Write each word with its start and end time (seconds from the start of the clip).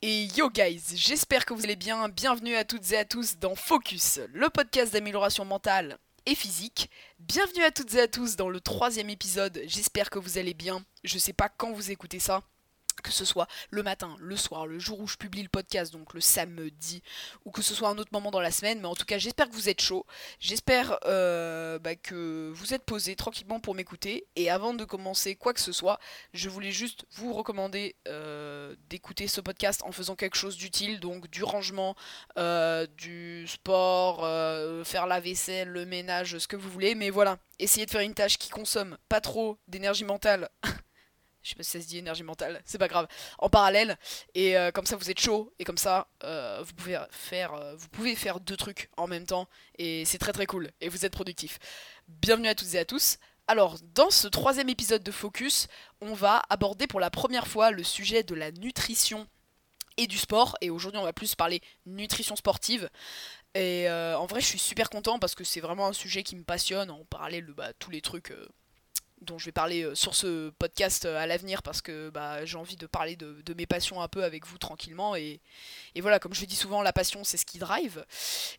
Et 0.00 0.26
yo 0.36 0.48
guys, 0.48 0.80
j'espère 0.94 1.44
que 1.44 1.52
vous 1.52 1.64
allez 1.64 1.74
bien. 1.74 2.08
Bienvenue 2.08 2.54
à 2.54 2.64
toutes 2.64 2.92
et 2.92 2.96
à 2.96 3.04
tous 3.04 3.36
dans 3.38 3.56
Focus, 3.56 4.20
le 4.32 4.48
podcast 4.48 4.92
d'amélioration 4.92 5.44
mentale 5.44 5.98
et 6.24 6.36
physique. 6.36 6.88
Bienvenue 7.18 7.64
à 7.64 7.72
toutes 7.72 7.92
et 7.94 8.02
à 8.02 8.06
tous 8.06 8.36
dans 8.36 8.48
le 8.48 8.60
troisième 8.60 9.10
épisode. 9.10 9.60
J'espère 9.66 10.08
que 10.08 10.20
vous 10.20 10.38
allez 10.38 10.54
bien. 10.54 10.84
Je 11.02 11.18
sais 11.18 11.32
pas 11.32 11.48
quand 11.48 11.72
vous 11.72 11.90
écoutez 11.90 12.20
ça 12.20 12.44
que 13.02 13.12
ce 13.12 13.24
soit 13.24 13.46
le 13.70 13.82
matin, 13.82 14.16
le 14.20 14.36
soir, 14.36 14.66
le 14.66 14.78
jour 14.78 15.00
où 15.00 15.06
je 15.06 15.16
publie 15.16 15.42
le 15.42 15.48
podcast, 15.48 15.92
donc 15.92 16.14
le 16.14 16.20
samedi, 16.20 17.02
ou 17.44 17.50
que 17.50 17.62
ce 17.62 17.74
soit 17.74 17.88
un 17.88 17.98
autre 17.98 18.10
moment 18.12 18.30
dans 18.30 18.40
la 18.40 18.50
semaine, 18.50 18.80
mais 18.80 18.86
en 18.86 18.94
tout 18.94 19.04
cas 19.04 19.18
j'espère 19.18 19.48
que 19.48 19.54
vous 19.54 19.68
êtes 19.68 19.80
chaud, 19.80 20.06
j'espère 20.40 20.98
euh, 21.06 21.78
bah, 21.78 21.96
que 21.96 22.50
vous 22.54 22.74
êtes 22.74 22.84
posé 22.84 23.16
tranquillement 23.16 23.60
pour 23.60 23.74
m'écouter, 23.74 24.26
et 24.36 24.50
avant 24.50 24.74
de 24.74 24.84
commencer 24.84 25.36
quoi 25.36 25.54
que 25.54 25.60
ce 25.60 25.72
soit, 25.72 25.98
je 26.32 26.48
voulais 26.48 26.72
juste 26.72 27.06
vous 27.12 27.32
recommander 27.32 27.96
euh, 28.06 28.74
d'écouter 28.88 29.28
ce 29.28 29.40
podcast 29.40 29.82
en 29.84 29.92
faisant 29.92 30.16
quelque 30.16 30.36
chose 30.36 30.56
d'utile, 30.56 31.00
donc 31.00 31.28
du 31.28 31.44
rangement, 31.44 31.94
euh, 32.38 32.86
du 32.96 33.46
sport, 33.46 34.18
faire 34.84 35.06
la 35.06 35.20
vaisselle, 35.20 35.68
le 35.68 35.86
ménage, 35.86 36.38
ce 36.38 36.48
que 36.48 36.56
vous 36.56 36.70
voulez, 36.70 36.94
mais 36.94 37.10
voilà, 37.10 37.38
essayez 37.58 37.86
de 37.86 37.90
faire 37.90 38.00
une 38.00 38.14
tâche 38.14 38.38
qui 38.38 38.50
consomme 38.50 38.96
pas 39.08 39.20
trop 39.20 39.58
d'énergie 39.68 40.04
mentale 40.04 40.48
je 41.48 41.54
sais 41.54 41.56
pas 41.56 41.62
si 41.62 41.70
ça 41.70 41.80
se 41.80 41.86
dit 41.86 41.98
énergie 41.98 42.22
mentale, 42.22 42.60
c'est 42.66 42.78
pas 42.78 42.88
grave, 42.88 43.08
en 43.38 43.48
parallèle, 43.48 43.96
et 44.34 44.56
euh, 44.56 44.70
comme 44.70 44.84
ça 44.84 44.96
vous 44.96 45.10
êtes 45.10 45.18
chaud, 45.18 45.52
et 45.58 45.64
comme 45.64 45.78
ça 45.78 46.08
euh, 46.22 46.62
vous, 46.62 46.74
pouvez 46.74 46.98
faire, 47.10 47.54
euh, 47.54 47.74
vous 47.74 47.88
pouvez 47.88 48.14
faire 48.14 48.38
deux 48.38 48.56
trucs 48.56 48.90
en 48.98 49.06
même 49.06 49.26
temps, 49.26 49.48
et 49.78 50.04
c'est 50.04 50.18
très 50.18 50.32
très 50.32 50.44
cool, 50.44 50.70
et 50.82 50.90
vous 50.90 51.06
êtes 51.06 51.12
productif. 51.12 51.58
Bienvenue 52.06 52.48
à 52.48 52.54
toutes 52.54 52.74
et 52.74 52.78
à 52.78 52.84
tous. 52.84 53.16
Alors, 53.46 53.78
dans 53.94 54.10
ce 54.10 54.28
troisième 54.28 54.68
épisode 54.68 55.02
de 55.02 55.10
Focus, 55.10 55.68
on 56.02 56.12
va 56.12 56.42
aborder 56.50 56.86
pour 56.86 57.00
la 57.00 57.08
première 57.08 57.46
fois 57.46 57.70
le 57.70 57.82
sujet 57.82 58.22
de 58.22 58.34
la 58.34 58.52
nutrition 58.52 59.26
et 59.96 60.06
du 60.06 60.18
sport, 60.18 60.54
et 60.60 60.68
aujourd'hui 60.68 61.00
on 61.00 61.04
va 61.04 61.14
plus 61.14 61.34
parler 61.34 61.62
nutrition 61.86 62.36
sportive. 62.36 62.90
Et 63.54 63.88
en 63.88 64.26
vrai, 64.26 64.42
je 64.42 64.46
suis 64.46 64.58
super 64.58 64.90
content 64.90 65.18
parce 65.18 65.34
que 65.34 65.44
c'est 65.44 65.60
vraiment 65.60 65.86
un 65.86 65.94
sujet 65.94 66.22
qui 66.22 66.36
me 66.36 66.44
passionne 66.44 66.90
en 66.90 67.04
parallèle 67.06 67.46
de 67.46 67.52
bah, 67.52 67.72
tous 67.78 67.90
les 67.90 68.02
trucs 68.02 68.32
dont 69.22 69.38
je 69.38 69.46
vais 69.46 69.52
parler 69.52 69.82
euh, 69.82 69.94
sur 69.94 70.14
ce 70.14 70.50
podcast 70.50 71.04
euh, 71.04 71.18
à 71.18 71.26
l'avenir 71.26 71.62
parce 71.62 71.82
que 71.82 72.10
bah, 72.10 72.44
j'ai 72.44 72.56
envie 72.56 72.76
de 72.76 72.86
parler 72.86 73.16
de, 73.16 73.54
mes 73.54 73.66
passions 73.66 74.00
un 74.00 74.08
peu 74.08 74.24
avec 74.24 74.46
vous 74.46 74.58
tranquillement. 74.58 75.16
Et, 75.16 75.40
voilà 75.96 76.20
comme 76.20 76.32
je 76.32 76.44
dis 76.44 76.54
souvent 76.54 76.80
la 76.80 76.92
passion 76.92 77.24
c'est 77.24 77.36
ce 77.36 77.44
qui 77.44 77.58
drive. 77.58 78.04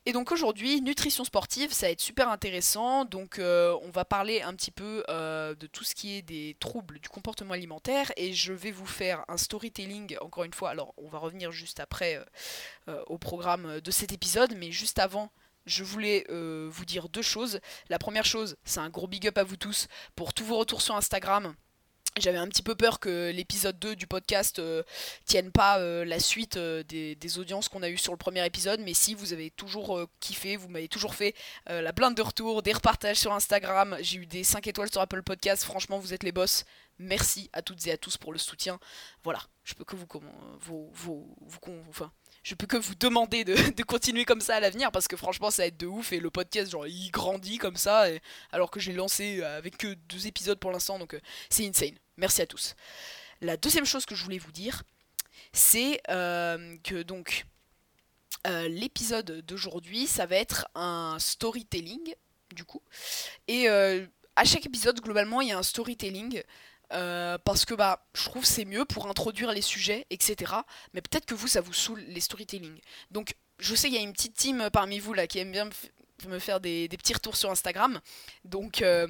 Et 0.05 0.11
donc 0.11 0.31
aujourd'hui 0.31 0.81
nutrition 0.81 1.23
sportive 1.23 1.71
ça 1.71 1.85
va 1.85 1.91
être 1.91 2.01
super 2.01 2.29
intéressant. 2.29 3.05
Donc 3.05 3.39
euh, 3.39 3.77
on 3.83 3.91
va 3.91 4.03
parler 4.03 4.41
un 4.41 4.53
petit 4.53 4.71
peu 4.71 5.03
de 5.07 5.67
tout 5.67 5.83
ce 5.83 5.95
qui 5.95 6.15
est 6.17 6.21
des 6.21 6.57
troubles 6.59 6.99
du 6.99 7.07
comportement 7.07 7.53
alimentaire. 7.53 8.11
Et 8.17 8.33
je 8.33 8.51
vais 8.51 8.71
vous 8.71 8.85
faire 8.85 9.23
un 9.29 9.37
storytelling 9.37 10.17
encore 10.19 10.43
une 10.43 10.53
fois. 10.53 10.69
Alors 10.69 10.93
on 10.97 11.07
va 11.07 11.19
revenir 11.19 11.51
juste 11.51 11.79
après 11.79 12.19
au 13.07 13.17
programme 13.17 13.79
de 13.79 13.91
cet 13.91 14.11
épisode. 14.11 14.53
Mais 14.57 14.71
juste 14.71 14.99
avant 14.99 15.31
je 15.69 15.83
voulais 15.83 16.25
euh, 16.29 16.67
vous 16.69 16.85
dire 16.85 17.09
deux 17.09 17.21
choses. 17.21 17.59
La 17.89 17.99
première 17.99 18.25
chose, 18.25 18.57
c'est 18.65 18.79
un 18.79 18.89
gros 18.89 19.07
big 19.07 19.27
up 19.27 19.37
à 19.37 19.43
vous 19.43 19.55
tous 19.55 19.87
pour 20.15 20.33
tous 20.33 20.43
vos 20.43 20.57
retours 20.57 20.81
sur 20.81 20.95
Instagram. 20.95 21.55
J'avais 22.17 22.39
un 22.39 22.47
petit 22.47 22.63
peu 22.63 22.73
peur 22.73 22.99
que 22.99 23.29
l'épisode 23.29 23.77
2 23.77 23.95
du 23.95 24.07
podcast 24.07 24.57
euh, 24.57 24.81
tienne 25.25 25.51
pas 25.51 25.79
euh, 25.79 26.03
la 26.03 26.19
suite 26.19 26.57
des, 26.57 27.37
audiences 27.37 27.69
qu'on 27.69 27.83
a 27.83 27.89
eues 27.89 27.99
sur 27.99 28.11
le 28.11 28.17
premier 28.17 28.43
épisode, 28.45 28.81
mais 28.81 28.95
si 28.95 29.13
vous 29.13 29.31
avez 29.31 29.51
toujours 29.51 30.01
kiffé, 30.19 30.57
vous 30.57 30.67
m'avez 30.67 30.87
toujours 30.87 31.13
fait 31.13 31.35
la 31.67 31.91
blinde 31.91 32.15
de 32.15 32.23
retour, 32.23 32.63
des 32.63 32.73
repartages 32.73 33.17
sur 33.17 33.31
Instagram, 33.31 33.95
j'ai 34.01 34.17
eu 34.17 34.25
des 34.25 34.43
5 34.43 34.65
étoiles 34.65 34.91
sur 34.91 35.01
Apple 35.01 35.21
Podcast, 35.21 35.63
franchement 35.63 35.99
vous 35.99 36.13
êtes 36.13 36.23
les 36.23 36.31
boss. 36.31 36.65
Merci 36.97 37.49
à 37.53 37.61
toutes 37.61 37.85
et 37.87 37.91
à 37.91 37.97
tous 37.97 38.17
pour 38.17 38.33
le 38.33 38.39
soutien. 38.39 38.79
Voilà, 39.23 39.39
je 39.63 39.75
peux 39.75 39.85
que 39.85 39.95
vous, 39.95 40.07
vous, 40.59 40.89
vous, 40.91 42.18
je 42.43 42.55
peux 42.55 42.67
que 42.67 42.77
vous 42.77 42.95
demander 42.95 43.43
de, 43.45 43.83
continuer 43.83 44.25
comme 44.25 44.41
ça 44.41 44.55
à 44.55 44.59
l'avenir 44.59 44.91
parce 44.91 45.07
que 45.07 45.17
franchement 45.17 45.51
ça 45.51 45.63
va 45.63 45.67
être 45.67 45.77
de 45.77 45.87
ouf 45.87 46.11
et 46.13 46.19
le 46.19 46.29
podcast 46.29 46.71
genre 46.71 46.87
il 46.87 47.09
grandit 47.11 47.57
comme 47.57 47.75
ça 47.75 48.05
alors 48.51 48.71
que 48.71 48.79
j'ai 48.79 48.93
lancé 48.93 49.41
avec 49.43 49.77
que 49.77 49.93
deux 49.93 50.27
épisodes 50.27 50.59
pour 50.59 50.71
l'instant 50.71 50.99
donc 50.99 51.13
euh, 51.13 51.21
c'est 51.49 51.67
insane. 51.67 51.95
Merci 52.17 52.41
à 52.41 52.45
tous. 52.45 52.75
La 53.41 53.57
deuxième 53.57 53.85
chose 53.85 54.05
que 54.05 54.15
je 54.15 54.23
voulais 54.23 54.37
vous 54.37 54.51
dire 54.51 54.83
c'est 55.53 56.01
euh, 56.09 56.77
que 56.83 57.01
donc 57.01 57.45
euh, 58.47 58.67
l'épisode 58.67 59.43
d'aujourd'hui 59.45 60.07
ça 60.07 60.25
va 60.25 60.35
être 60.35 60.67
un 60.75 61.17
storytelling 61.19 62.13
du 62.53 62.63
coup 62.63 62.81
et 63.47 63.67
à 63.67 64.43
chaque 64.43 64.65
épisode 64.65 64.99
globalement 65.01 65.41
il 65.41 65.49
y 65.49 65.51
a 65.51 65.57
un 65.57 65.63
storytelling 65.63 66.43
euh, 66.93 67.37
parce 67.43 67.65
que 67.65 67.73
bah, 67.73 68.05
je 68.15 68.25
trouve 68.25 68.45
c'est 68.45 68.65
mieux 68.65 68.85
pour 68.85 69.07
introduire 69.07 69.51
les 69.51 69.61
sujets, 69.61 70.05
etc. 70.09 70.53
Mais 70.93 71.01
peut-être 71.01 71.25
que 71.25 71.35
vous, 71.35 71.47
ça 71.47 71.61
vous 71.61 71.73
saoule 71.73 72.01
les 72.01 72.21
storytelling. 72.21 72.79
Donc, 73.11 73.35
je 73.59 73.75
sais 73.75 73.89
qu'il 73.89 73.97
y 73.97 73.99
a 73.99 74.03
une 74.03 74.13
petite 74.13 74.35
team 74.35 74.69
parmi 74.71 74.99
vous 74.99 75.13
là 75.13 75.27
qui 75.27 75.39
aime 75.39 75.51
bien 75.51 75.69
me 76.27 76.39
faire 76.39 76.59
des, 76.59 76.87
petits 76.89 77.13
retours 77.13 77.35
sur 77.35 77.51
Instagram. 77.51 77.99
Donc, 78.43 78.81
euh, 78.81 79.07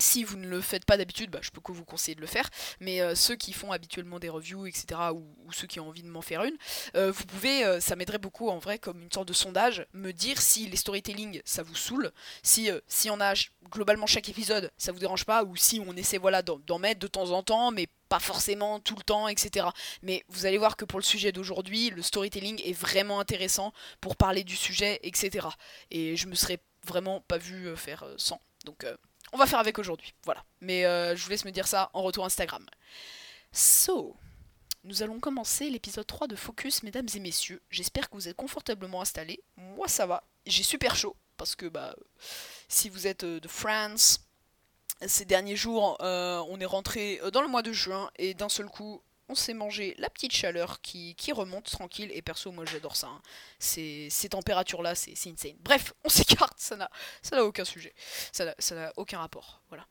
si 0.00 0.24
vous 0.24 0.36
ne 0.36 0.46
le 0.46 0.60
faites 0.60 0.84
pas 0.84 0.96
d'habitude, 0.96 1.30
bah, 1.30 1.40
je 1.42 1.50
peux 1.50 1.60
que 1.60 1.72
vous 1.72 1.84
conseiller 1.84 2.14
de 2.14 2.20
le 2.20 2.26
faire. 2.26 2.48
Mais 2.80 3.00
euh, 3.00 3.14
ceux 3.14 3.36
qui 3.36 3.52
font 3.52 3.72
habituellement 3.72 4.18
des 4.18 4.28
reviews, 4.28 4.66
etc., 4.66 5.00
ou, 5.12 5.52
ceux 5.52 5.66
qui 5.66 5.80
ont 5.80 5.88
envie 5.88 6.02
de 6.02 6.08
m'en 6.08 6.22
faire 6.22 6.44
une, 6.44 6.56
euh, 6.94 7.10
vous 7.10 7.24
pouvez, 7.24 7.64
euh, 7.64 7.80
ça 7.80 7.96
m'aiderait 7.96 8.18
beaucoup 8.18 8.48
en 8.48 8.58
vrai, 8.58 8.78
comme 8.78 9.02
une 9.02 9.10
sorte 9.10 9.28
de 9.28 9.32
sondage, 9.32 9.86
me 9.92 10.12
dire 10.12 10.40
si 10.40 10.68
les 10.68 10.76
storytelling 10.76 11.40
ça 11.44 11.62
vous 11.62 11.74
saoule, 11.74 12.12
si, 12.42 12.70
si 12.86 13.10
on 13.10 13.20
a 13.20 13.34
globalement 13.70 14.06
chaque 14.06 14.28
épisode, 14.28 14.70
ça 14.76 14.92
vous 14.92 14.98
dérange 14.98 15.24
pas, 15.24 15.42
ou 15.42 15.56
si 15.56 15.80
on 15.84 15.96
essaie 15.96 16.18
voilà 16.18 16.42
d'en 16.42 16.78
mettre 16.78 17.00
de 17.00 17.06
temps 17.06 17.30
en 17.30 17.42
temps, 17.42 17.70
mais 17.70 17.88
pas 18.08 18.20
forcément 18.20 18.78
tout 18.78 18.94
le 18.94 19.02
temps, 19.02 19.26
etc. 19.26 19.66
Mais 20.02 20.24
vous 20.28 20.46
allez 20.46 20.58
voir 20.58 20.76
que 20.76 20.84
pour 20.84 20.98
le 20.98 21.04
sujet 21.04 21.32
d'aujourd'hui, 21.32 21.90
le 21.90 22.02
storytelling 22.02 22.60
est 22.64 22.72
vraiment 22.72 23.20
intéressant 23.20 23.72
pour 24.00 24.16
parler 24.16 24.44
du 24.44 24.56
sujet, 24.56 25.00
etc. 25.02 25.48
Et 25.90 26.16
je 26.16 26.26
me 26.28 26.34
serais 26.34 26.58
vraiment 26.86 27.20
pas 27.22 27.38
vu 27.38 27.76
faire 27.76 28.04
sans. 28.16 28.40
Donc 28.64 28.86
on 29.32 29.38
va 29.38 29.46
faire 29.46 29.58
avec 29.58 29.78
aujourd'hui. 29.78 30.14
Voilà. 30.24 30.44
Mais 30.60 30.84
euh, 30.84 31.16
je 31.16 31.24
vous 31.24 31.30
laisse 31.30 31.44
me 31.44 31.50
dire 31.50 31.66
ça 31.66 31.90
en 31.92 32.02
retour 32.02 32.24
Instagram. 32.24 32.64
So, 33.52 34.16
nous 34.84 35.02
allons 35.02 35.20
commencer 35.20 35.70
l'épisode 35.70 36.06
3 36.06 36.26
de 36.26 36.36
Focus, 36.36 36.82
mesdames 36.82 37.08
et 37.14 37.20
messieurs. 37.20 37.62
J'espère 37.70 38.08
que 38.08 38.14
vous 38.14 38.28
êtes 38.28 38.36
confortablement 38.36 39.00
installés. 39.02 39.40
Moi, 39.56 39.88
ça 39.88 40.06
va. 40.06 40.24
J'ai 40.46 40.62
super 40.62 40.96
chaud. 40.96 41.16
Parce 41.36 41.54
que, 41.54 41.66
bah, 41.66 41.94
si 42.68 42.88
vous 42.88 43.06
êtes 43.06 43.24
euh, 43.24 43.40
de 43.40 43.48
France, 43.48 44.20
ces 45.06 45.24
derniers 45.24 45.56
jours, 45.56 45.96
euh, 46.00 46.42
on 46.48 46.58
est 46.58 46.66
rentré 46.66 47.20
dans 47.32 47.42
le 47.42 47.48
mois 47.48 47.62
de 47.62 47.72
juin 47.72 48.10
et 48.16 48.34
d'un 48.34 48.48
seul 48.48 48.66
coup, 48.66 49.00
on 49.28 49.34
s'est 49.34 49.54
mangé 49.54 49.94
la 49.98 50.08
petite 50.10 50.32
chaleur 50.32 50.80
qui, 50.80 51.14
remonte 51.32 51.70
tranquille. 51.70 52.10
Et 52.14 52.22
perso, 52.22 52.50
moi 52.50 52.64
j'adore 52.64 52.96
ça. 52.96 53.08
Hein. 53.08 53.22
Ces, 53.58 54.10
températures-là, 54.30 54.94
c'est 54.94 55.12
insane. 55.26 55.56
Bref, 55.60 55.92
on 56.04 56.08
s'écarte, 56.08 56.58
ça 56.58 56.76
n'a 56.76 57.44
aucun 57.44 57.64
sujet. 57.64 57.94
Ça 58.32 58.54
n'a 58.70 58.92
aucun 58.96 59.18
rapport. 59.18 59.62
Voilà. 59.68 59.86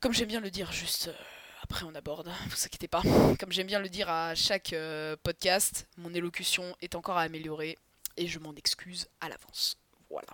Comme 0.00 0.12
j'aime 0.12 0.28
bien 0.28 0.40
le 0.40 0.50
dire, 0.50 0.70
juste. 0.72 1.08
Euh, 1.08 1.14
après, 1.62 1.86
on 1.86 1.94
aborde, 1.94 2.26
ne 2.26 2.50
vous 2.50 2.66
inquiétez 2.66 2.88
pas. 2.88 3.02
Comme 3.40 3.50
j'aime 3.50 3.66
bien 3.66 3.78
le 3.78 3.88
dire 3.88 4.10
à 4.10 4.34
chaque 4.34 4.74
euh, 4.74 5.16
podcast, 5.22 5.88
mon 5.96 6.12
élocution 6.12 6.76
est 6.82 6.94
encore 6.94 7.16
à 7.16 7.22
améliorer 7.22 7.78
et 8.18 8.26
je 8.26 8.38
m'en 8.38 8.54
excuse 8.54 9.08
à 9.22 9.30
l'avance. 9.30 9.78
Voilà. 10.10 10.28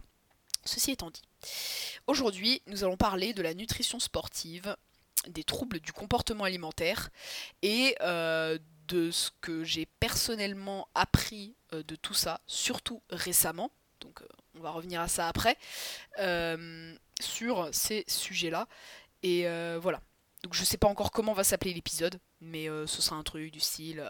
Ceci 0.64 0.90
étant 0.90 1.10
dit, 1.10 1.22
aujourd'hui, 2.06 2.62
nous 2.66 2.84
allons 2.84 2.96
parler 2.96 3.32
de 3.32 3.42
la 3.42 3.54
nutrition 3.54 4.00
sportive 4.00 4.76
des 5.28 5.44
troubles 5.44 5.80
du 5.80 5.92
comportement 5.92 6.44
alimentaire 6.44 7.10
et 7.62 7.96
euh, 8.00 8.58
de 8.88 9.10
ce 9.10 9.30
que 9.40 9.64
j'ai 9.64 9.86
personnellement 10.00 10.88
appris 10.94 11.54
euh, 11.72 11.82
de 11.82 11.96
tout 11.96 12.14
ça, 12.14 12.40
surtout 12.46 13.02
récemment, 13.10 13.70
donc 14.00 14.22
euh, 14.22 14.26
on 14.56 14.60
va 14.60 14.70
revenir 14.70 15.00
à 15.00 15.08
ça 15.08 15.28
après, 15.28 15.56
sur 17.20 17.68
ces 17.72 18.04
sujets-là. 18.08 18.66
Et 19.22 19.44
voilà. 19.78 20.00
Donc 20.42 20.54
je 20.54 20.64
sais 20.64 20.78
pas 20.78 20.88
encore 20.88 21.12
comment 21.12 21.34
va 21.34 21.44
s'appeler 21.44 21.72
l'épisode, 21.72 22.18
mais 22.40 22.66
ce 22.86 23.02
sera 23.02 23.16
un 23.16 23.22
truc 23.22 23.52
du 23.52 23.60
style 23.60 24.02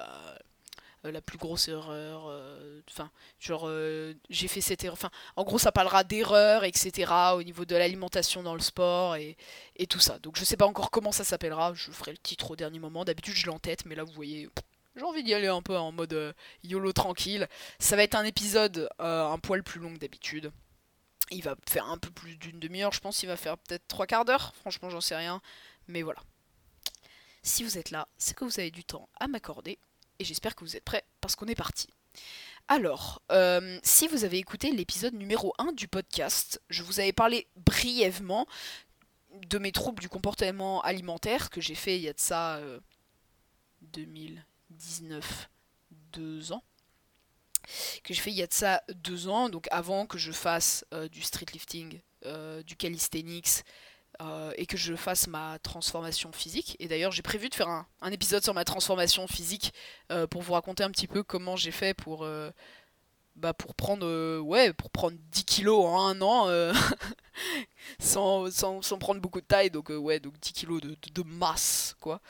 la 1.05 1.21
plus 1.21 1.39
grosse 1.39 1.69
erreur. 1.69 2.27
Euh, 2.29 2.81
enfin, 2.91 3.11
genre, 3.39 3.65
euh, 3.67 4.15
j'ai 4.29 4.49
fait 4.49 4.61
cette 4.61 4.85
erreur. 4.85 4.95
Enfin, 4.95 5.11
en 5.37 5.45
gros, 5.45 5.59
ça 5.59 5.73
parlera 5.73 6.05
d'erreur, 6.05 6.65
etc. 6.65 7.13
au 7.35 7.43
niveau 7.43 7.65
de 7.65 7.77
l'alimentation 7.77 8.43
dans 8.43 8.55
le 8.55 8.61
sport 8.61 9.17
et, 9.17 9.37
et, 9.77 9.87
tout 9.87 10.01
ça. 10.01 10.19
Donc, 10.19 10.37
je 10.37 10.45
sais 10.45 10.57
pas 10.57 10.67
encore 10.67 10.91
comment 10.91 11.13
ça 11.13 11.25
s'appellera. 11.25 11.73
Je 11.75 11.91
ferai 11.91 12.13
le 12.13 12.19
titre 12.19 12.51
au 12.51 12.57
dernier 12.57 12.79
moment. 12.79 13.05
D'habitude, 13.05 13.35
je 13.35 13.45
l'ai 13.47 13.53
en 13.53 13.59
tête, 13.59 13.87
mais 13.87 13.95
là, 13.95 14.05
vous 14.05 14.13
voyez. 14.13 14.49
J'ai 14.97 15.05
envie 15.05 15.23
d'y 15.23 15.35
aller 15.35 15.47
un 15.47 15.63
peu 15.63 15.77
en 15.77 15.93
mode 15.93 16.35
YOLO 16.65 16.93
tranquille. 16.93 17.49
Ça 17.79 17.97
va 17.97 18.03
être 18.03 18.17
un 18.17 18.25
épisode 18.25 18.89
un 18.99 19.39
poil 19.39 19.63
plus 19.63 19.81
long 19.81 19.95
que 19.95 19.99
d'habitude. 19.99 20.53
Il 21.31 21.43
va 21.43 21.55
faire 21.69 21.89
un 21.89 21.97
peu 21.97 22.11
plus 22.11 22.37
d'une 22.37 22.59
demi-heure, 22.59 22.93
je 22.93 23.01
pense. 23.01 23.23
Il 23.23 23.27
va 23.27 23.37
faire 23.37 23.57
peut-être 23.57 23.87
trois 23.87 24.07
quarts 24.07 24.25
d'heure. 24.25 24.53
Franchement, 24.57 24.91
j'en 24.91 25.01
sais 25.01 25.17
rien. 25.17 25.41
Mais 25.87 26.03
voilà. 26.03 26.21
Si 27.43 27.63
vous 27.63 27.79
êtes 27.79 27.91
là, 27.91 28.09
c'est 28.19 28.37
que 28.37 28.45
vous 28.45 28.59
avez 28.59 28.73
du 28.73 28.85
temps 28.85 29.09
à 29.19 29.29
m'accorder 29.29 29.79
et 30.21 30.25
j'espère 30.25 30.55
que 30.55 30.65
vous 30.65 30.77
êtes 30.77 30.85
prêts 30.85 31.03
parce 31.21 31.35
qu'on 31.35 31.47
est 31.47 31.57
parti. 31.57 31.89
Alors, 32.69 33.23
euh, 33.33 33.81
si 33.83 34.07
vous 34.07 34.25
avez 34.25 34.39
écouté 34.39 34.71
l'épisode 34.71 35.15
numéro 35.15 35.55
1 35.59 35.73
du 35.73 35.89
podcast, 35.89 36.61
je 36.69 36.85
vous 36.85 37.01
avais 37.01 37.13
parlé 37.13 37.49
brièvement 37.57 38.47
de 39.49 39.59
mes 39.59 39.73
troubles 39.73 40.01
du 40.01 40.09
comportement 40.09 40.83
alimentaire 40.83 41.51
que 41.51 41.61
j'ai 41.61 41.75
fait 41.75 41.97
il 41.97 42.03
y 42.03 42.09
a 42.09 42.13
de 42.13 42.21
ça 42.21 42.61
2019, 43.81 45.49
deux 46.13 46.53
ans. 46.53 46.63
Que 48.05 48.15
j'ai 48.15 48.21
fait 48.21 48.31
il 48.31 48.37
y 48.37 48.43
a 48.43 48.47
de 48.47 48.53
ça 48.53 48.83
deux 48.95 49.29
ans, 49.29 49.49
donc 49.49 49.67
avant 49.71 50.07
que 50.07 50.19
je 50.19 50.33
fasse 50.33 50.85
du 51.11 51.23
street 51.23 51.47
lifting, 51.53 52.01
du 52.67 52.77
calisthenics, 52.77 53.65
et 54.57 54.67
que 54.67 54.77
je 54.77 54.95
fasse 54.95 55.27
ma 55.29 55.59
transformation 55.61 56.31
physique. 56.33 56.77
Et 56.79 56.89
d'ailleurs, 56.89 57.13
j'ai 57.13 57.23
prévu 57.23 57.49
de 57.49 57.55
faire 57.55 57.69
un, 57.69 58.11
épisode 58.11 58.43
sur 58.43 58.55
ma 58.55 58.65
transformation 58.65 59.27
physique 59.27 59.73
pour 60.31 60.43
vous 60.43 60.53
raconter 60.53 60.83
un 60.85 60.91
petit 60.91 61.07
peu 61.07 61.23
comment 61.23 61.57
j'ai 61.57 61.71
fait 61.71 61.95
pour 61.95 62.27
bah 63.41 63.55
pour 63.55 63.75
prendre 63.75 64.07
euh, 64.07 64.39
ouais 64.39 64.73
pour 64.73 64.91
prendre 64.91 65.17
10 65.31 65.45
kilos 65.45 65.85
en 65.85 66.09
un 66.09 66.21
an 66.21 66.49
euh, 66.49 66.73
sans, 67.99 68.51
sans, 68.51 68.83
sans, 68.83 68.99
prendre 68.99 69.21
beaucoup 69.21 69.41
de 69.41 69.47
taille. 69.47 69.71
Donc 69.71 69.91
euh, 69.91 69.97
ouais 69.97 70.21
donc 70.21 70.39
10 70.41 70.53
kilos 70.53 70.81
de, 70.81 70.97
de, 71.15 71.23
masse 71.23 71.97
quoi. 72.01 72.21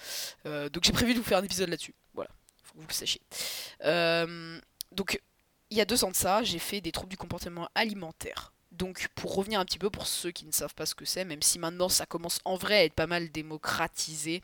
Donc 0.45 0.85
j'ai 0.85 0.93
prévu 0.93 1.15
de 1.15 1.19
vous 1.19 1.25
faire 1.25 1.39
un 1.39 1.45
épisode 1.45 1.69
là-dessus. 1.69 1.95
Voilà. 2.15 2.31
Faut 2.63 2.75
que 2.75 2.81
vous 2.81 2.87
le 2.89 2.93
sachiez. 2.95 3.21
Donc 4.93 5.21
il 5.71 5.77
y 5.77 5.81
a 5.81 5.85
deux 5.85 6.05
ans 6.05 6.11
de 6.11 6.17
ça 6.17 6.43
j'ai 6.43 6.59
fait 6.59 6.81
des 6.81 6.93
troubles 6.93 7.11
du 7.11 7.17
comportement 7.17 7.69
alimentaire 7.75 8.53
donc 8.73 9.09
pour 9.15 9.35
revenir 9.35 9.61
un 9.61 9.65
petit 9.65 9.79
peu 9.79 9.91
pour 9.91 10.07
ceux 10.07 10.31
qui 10.31 10.47
ne 10.47 10.53
savent 10.53 10.75
pas 10.75 10.87
ce 10.87 10.95
que 10.95 11.05
c'est, 11.05 11.25
même 11.25 11.43
si 11.43 11.59
maintenant 11.59 11.89
ça 11.89 12.07
commence 12.07 12.39
en 12.45 12.57
vrai 12.57 12.77
à 12.77 12.85
être 12.85 12.95
pas 12.95 13.07
mal 13.07 13.31
démocratisé, 13.31 14.43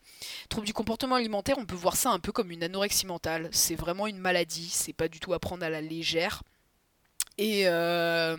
trouble 0.49 0.67
du 0.67 0.73
comportement 0.73 1.15
alimentaire, 1.15 1.57
on 1.57 1.65
peut 1.65 1.75
voir 1.75 1.95
ça 1.95 2.11
un 2.11 2.19
peu 2.19 2.31
comme 2.31 2.51
une 2.51 2.63
anorexie 2.63 3.05
mentale. 3.05 3.49
C'est 3.51 3.75
vraiment 3.75 4.07
une 4.07 4.19
maladie, 4.19 4.69
c'est 4.69 4.93
pas 4.93 5.07
du 5.07 5.19
tout 5.19 5.33
à 5.33 5.39
prendre 5.39 5.63
à 5.63 5.69
la 5.69 5.81
légère. 5.81 6.43
Et, 7.37 7.67
euh, 7.67 8.37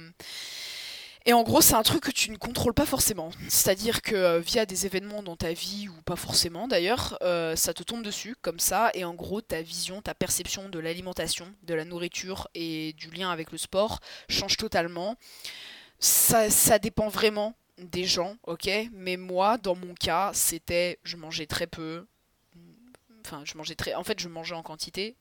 et 1.25 1.33
en 1.33 1.43
gros, 1.43 1.61
c'est 1.61 1.75
un 1.75 1.83
truc 1.83 2.03
que 2.03 2.11
tu 2.11 2.31
ne 2.31 2.37
contrôles 2.37 2.75
pas 2.75 2.87
forcément. 2.87 3.31
C'est-à-dire 3.49 4.03
que 4.03 4.15
euh, 4.15 4.41
via 4.41 4.67
des 4.67 4.87
événements 4.87 5.23
dans 5.23 5.37
ta 5.37 5.53
vie, 5.53 5.89
ou 5.89 6.03
pas 6.03 6.17
forcément 6.17 6.69
d'ailleurs, 6.69 7.19
euh, 7.23 7.55
ça 7.55 7.75
te 7.75 7.83
tombe 7.83 8.03
dessus 8.03 8.35
comme 8.41 8.59
ça. 8.59 8.91
Et 8.95 9.05
en 9.05 9.15
gros, 9.15 9.41
ta 9.41 9.63
vision, 9.63 10.03
ta 10.03 10.15
perception 10.15 10.69
de 10.69 10.79
l'alimentation, 10.79 11.53
de 11.63 11.75
la 11.75 11.85
nourriture 11.85 12.49
et 12.55 12.93
du 12.95 13.11
lien 13.11 13.31
avec 13.31 13.53
le 13.53 13.59
sport 13.59 14.01
change 14.29 14.57
totalement. 14.57 15.17
Ça, 16.01 16.79
dépend 16.79 17.09
vraiment 17.09 17.55
des 17.79 18.05
gens, 18.05 18.37
ok? 18.47 18.69
Mais 18.93 19.17
moi, 19.17 19.59
dans 19.59 19.75
mon 19.75 19.95
cas, 19.95 20.31
c'était 20.35 20.99
je 21.05 21.17
mangeais 21.17 21.47
très 21.47 21.67
peu. 21.67 22.07
Enfin, 23.25 23.43
je 23.45 23.57
mangeais 23.57 23.75
très. 23.75 23.95
En 23.95 24.05
fait, 24.05 24.21
je 24.21 24.29
mangeais 24.29 24.55
en 24.55 24.63
quantité, 24.63 25.17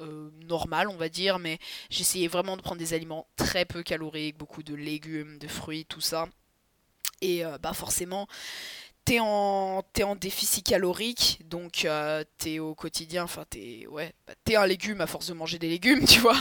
euh, 0.00 0.30
normal, 0.46 0.88
on 0.88 0.96
va 0.96 1.08
dire, 1.08 1.38
mais 1.38 1.58
j'essayais 1.90 2.28
vraiment 2.28 2.56
de 2.56 2.62
prendre 2.62 2.78
des 2.78 2.94
aliments 2.94 3.26
très 3.36 3.64
peu 3.64 3.82
caloriques, 3.82 4.38
beaucoup 4.38 4.62
de 4.62 4.74
légumes, 4.74 5.38
de 5.38 5.48
fruits, 5.48 5.84
tout 5.84 6.00
ça. 6.00 6.28
Et 7.20 7.44
euh, 7.44 7.58
bah 7.58 7.74
forcément, 7.74 8.26
t'es 9.04 9.18
en, 9.20 9.84
en 10.02 10.16
déficit 10.16 10.66
calorique, 10.66 11.40
donc 11.44 11.84
euh, 11.84 12.24
t'es 12.38 12.58
au 12.58 12.74
quotidien, 12.74 13.24
enfin 13.24 13.44
t'es 13.48 13.86
ouais, 13.88 14.14
bah, 14.26 14.34
t'es 14.44 14.56
un 14.56 14.66
légume 14.66 15.00
à 15.00 15.06
force 15.06 15.26
de 15.28 15.34
manger 15.34 15.58
des 15.58 15.68
légumes, 15.68 16.04
tu 16.06 16.20
vois? 16.20 16.40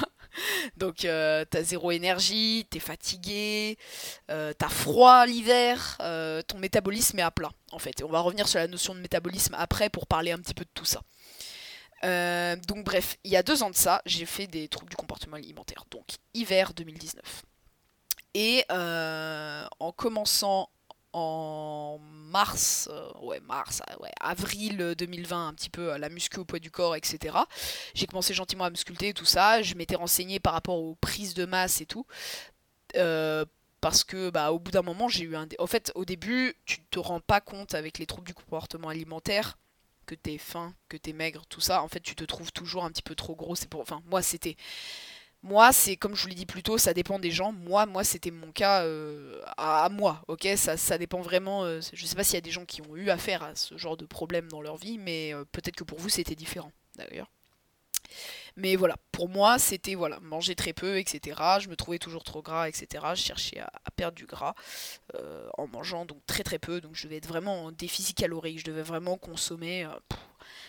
Donc 0.77 0.97
t'as 0.99 1.63
zéro 1.63 1.91
énergie, 1.91 2.65
t'es 2.69 2.79
fatigué, 2.79 3.77
t'as 4.27 4.69
froid 4.69 5.25
l'hiver, 5.25 5.97
ton 6.47 6.57
métabolisme 6.57 7.19
est 7.19 7.23
à 7.23 7.31
plat 7.31 7.51
en 7.71 7.79
fait. 7.79 7.99
Et 7.99 8.03
on 8.03 8.09
va 8.09 8.19
revenir 8.19 8.47
sur 8.47 8.59
la 8.59 8.67
notion 8.67 8.95
de 8.95 8.99
métabolisme 8.99 9.55
après 9.57 9.89
pour 9.89 10.07
parler 10.07 10.31
un 10.31 10.37
petit 10.37 10.53
peu 10.53 10.65
de 10.65 10.69
tout 10.73 10.85
ça. 10.85 11.01
Euh, 12.03 12.55
donc 12.67 12.85
bref, 12.85 13.17
il 13.23 13.31
y 13.31 13.35
a 13.35 13.43
deux 13.43 13.63
ans 13.63 13.69
de 13.69 13.75
ça, 13.75 14.01
j'ai 14.05 14.25
fait 14.25 14.47
des 14.47 14.67
troubles 14.67 14.89
du 14.89 14.95
comportement 14.95 15.35
alimentaire, 15.35 15.83
donc 15.91 16.05
hiver 16.33 16.73
2019. 16.73 17.43
Et 18.35 18.63
euh, 18.71 19.65
en 19.79 19.91
commençant 19.91 20.69
en 21.13 21.99
mars, 22.01 22.89
euh, 22.91 23.11
ouais 23.21 23.39
mars, 23.41 23.81
ouais, 23.99 24.11
avril 24.19 24.95
2020, 24.97 25.47
un 25.47 25.53
petit 25.53 25.69
peu 25.69 25.97
la 25.97 26.09
muscu 26.09 26.39
au 26.39 26.45
poids 26.45 26.59
du 26.59 26.71
corps, 26.71 26.95
etc. 26.95 27.37
J'ai 27.93 28.05
commencé 28.05 28.33
gentiment 28.33 28.65
à 28.65 28.69
musculter 28.69 29.13
tout 29.13 29.25
ça. 29.25 29.61
Je 29.61 29.75
m'étais 29.75 29.95
renseigné 29.95 30.39
par 30.39 30.53
rapport 30.53 30.75
aux 30.75 30.95
prises 30.95 31.33
de 31.33 31.45
masse 31.45 31.81
et 31.81 31.85
tout. 31.85 32.05
parce 33.81 34.03
que 34.03 34.29
bah 34.29 34.51
au 34.51 34.59
bout 34.59 34.71
d'un 34.71 34.81
moment 34.81 35.07
j'ai 35.07 35.23
eu 35.23 35.35
un... 35.35 35.47
En 35.57 35.67
fait 35.67 35.91
au 35.95 36.03
début 36.03 36.55
tu 36.65 36.81
te 36.91 36.99
rends 36.99 37.21
pas 37.21 37.39
compte 37.39 37.75
avec 37.75 37.97
les 37.97 38.05
troubles 38.05 38.27
du 38.27 38.33
comportement 38.33 38.89
alimentaire 38.89 39.57
que 40.09 40.15
t'es 40.15 40.39
faim, 40.39 40.73
que 40.89 40.97
t'es 40.97 41.13
maigre, 41.13 41.43
tout 41.49 41.61
ça, 41.61 41.83
en 41.83 41.87
fait, 41.87 41.99
tu 41.99 42.15
te 42.15 42.23
trouves 42.23 42.51
toujours 42.51 42.83
un 42.83 42.89
petit 42.89 43.03
peu 43.03 43.13
trop 43.13 43.35
gros. 43.35 43.53
Pour, 43.69 43.81
enfin, 43.81 44.01
moi, 44.07 44.23
c'était, 44.23 44.57
moi, 45.41 45.71
c'est 45.71 45.95
comme 45.95 46.15
je 46.15 46.23
vous 46.23 46.27
l'ai 46.27 46.35
dit 46.35 46.45
plus 46.45 46.63
tôt, 46.63 46.77
ça 46.77 46.93
dépend 46.93 47.17
des 47.17 47.31
gens. 47.31 47.53
Moi, 47.53 47.85
moi, 47.85 48.03
c'était 48.03 48.31
mon 48.31 48.51
cas 48.51 48.83
euh, 48.83 49.41
à, 49.57 49.87
moi, 49.89 50.21
ok? 50.27 50.47
Ça, 50.57 50.75
ça 50.75 50.97
dépend 50.97 51.21
vraiment. 51.21 51.63
Euh, 51.63 51.79
je 51.93 52.05
sais 52.05 52.15
pas 52.15 52.25
s'il 52.25 52.35
y 52.35 52.37
a 52.37 52.41
des 52.41 52.51
gens 52.51 52.65
qui 52.65 52.81
ont 52.81 52.95
eu 52.95 53.09
affaire 53.09 53.43
à 53.43 53.55
ce 53.55 53.77
genre 53.77 53.95
de 53.95 54.05
problème 54.05 54.49
dans 54.49 54.61
leur 54.61 54.75
vie, 54.75 54.97
mais 54.97 55.33
euh, 55.33 55.45
peut-être 55.51 55.77
que 55.77 55.85
pour 55.85 55.97
vous, 55.97 56.09
c'était 56.09 56.35
différent, 56.35 56.71
d'ailleurs. 56.95 57.31
Mais 58.57 58.75
voilà, 58.75 58.97
pour 59.13 59.29
moi, 59.29 59.59
c'était 59.59 59.95
voilà, 59.95 60.19
manger 60.19 60.55
très 60.55 60.73
peu, 60.73 60.97
etc. 60.97 61.39
Je 61.61 61.69
me 61.69 61.75
trouvais 61.77 61.99
toujours 61.99 62.23
trop 62.23 62.41
gras, 62.41 62.67
etc. 62.67 63.05
Je 63.15 63.21
cherchais 63.21 63.59
à, 63.59 63.71
perdre 63.95 64.15
du 64.17 64.25
gras 64.25 64.55
en 65.57 65.67
mangeant 65.67 66.05
donc 66.05 66.17
très 66.25 66.43
très 66.43 66.59
peu. 66.59 66.81
Donc 66.81 66.95
je 66.95 67.03
devais 67.03 67.17
être 67.17 67.27
vraiment 67.27 67.65
en 67.65 67.71
déficit 67.71 68.17
calorique. 68.17 68.59
Je 68.59 68.65
devais 68.65 68.81
vraiment 68.81 69.17
consommer. 69.17 69.87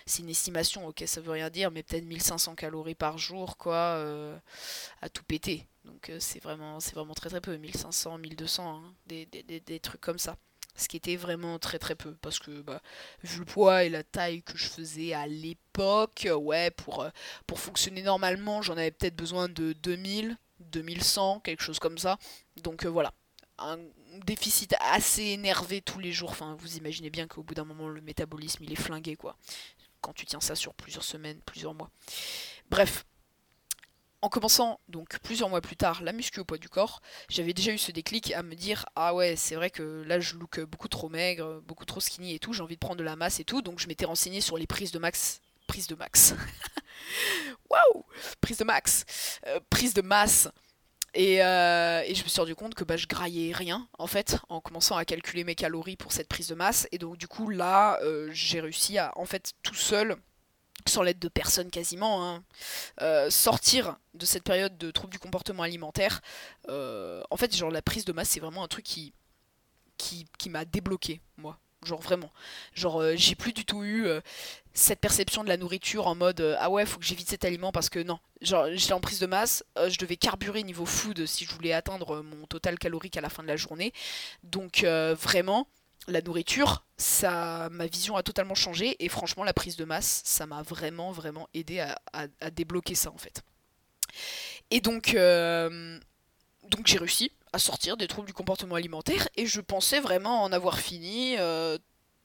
C'est 0.06 0.22
une 0.22 0.30
estimation, 0.30 0.86
ok, 0.86 1.02
ça 1.06 1.20
veut 1.20 1.32
rien 1.32 1.50
dire, 1.50 1.70
mais 1.70 1.82
peut-être 1.82 2.04
1500 2.04 2.54
calories 2.54 2.94
par 2.94 3.18
jour, 3.18 3.56
quoi, 3.56 3.74
euh, 3.74 4.36
à 5.02 5.08
tout 5.08 5.24
péter. 5.24 5.66
Donc 5.84 6.12
c'est 6.18 6.42
vraiment, 6.42 6.80
c'est 6.80 6.94
vraiment 6.94 7.14
très 7.14 7.30
très 7.30 7.40
peu, 7.40 7.56
1500, 7.56 8.18
1200, 8.18 8.76
hein, 8.76 8.94
des, 9.06 9.26
des, 9.26 9.60
des 9.60 9.80
trucs 9.80 10.00
comme 10.00 10.18
ça 10.18 10.36
ce 10.76 10.88
qui 10.88 10.96
était 10.96 11.16
vraiment 11.16 11.58
très 11.58 11.78
très 11.78 11.94
peu 11.94 12.14
parce 12.22 12.38
que 12.38 12.62
bah, 12.62 12.80
vu 13.22 13.40
le 13.40 13.44
poids 13.44 13.84
et 13.84 13.88
la 13.88 14.02
taille 14.02 14.42
que 14.42 14.56
je 14.56 14.66
faisais 14.66 15.12
à 15.12 15.26
l'époque, 15.26 16.26
ouais, 16.34 16.70
pour, 16.70 17.02
euh, 17.02 17.10
pour 17.46 17.60
fonctionner 17.60 18.02
normalement, 18.02 18.62
j'en 18.62 18.74
avais 18.74 18.90
peut-être 18.90 19.16
besoin 19.16 19.48
de 19.48 19.72
2000, 19.74 20.36
2100, 20.60 21.40
quelque 21.40 21.62
chose 21.62 21.78
comme 21.78 21.98
ça. 21.98 22.18
Donc 22.62 22.84
euh, 22.84 22.88
voilà, 22.88 23.12
un 23.58 23.78
déficit 24.24 24.74
assez 24.80 25.22
énervé 25.22 25.80
tous 25.80 25.98
les 25.98 26.12
jours. 26.12 26.30
Enfin, 26.30 26.56
vous 26.58 26.76
imaginez 26.76 27.10
bien 27.10 27.26
qu'au 27.26 27.42
bout 27.42 27.54
d'un 27.54 27.64
moment, 27.64 27.88
le 27.88 28.00
métabolisme 28.00 28.64
il 28.64 28.72
est 28.72 28.76
flingué 28.76 29.16
quoi. 29.16 29.36
Quand 30.00 30.12
tu 30.12 30.26
tiens 30.26 30.40
ça 30.40 30.54
sur 30.54 30.74
plusieurs 30.74 31.04
semaines, 31.04 31.40
plusieurs 31.44 31.74
mois. 31.74 31.90
Bref, 32.70 33.04
en 34.22 34.28
commençant 34.28 34.80
donc 34.88 35.18
plusieurs 35.20 35.48
mois 35.48 35.60
plus 35.60 35.76
tard 35.76 36.02
la 36.02 36.12
muscu 36.12 36.40
au 36.40 36.44
poids 36.44 36.58
du 36.58 36.68
corps, 36.68 37.00
j'avais 37.28 37.54
déjà 37.54 37.72
eu 37.72 37.78
ce 37.78 37.92
déclic 37.92 38.32
à 38.32 38.42
me 38.42 38.54
dire 38.54 38.86
ah 38.96 39.14
ouais 39.14 39.36
c'est 39.36 39.54
vrai 39.54 39.70
que 39.70 40.02
là 40.06 40.20
je 40.20 40.36
look 40.36 40.60
beaucoup 40.60 40.88
trop 40.88 41.08
maigre, 41.08 41.62
beaucoup 41.66 41.84
trop 41.84 42.00
skinny 42.00 42.34
et 42.34 42.38
tout, 42.38 42.52
j'ai 42.52 42.62
envie 42.62 42.74
de 42.74 42.80
prendre 42.80 42.96
de 42.96 43.04
la 43.04 43.16
masse 43.16 43.40
et 43.40 43.44
tout, 43.44 43.62
donc 43.62 43.78
je 43.78 43.88
m'étais 43.88 44.04
renseigné 44.04 44.40
sur 44.40 44.58
les 44.58 44.66
prises 44.66 44.92
de 44.92 44.98
max, 44.98 45.40
prises 45.66 45.86
de 45.86 45.94
max, 45.94 46.34
waouh, 47.70 48.04
prise 48.40 48.58
de 48.58 48.64
max, 48.64 49.04
euh, 49.46 49.60
de 49.60 50.02
masse. 50.02 50.48
Euh, 51.16 52.02
et, 52.06 52.14
je 52.14 52.22
me 52.22 52.28
suis 52.28 52.40
rendu 52.40 52.54
compte 52.54 52.74
que 52.74 52.84
bah, 52.84 52.96
je 52.96 53.06
graillais 53.06 53.52
rien 53.52 53.88
en 53.98 54.06
fait 54.06 54.38
en 54.48 54.60
commençant 54.60 54.96
à 54.96 55.04
calculer 55.04 55.42
mes 55.42 55.56
calories 55.56 55.96
pour 55.96 56.12
cette 56.12 56.28
prise 56.28 56.46
de 56.46 56.54
masse 56.54 56.86
et 56.92 56.98
donc 56.98 57.16
du 57.16 57.26
coup 57.26 57.50
là 57.50 57.98
euh, 58.02 58.30
j'ai 58.32 58.60
réussi 58.60 58.96
à 58.96 59.12
en 59.16 59.24
fait 59.24 59.54
tout 59.64 59.74
seul 59.74 60.16
sans 60.86 61.02
l'aide 61.02 61.18
de 61.18 61.28
personne 61.28 61.70
quasiment, 61.70 62.26
hein, 62.26 62.42
euh, 63.02 63.28
sortir 63.28 63.98
de 64.14 64.24
cette 64.24 64.44
période 64.44 64.78
de 64.78 64.90
trouble 64.90 65.12
du 65.12 65.18
comportement 65.18 65.62
alimentaire. 65.62 66.22
En 66.68 67.36
fait, 67.36 67.54
genre 67.54 67.70
la 67.70 67.82
prise 67.82 68.06
de 68.06 68.12
masse, 68.12 68.30
c'est 68.30 68.40
vraiment 68.40 68.64
un 68.64 68.68
truc 68.68 68.86
qui, 68.86 69.12
qui, 69.98 70.48
m'a 70.48 70.64
débloqué, 70.64 71.20
moi. 71.36 71.58
Genre 71.84 72.00
vraiment. 72.00 72.32
Genre 72.72 73.02
j'ai 73.14 73.34
plus 73.34 73.52
du 73.52 73.66
tout 73.66 73.84
eu 73.84 74.08
cette 74.72 75.00
perception 75.00 75.42
de 75.44 75.48
la 75.48 75.56
nourriture 75.56 76.06
en 76.06 76.14
mode 76.14 76.56
ah 76.58 76.70
ouais, 76.70 76.86
faut 76.86 76.98
que 76.98 77.04
j'évite 77.04 77.28
cet 77.28 77.44
aliment 77.44 77.72
parce 77.72 77.88
que 77.88 77.98
non. 77.98 78.18
Genre 78.40 78.66
j'étais 78.72 78.92
en 78.92 79.00
prise 79.00 79.20
de 79.20 79.26
masse, 79.26 79.64
je 79.76 79.98
devais 79.98 80.16
carburer 80.16 80.62
niveau 80.62 80.86
food 80.86 81.26
si 81.26 81.44
je 81.44 81.52
voulais 81.52 81.72
atteindre 81.72 82.22
mon 82.22 82.46
total 82.46 82.78
calorique 82.78 83.16
à 83.16 83.20
la 83.20 83.28
fin 83.28 83.42
de 83.42 83.48
la 83.48 83.56
journée. 83.56 83.92
Donc 84.42 84.84
vraiment, 84.84 85.66
la 86.08 86.22
nourriture, 86.22 86.84
ça, 86.96 87.68
ma 87.70 87.86
vision 87.86 88.16
a 88.16 88.22
totalement 88.22 88.54
changé 88.54 88.96
et 89.04 89.08
franchement 89.08 89.44
la 89.44 89.52
prise 89.52 89.76
de 89.76 89.84
masse, 89.84 90.22
ça 90.24 90.46
m'a 90.46 90.62
vraiment 90.62 91.12
vraiment 91.12 91.48
aidé 91.54 91.80
à, 92.12 92.50
débloquer 92.50 92.94
ça 92.94 93.10
en 93.10 93.18
fait. 93.18 93.42
Et 94.70 94.80
donc, 94.80 95.14
euh, 95.14 95.98
donc 96.68 96.86
j'ai 96.86 96.98
réussi 96.98 97.32
à 97.52 97.58
sortir 97.58 97.96
des 97.96 98.06
troubles 98.06 98.26
du 98.26 98.32
comportement 98.32 98.76
alimentaire 98.76 99.28
et 99.36 99.46
je 99.46 99.60
pensais 99.60 100.00
vraiment 100.00 100.42
en 100.42 100.52
avoir 100.52 100.78
fini 100.78 101.36
euh, 101.38 101.78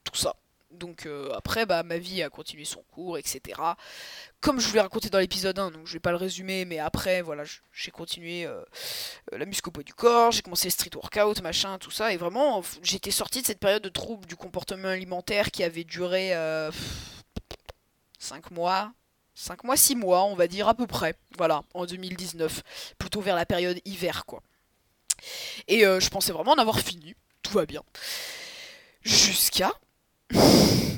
tout 0.04 0.16
ça. 0.16 0.36
Donc 0.76 1.06
euh, 1.06 1.32
après, 1.34 1.66
bah, 1.66 1.84
ma 1.84 1.98
vie 1.98 2.22
a 2.22 2.30
continué 2.30 2.66
son 2.66 2.84
cours, 2.84 3.18
etc. 3.18 3.60
Comme 4.42 4.60
je 4.60 4.68
vous 4.68 4.74
l'ai 4.76 4.82
raconté 4.82 5.10
dans 5.10 5.20
l'épisode 5.20 5.58
1, 5.58 5.72
donc 5.72 5.88
je 5.88 5.94
vais 5.94 6.00
pas 6.00 6.12
le 6.12 6.18
résumer, 6.18 6.66
mais 6.66 6.80
après, 6.80 7.22
voilà, 7.22 7.44
j'ai 7.74 7.92
continué 7.92 8.46
euh, 8.46 8.62
euh, 9.34 9.38
la 9.38 9.46
muscu 9.46 9.70
du 9.84 9.94
corps, 9.94 10.32
j'ai 10.32 10.42
commencé 10.42 10.68
le 10.68 10.72
street 10.72 10.92
workout, 10.96 11.42
machin, 11.42 11.78
tout 11.80 11.92
ça, 11.92 12.14
et 12.14 12.18
vraiment, 12.18 12.62
j'étais 12.84 13.12
sortie 13.12 13.42
de 13.42 13.48
cette 13.48 13.60
période 13.60 13.82
de 13.82 13.90
trouble 13.90 14.26
du 14.28 14.36
comportement 14.36 14.90
alimentaire 14.90 15.52
qui 15.52 15.64
avait 15.64 15.84
duré 15.84 16.34
5 18.20 18.52
mois, 18.52 18.94
5 19.34 19.64
mois, 19.64 19.78
6 19.78 19.96
mois, 19.96 20.26
on 20.26 20.36
va 20.36 20.48
dire 20.48 20.68
à 20.68 20.76
peu 20.76 20.86
près, 20.86 21.16
voilà, 21.38 21.64
en 21.74 21.86
2019, 21.86 22.62
plutôt 23.00 23.22
vers 23.22 23.36
la 23.36 23.46
période 23.46 23.80
hiver, 23.86 24.26
quoi. 24.26 24.42
Et 25.68 25.82
je 25.82 26.10
pensais 26.10 26.32
vraiment 26.32 26.52
en 26.52 26.60
avoir 26.60 26.80
fini, 26.80 27.16
tout 27.42 27.54
va 27.54 27.66
bien. 27.66 27.82
Jusqu'à 29.02 29.72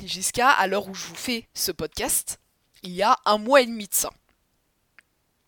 jusqu'à 0.04 0.50
à 0.50 0.66
l'heure 0.66 0.88
où 0.88 0.94
je 0.94 1.06
vous 1.06 1.14
fais 1.14 1.46
ce 1.54 1.72
podcast, 1.72 2.40
il 2.82 2.90
y 2.90 3.02
a 3.02 3.16
un 3.24 3.38
mois 3.38 3.60
et 3.60 3.66
demi 3.66 3.86
de 3.86 3.94
ça. 3.94 4.10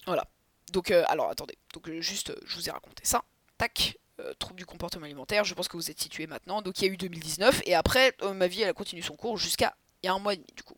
Voilà. 0.07 0.25
Donc, 0.73 0.91
euh, 0.91 1.05
alors 1.09 1.31
attendez. 1.31 1.57
Donc, 1.75 1.89
euh, 1.89 2.01
juste, 2.01 2.33
je 2.45 2.57
vous 2.57 2.69
ai 2.69 2.73
raconté 2.73 3.05
ça. 3.05 3.25
Tac. 3.59 3.97
trouble 4.39 4.57
du 4.57 4.67
comportement 4.67 5.07
alimentaire. 5.07 5.45
Je 5.45 5.55
pense 5.55 5.67
que 5.67 5.77
vous 5.77 5.91
êtes 5.91 6.01
situé 6.01 6.27
maintenant. 6.27 6.61
Donc, 6.63 6.81
il 6.81 6.87
y 6.87 6.89
a 6.89 6.93
eu 6.93 6.97
2019. 6.97 7.63
Et 7.65 7.75
après, 7.75 8.15
ma 8.35 8.47
vie, 8.47 8.63
elle 8.63 8.69
a 8.69 8.75
continué 8.75 9.03
son 9.03 9.17
cours 9.17 9.39
jusqu'à 9.39 9.75
il 10.03 10.07
y 10.07 10.09
a 10.09 10.15
un 10.15 10.19
mois 10.19 10.35
et 10.35 10.37
demi, 10.37 10.49
du 10.57 10.63
coup. 10.63 10.77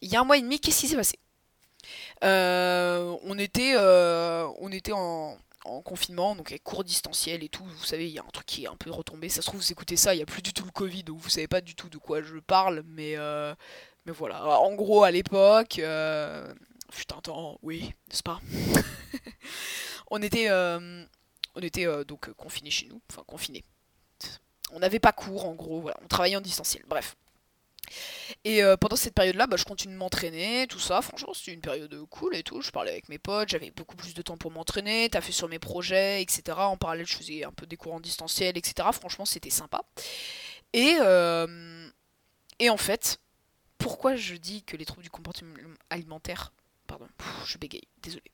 Il 0.00 0.10
y 0.10 0.16
a 0.16 0.20
un 0.20 0.24
mois 0.24 0.36
et 0.36 0.42
demi, 0.42 0.60
qu'est-ce 0.60 0.80
qui 0.80 0.88
s'est 0.88 0.96
passé? 0.96 1.18
On 2.22 3.38
était, 3.38 3.76
on 3.78 4.70
était 4.70 4.92
en, 4.92 5.38
en 5.68 5.82
confinement, 5.82 6.34
donc 6.34 6.50
avec 6.50 6.62
cours 6.62 6.84
distanciels 6.84 7.42
et 7.44 7.48
tout. 7.48 7.64
Vous 7.64 7.84
savez, 7.84 8.06
il 8.06 8.12
y 8.12 8.18
a 8.18 8.22
un 8.22 8.30
truc 8.32 8.46
qui 8.46 8.64
est 8.64 8.68
un 8.68 8.76
peu 8.76 8.90
retombé. 8.90 9.28
Ça 9.28 9.42
se 9.42 9.46
trouve, 9.46 9.60
vous 9.60 9.72
écoutez 9.72 9.96
ça, 9.96 10.14
il 10.14 10.18
n'y 10.18 10.22
a 10.22 10.26
plus 10.26 10.42
du 10.42 10.52
tout 10.52 10.64
le 10.64 10.70
Covid, 10.70 11.04
donc 11.04 11.18
vous 11.18 11.28
savez 11.28 11.48
pas 11.48 11.60
du 11.60 11.74
tout 11.74 11.88
de 11.88 11.98
quoi 11.98 12.22
je 12.22 12.38
parle, 12.38 12.82
mais, 12.86 13.16
euh, 13.16 13.54
voilà. 14.12 14.44
En 14.60 14.74
gros, 14.74 15.04
à 15.04 15.10
l'époque, 15.10 15.78
euh, 15.78 16.52
fut 16.90 17.12
un 17.12 17.20
temps, 17.20 17.58
oui, 17.62 17.92
n'est-ce 18.08 18.22
pas 18.22 18.40
On 20.10 20.22
était, 20.22 20.48
euh, 20.48 21.04
on 21.54 21.60
était 21.60 21.86
euh, 21.86 22.04
donc 22.04 22.32
confinés 22.32 22.70
chez 22.70 22.86
nous, 22.86 23.00
enfin 23.10 23.22
confinés. 23.26 23.64
On 24.72 24.80
n'avait 24.80 25.00
pas 25.00 25.12
cours, 25.12 25.46
en 25.46 25.54
gros. 25.54 25.90
On 26.02 26.08
travaillait 26.08 26.36
en 26.36 26.40
distanciel, 26.40 26.84
bref. 26.88 27.16
Et 28.44 28.62
euh, 28.62 28.76
pendant 28.76 28.96
cette 28.96 29.14
période-là, 29.14 29.46
bah, 29.46 29.56
je 29.56 29.64
continue 29.64 29.94
de 29.94 29.98
m'entraîner, 29.98 30.66
tout 30.68 30.78
ça. 30.78 31.02
Franchement, 31.02 31.34
c'était 31.34 31.52
une 31.52 31.60
période 31.60 31.94
cool 32.10 32.36
et 32.36 32.42
tout. 32.42 32.60
Je 32.60 32.70
parlais 32.70 32.90
avec 32.90 33.08
mes 33.08 33.18
potes, 33.18 33.48
j'avais 33.48 33.70
beaucoup 33.70 33.96
plus 33.96 34.14
de 34.14 34.22
temps 34.22 34.36
pour 34.36 34.50
m'entraîner, 34.50 35.08
fait 35.10 35.32
sur 35.32 35.48
mes 35.48 35.58
projets, 35.58 36.22
etc. 36.22 36.42
En 36.58 36.76
parallèle, 36.76 37.06
je 37.06 37.16
faisais 37.16 37.44
un 37.44 37.52
peu 37.52 37.66
des 37.66 37.76
cours 37.76 37.94
en 37.94 38.00
distanciel, 38.00 38.56
etc. 38.56 38.88
Franchement, 38.92 39.24
c'était 39.24 39.50
sympa. 39.50 39.82
Et, 40.72 40.96
euh, 41.00 41.88
et 42.58 42.70
en 42.70 42.76
fait, 42.76 43.18
pourquoi 43.78 44.16
je 44.16 44.34
dis 44.34 44.62
que 44.62 44.76
les 44.76 44.84
troubles 44.84 45.02
du 45.02 45.10
comportement 45.10 45.54
alimentaire. 45.90 46.52
Pardon, 46.86 47.06
je 47.46 47.58
bégaye, 47.58 47.86
désolé. 48.02 48.24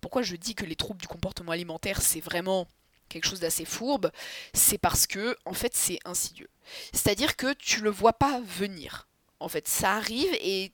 Pourquoi 0.00 0.22
je 0.22 0.36
dis 0.36 0.54
que 0.54 0.64
les 0.64 0.76
troubles 0.76 1.00
du 1.00 1.08
comportement 1.08 1.52
alimentaire, 1.52 2.02
c'est 2.02 2.20
vraiment 2.20 2.66
quelque 3.12 3.28
chose 3.28 3.40
d'assez 3.40 3.64
fourbe, 3.64 4.10
c'est 4.54 4.78
parce 4.78 5.06
que 5.06 5.36
en 5.44 5.52
fait 5.54 5.74
c'est 5.74 5.98
insidieux. 6.04 6.48
C'est-à-dire 6.92 7.36
que 7.36 7.52
tu 7.54 7.80
le 7.80 7.90
vois 7.90 8.12
pas 8.14 8.40
venir. 8.40 9.08
En 9.40 9.48
fait, 9.48 9.66
ça 9.66 9.94
arrive 9.94 10.32
et 10.40 10.72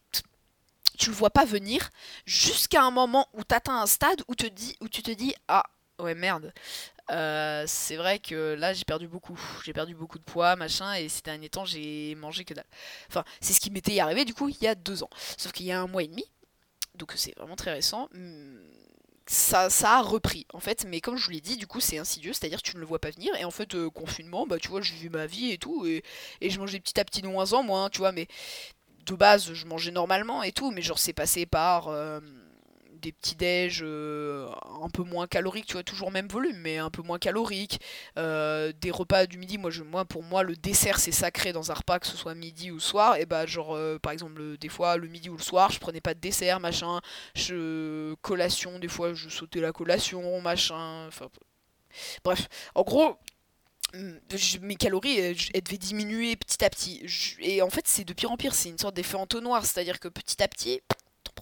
tu 0.99 1.11
le 1.11 1.17
vois 1.17 1.31
pas 1.31 1.45
venir 1.45 1.91
jusqu'à 2.27 2.83
un 2.83 2.91
moment 2.91 3.29
où 3.33 3.43
tu 3.45 3.55
atteins 3.55 3.81
un 3.81 3.87
stade 3.87 4.23
où, 4.29 4.35
te 4.35 4.47
dis, 4.47 4.77
où 4.81 4.89
tu 4.89 5.03
te 5.03 5.11
dis 5.11 5.35
ah 5.49 5.65
ouais 5.99 6.15
merde. 6.15 6.53
Euh, 7.11 7.65
c'est 7.67 7.97
vrai 7.97 8.19
que 8.19 8.55
là 8.59 8.75
j'ai 8.75 8.85
perdu 8.85 9.09
beaucoup, 9.09 9.41
j'ai 9.65 9.73
perdu 9.73 9.95
beaucoup 9.95 10.19
de 10.19 10.25
poids, 10.25 10.57
machin, 10.57 10.93
et 10.95 11.09
ces 11.09 11.23
derniers 11.23 11.49
temps 11.49 11.65
j'ai 11.65 12.15
mangé 12.17 12.45
que 12.45 12.53
dalle. 12.53 12.67
Enfin, 13.09 13.25
c'est 13.41 13.55
ce 13.55 13.61
qui 13.61 13.71
m'était 13.71 13.99
arrivé 14.01 14.27
du 14.27 14.35
coup 14.35 14.49
il 14.49 14.59
y 14.61 14.67
a 14.67 14.75
deux 14.75 15.03
ans. 15.03 15.11
Sauf 15.39 15.53
qu'il 15.53 15.67
y 15.67 15.73
a 15.73 15.81
un 15.81 15.87
mois 15.87 16.03
et 16.03 16.09
demi, 16.09 16.25
donc 16.95 17.13
c'est 17.17 17.35
vraiment 17.39 17.57
très 17.57 17.73
récent. 17.73 18.11
Ça, 19.31 19.69
ça 19.69 19.99
a 19.99 20.03
repris 20.03 20.47
en 20.55 20.59
fait, 20.59 20.87
mais 20.89 21.03
comme 21.03 21.19
je 21.19 21.27
vous 21.27 21.33
l'ai 21.33 21.43
dit, 21.43 21.59
du 21.59 21.67
coup 21.67 21.81
c'est 21.81 21.99
insidieux, 21.99 22.33
c'est-à-dire 22.33 22.63
tu 22.63 22.75
ne 22.77 22.81
le 22.81 22.87
vois 22.87 22.99
pas 22.99 23.11
venir, 23.11 23.35
et 23.37 23.45
en 23.45 23.51
fait, 23.51 23.75
euh, 23.75 23.91
confinement, 23.91 24.47
bah 24.47 24.59
tu 24.59 24.69
vois, 24.69 24.81
j'ai 24.81 24.95
vu 24.95 25.11
ma 25.11 25.27
vie 25.27 25.53
et 25.53 25.59
tout, 25.59 25.85
et, 25.87 26.03
et 26.41 26.49
je 26.49 26.59
mangeais 26.59 26.81
petit 26.81 26.99
à 26.99 27.05
petit 27.05 27.21
de 27.21 27.29
moins 27.29 27.53
en 27.53 27.63
moins, 27.63 27.91
tu 27.91 27.99
vois, 27.99 28.11
mais 28.13 28.27
de 29.05 29.15
base 29.15 29.53
je 29.53 29.67
mangeais 29.67 29.91
normalement 29.91 30.43
et 30.43 30.53
tout, 30.53 30.71
mais 30.71 30.83
genre 30.83 30.99
c'est 30.99 31.13
passé 31.13 31.45
par. 31.47 31.89
Euh, 31.89 32.21
des 33.01 33.13
petits 33.13 33.37
déj 33.37 33.81
euh, 33.83 34.49
un 34.83 34.89
peu 34.89 35.03
moins 35.03 35.27
caloriques, 35.27 35.67
tu 35.67 35.75
vois, 35.75 35.83
toujours 35.83 36.11
même 36.11 36.29
volume, 36.29 36.57
mais 36.59 36.79
un 36.79 36.91
peu 36.91 37.03
moins 37.03 37.19
caloriques. 37.19 37.81
Euh, 38.17 38.73
des 38.81 38.91
repas 38.91 39.27
du 39.27 39.39
midi, 39.39 39.59
moi, 39.59 39.71
je, 39.71 39.83
moi 39.83 40.05
pour 40.05 40.23
moi, 40.23 40.43
le 40.43 40.57
dessert 40.57 40.99
c'est 40.99 41.13
sacré 41.13 41.53
dans 41.53 41.71
un 41.71 41.75
repas, 41.75 41.99
que 41.99 42.07
ce 42.07 42.17
soit 42.17 42.35
midi 42.35 42.71
ou 42.71 42.81
soir. 42.81 43.17
Et 43.17 43.27
bah, 43.27 43.47
genre, 43.47 43.75
euh, 43.75 43.99
par 43.99 44.13
exemple, 44.13 44.57
des 44.59 44.69
fois, 44.69 44.97
le 44.97 45.09
midi 45.09 45.29
ou 45.31 45.37
le 45.37 45.43
soir, 45.43 45.71
je 45.71 45.79
prenais 45.79 46.01
pas 46.01 46.15
de 46.15 46.21
dessert, 46.21 46.61
machin. 46.61 47.01
Je, 47.35 48.15
collation, 48.23 48.79
des 48.79 48.89
fois, 48.89 49.15
je 49.15 49.29
sautais 49.29 49.61
la 49.61 49.73
collation, 49.73 50.41
machin. 50.41 51.07
Enfin, 51.09 51.29
bref, 52.25 52.49
en 52.75 52.83
gros, 52.83 53.19
mes 54.61 54.77
calories 54.77 55.19
elles, 55.19 55.63
devaient 55.63 55.79
diminuer 55.79 56.37
petit 56.37 56.65
à 56.65 56.71
petit. 56.71 57.05
Et 57.41 57.63
en 57.63 57.71
fait, 57.71 57.87
c'est 57.87 58.05
de 58.05 58.13
pire 58.13 58.31
en 58.31 58.37
pire. 58.37 58.55
C'est 58.55 58.69
une 58.69 58.79
sorte 58.79 58.95
d'effet 58.95 59.17
entonnoir. 59.17 59.65
C'est-à-dire 59.65 59.99
que 60.01 60.09
petit 60.09 60.43
à 60.43 60.49
petit, 60.49 60.81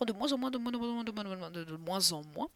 de 0.04 0.12
moins 0.12 0.32
en 0.32 0.38
moins, 0.38 0.50
de 0.50 0.58
moins 0.58 0.72
en 0.72 0.78
moins, 0.78 1.04
de 1.04 1.12
moins 1.12 1.24
en 1.24 1.36
moins, 1.36 1.50
de, 1.50 1.76
moins 1.76 2.12
en 2.12 2.22
moins. 2.34 2.48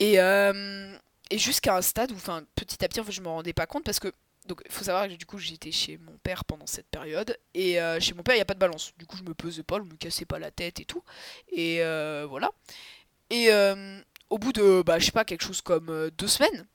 Et, 0.00 0.20
euh, 0.20 0.96
et 1.30 1.38
jusqu'à 1.38 1.76
un 1.76 1.82
stade 1.82 2.12
où, 2.12 2.16
enfin, 2.16 2.44
petit 2.54 2.84
à 2.84 2.88
petit, 2.88 3.00
en 3.00 3.04
je 3.04 3.20
me 3.20 3.28
rendais 3.28 3.52
pas 3.52 3.66
compte 3.66 3.84
parce 3.84 4.00
que 4.00 4.12
donc 4.46 4.60
il 4.66 4.72
faut 4.72 4.84
savoir 4.84 5.08
que 5.08 5.14
du 5.14 5.24
coup 5.24 5.38
j'étais 5.38 5.72
chez 5.72 5.96
mon 5.96 6.18
père 6.18 6.44
pendant 6.44 6.66
cette 6.66 6.86
période 6.88 7.34
et 7.54 7.80
euh, 7.80 7.98
chez 7.98 8.12
mon 8.12 8.22
père 8.22 8.34
il 8.34 8.38
n'y 8.38 8.42
a 8.42 8.46
pas 8.46 8.52
de 8.52 8.58
balance. 8.58 8.92
Du 8.98 9.06
coup 9.06 9.16
je 9.16 9.22
me 9.22 9.32
pesais 9.32 9.62
pas 9.62 9.78
je 9.78 9.84
me 9.84 9.96
cassais 9.96 10.26
pas 10.26 10.38
la 10.38 10.50
tête 10.50 10.80
et 10.80 10.84
tout. 10.84 11.02
Et 11.50 11.82
euh, 11.82 12.26
voilà. 12.28 12.50
Et 13.30 13.48
au 14.28 14.38
bout 14.38 14.52
de 14.52 14.82
bah 14.84 14.98
je 14.98 15.06
sais 15.06 15.12
pas 15.12 15.24
quelque 15.24 15.44
chose 15.44 15.62
comme 15.62 16.10
deux 16.18 16.28
semaines 16.28 16.66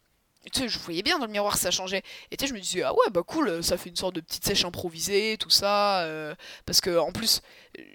tu 0.51 0.69
je 0.69 0.79
voyais 0.79 1.03
bien 1.03 1.19
dans 1.19 1.25
le 1.25 1.31
miroir 1.31 1.57
ça 1.57 1.71
changeait. 1.71 2.01
Et 2.31 2.37
tu 2.37 2.43
sais, 2.43 2.49
je 2.49 2.53
me 2.53 2.59
disais, 2.59 2.83
ah 2.83 2.93
ouais, 2.93 3.09
bah 3.11 3.23
cool, 3.23 3.63
ça 3.63 3.77
fait 3.77 3.89
une 3.89 3.95
sorte 3.95 4.15
de 4.15 4.21
petite 4.21 4.45
sèche 4.45 4.65
improvisée, 4.65 5.37
tout 5.37 5.49
ça. 5.49 6.01
Euh, 6.03 6.33
parce 6.65 6.81
que 6.81 6.97
en 6.97 7.11
plus, 7.11 7.41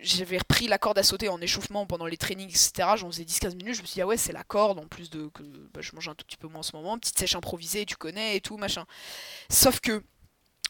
j'avais 0.02 0.38
repris 0.38 0.68
la 0.68 0.78
corde 0.78 0.98
à 0.98 1.02
sauter 1.02 1.28
en 1.28 1.40
échauffement 1.40 1.86
pendant 1.86 2.06
les 2.06 2.16
trainings, 2.16 2.50
etc. 2.50 2.90
J'en 2.96 3.10
faisais 3.10 3.24
10-15 3.24 3.56
minutes, 3.56 3.74
je 3.76 3.82
me 3.82 3.86
suis 3.86 3.94
dit, 3.94 4.02
ah 4.02 4.06
ouais, 4.06 4.16
c'est 4.16 4.32
la 4.32 4.44
corde, 4.44 4.78
en 4.78 4.86
plus 4.86 5.10
de 5.10 5.28
que 5.28 5.42
bah, 5.72 5.80
je 5.80 5.92
mange 5.94 6.08
un 6.08 6.14
tout 6.14 6.24
petit 6.26 6.36
peu 6.36 6.48
moins 6.48 6.60
en 6.60 6.62
ce 6.62 6.76
moment, 6.76 6.98
petite 6.98 7.18
sèche 7.18 7.34
improvisée, 7.34 7.86
tu 7.86 7.96
connais 7.96 8.36
et 8.36 8.40
tout, 8.40 8.56
machin. 8.56 8.84
Sauf 9.48 9.80
que 9.80 10.02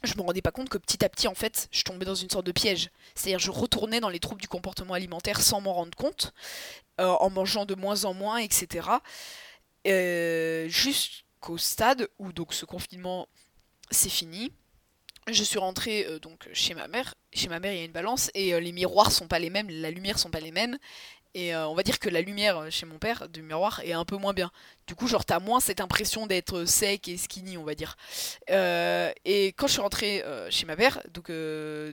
je 0.04 0.14
me 0.16 0.22
rendais 0.22 0.42
pas 0.42 0.50
compte 0.50 0.68
que 0.68 0.78
petit 0.78 1.04
à 1.04 1.08
petit, 1.08 1.28
en 1.28 1.34
fait, 1.34 1.68
je 1.72 1.82
tombais 1.82 2.04
dans 2.04 2.14
une 2.14 2.30
sorte 2.30 2.46
de 2.46 2.52
piège. 2.52 2.90
C'est-à-dire, 3.14 3.38
je 3.38 3.50
retournais 3.50 4.00
dans 4.00 4.10
les 4.10 4.20
troubles 4.20 4.40
du 4.40 4.48
comportement 4.48 4.94
alimentaire 4.94 5.40
sans 5.40 5.60
m'en 5.60 5.72
rendre 5.72 5.96
compte, 5.96 6.32
euh, 7.00 7.06
en 7.06 7.30
mangeant 7.30 7.64
de 7.64 7.74
moins 7.74 8.04
en 8.04 8.14
moins, 8.14 8.38
etc. 8.38 8.88
Euh, 9.86 10.68
juste 10.68 11.23
au 11.50 11.58
stade 11.58 12.08
où 12.18 12.32
donc 12.32 12.54
ce 12.54 12.64
confinement 12.64 13.28
c'est 13.90 14.10
fini. 14.10 14.52
Je 15.28 15.42
suis 15.42 15.58
rentrée 15.58 16.06
euh, 16.06 16.18
donc 16.18 16.48
chez 16.52 16.74
ma 16.74 16.88
mère. 16.88 17.14
Chez 17.32 17.48
ma 17.48 17.58
mère, 17.58 17.72
il 17.72 17.78
y 17.78 17.82
a 17.82 17.84
une 17.84 17.92
balance 17.92 18.30
et 18.34 18.54
euh, 18.54 18.60
les 18.60 18.72
miroirs 18.72 19.10
sont 19.10 19.26
pas 19.26 19.38
les 19.38 19.50
mêmes, 19.50 19.68
la 19.70 19.90
lumière 19.90 20.18
sont 20.18 20.30
pas 20.30 20.40
les 20.40 20.52
mêmes. 20.52 20.78
Et 21.36 21.52
euh, 21.52 21.66
on 21.66 21.74
va 21.74 21.82
dire 21.82 21.98
que 21.98 22.08
la 22.08 22.20
lumière 22.20 22.58
euh, 22.58 22.70
chez 22.70 22.86
mon 22.86 22.98
père 22.98 23.28
du 23.28 23.42
miroir 23.42 23.80
est 23.84 23.92
un 23.92 24.04
peu 24.04 24.16
moins 24.16 24.32
bien. 24.32 24.52
Du 24.86 24.94
coup, 24.94 25.08
genre, 25.08 25.24
t'as 25.24 25.40
moins 25.40 25.58
cette 25.58 25.80
impression 25.80 26.28
d'être 26.28 26.64
sec 26.64 27.08
et 27.08 27.16
skinny, 27.16 27.58
on 27.58 27.64
va 27.64 27.74
dire. 27.74 27.96
Euh, 28.50 29.12
et 29.24 29.48
quand 29.48 29.66
je 29.66 29.72
suis 29.72 29.80
rentrée 29.80 30.22
chez 30.50 30.64
ma 30.66 30.76
mère, 30.76 31.00
donc 31.12 31.30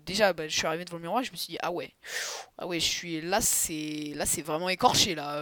déjà, 0.06 0.34
bah, 0.34 0.48
je 0.48 0.56
suis 0.56 0.68
arrivée 0.68 0.86
devant 0.86 0.98
le 0.98 1.04
miroir, 1.04 1.24
je 1.24 1.32
me 1.32 1.38
suis 1.38 1.54
dit, 1.54 1.58
ah 1.62 1.72
ouais, 1.72 1.94
ah 2.58 2.68
ouais, 2.68 2.80
je 2.80 2.86
suis 2.86 3.22
là, 3.22 3.42
c'est 3.42 4.12
là, 4.16 4.26
c'est 4.26 4.42
vraiment 4.42 4.70
écorché 4.70 5.16
là. 5.16 5.42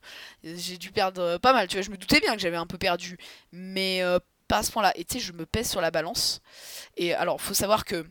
J'ai 0.44 0.78
dû 0.78 0.92
perdre 0.92 1.38
pas 1.38 1.52
mal. 1.52 1.66
Tu 1.66 1.76
vois, 1.76 1.82
je 1.82 1.90
me 1.90 1.96
doutais 1.96 2.20
bien 2.20 2.34
que 2.34 2.40
j'avais 2.40 2.56
un 2.56 2.66
peu 2.66 2.78
perdu, 2.78 3.18
mais 3.52 4.02
pas 4.48 4.58
à 4.58 4.62
ce 4.62 4.70
point-là. 4.70 4.92
Et 4.96 5.04
tu 5.04 5.14
sais, 5.14 5.20
je 5.20 5.32
me 5.32 5.46
pèse 5.46 5.70
sur 5.70 5.80
la 5.80 5.90
balance. 5.90 6.42
Et 6.96 7.14
alors, 7.14 7.40
faut 7.40 7.54
savoir 7.54 7.84
que 7.84 8.06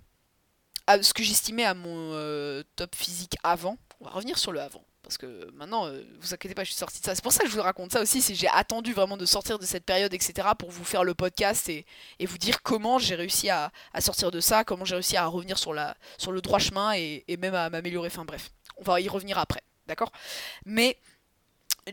ce 1.02 1.14
que 1.14 1.24
j'estimais 1.24 1.66
à 1.66 1.74
mon 1.74 2.64
top 2.76 2.96
physique 2.96 3.38
avant, 3.44 3.78
on 4.02 4.06
va 4.06 4.12
revenir 4.12 4.38
sur 4.38 4.52
le 4.52 4.60
avant 4.60 4.84
parce 5.06 5.20
que 5.20 5.52
maintenant, 5.54 5.86
euh, 5.86 6.02
vous 6.20 6.34
inquiétez 6.34 6.56
pas, 6.56 6.64
je 6.64 6.72
suis 6.72 6.80
sortie 6.80 7.00
de 7.00 7.06
ça. 7.06 7.14
C'est 7.14 7.24
pour 7.24 7.32
ça 7.32 7.44
que 7.44 7.50
je 7.50 7.56
vous 7.56 7.62
raconte 7.62 7.92
ça 7.92 8.02
aussi, 8.02 8.24
c'est 8.24 8.34
j'ai 8.34 8.48
attendu 8.48 8.92
vraiment 8.92 9.18
de 9.18 9.26
sortir 9.26 9.60
de 9.60 9.66
cette 9.66 9.86
période, 9.86 10.12
etc., 10.16 10.48
pour 10.58 10.72
vous 10.72 10.84
faire 10.84 11.04
le 11.04 11.14
podcast 11.14 11.70
et, 11.70 11.86
vous 12.26 12.40
dire 12.40 12.64
comment 12.64 12.98
j'ai 12.98 13.14
réussi 13.14 13.52
à, 13.52 13.72
sortir 14.00 14.32
de 14.32 14.40
ça, 14.40 14.64
comment 14.64 14.84
j'ai 14.84 14.96
réussi 14.96 15.16
à 15.16 15.28
revenir 15.28 15.60
sur, 15.60 15.74
le 15.74 16.42
droit 16.42 16.58
chemin 16.58 16.94
et, 16.96 17.24
même 17.40 17.54
à 17.54 17.70
m'améliorer. 17.70 18.08
Enfin 18.08 18.26
bref, 18.26 18.50
on 18.78 18.84
va 18.84 19.00
y 19.00 19.08
revenir 19.08 19.38
après, 19.38 19.62
d'accord? 19.86 20.12
Mais 20.66 20.98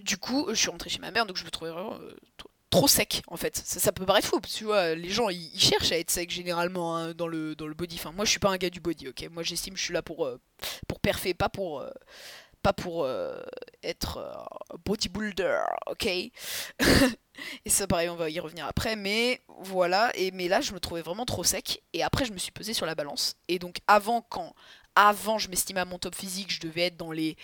du 0.03 0.17
coup, 0.17 0.47
je 0.49 0.55
suis 0.55 0.71
rentrée 0.71 0.89
chez 0.89 0.99
ma 0.99 1.11
mère, 1.11 1.27
donc 1.27 1.37
je 1.37 1.45
me 1.45 1.51
trouvais 1.51 1.71
euh, 1.71 2.15
trop 2.71 2.89
sec 2.89 3.23
en 3.27 3.37
fait. 3.37 3.59
Ça, 3.59 3.93
peut 3.93 4.07
paraître 4.07 4.27
fou, 4.27 4.41
tu 4.41 4.65
vois, 4.65 4.95
les 4.95 5.11
gens 5.11 5.29
ils, 5.29 5.61
cherchent 5.61 5.93
à 5.93 5.99
être 5.99 6.11
sec 6.11 6.31
généralement 6.31 6.97
hein, 6.97 7.13
dans, 7.13 7.27
le, 7.27 7.55
body. 7.55 7.97
Enfin, 7.97 8.13
moi 8.13 8.25
je 8.25 8.31
suis 8.31 8.41
pas 8.41 8.49
un 8.49 8.57
gars 8.57 8.71
du 8.71 8.81
body, 8.81 9.09
ok? 9.09 9.29
Moi 9.31 9.43
j'estime 9.43 9.75
que 9.75 9.81
je 9.81 9.85
suis 9.85 9.93
là 9.93 10.01
pour, 10.01 10.25
euh, 10.25 10.41
pour 10.89 10.99
perfer, 10.99 11.35
pas 11.35 11.51
pour 11.51 11.85
pas 12.63 12.73
pour 12.73 13.05
euh, 13.05 13.41
être 13.83 14.19
euh, 14.19 14.77
bodybuilder, 14.85 15.61
ok? 15.87 16.07
Et 17.65 17.71
ça, 17.71 17.87
pareil, 17.87 18.09
on 18.09 18.17
va 18.17 18.31
y 18.31 18.39
revenir 18.41 18.67
après, 18.67 18.95
mais 18.95 19.41
voilà. 19.61 20.11
Et 20.15 20.31
mais 20.31 20.49
là, 20.49 20.61
je 20.61 20.73
me 20.73 20.81
trouvais 20.81 21.03
vraiment 21.03 21.25
trop 21.25 21.45
sec. 21.45 21.83
Et 21.93 22.03
après, 22.03 22.25
je 22.25 22.33
me 22.33 22.39
suis 22.39 22.53
pesée 22.53 22.75
sur 22.75 22.87
la 22.87 22.95
balance. 22.95 23.37
Et 23.49 23.59
donc, 23.59 23.79
avant, 23.87 24.23
quand 24.23 24.55
avant, 24.95 25.39
je 25.39 25.49
m'estimais 25.49 25.81
à 25.81 25.85
mon 25.85 25.99
top 25.99 26.15
physique, 26.15 26.53
je 26.53 26.61
devais 26.61 26.83
être 26.83 26.97
dans 26.97 27.13
les 27.13 27.37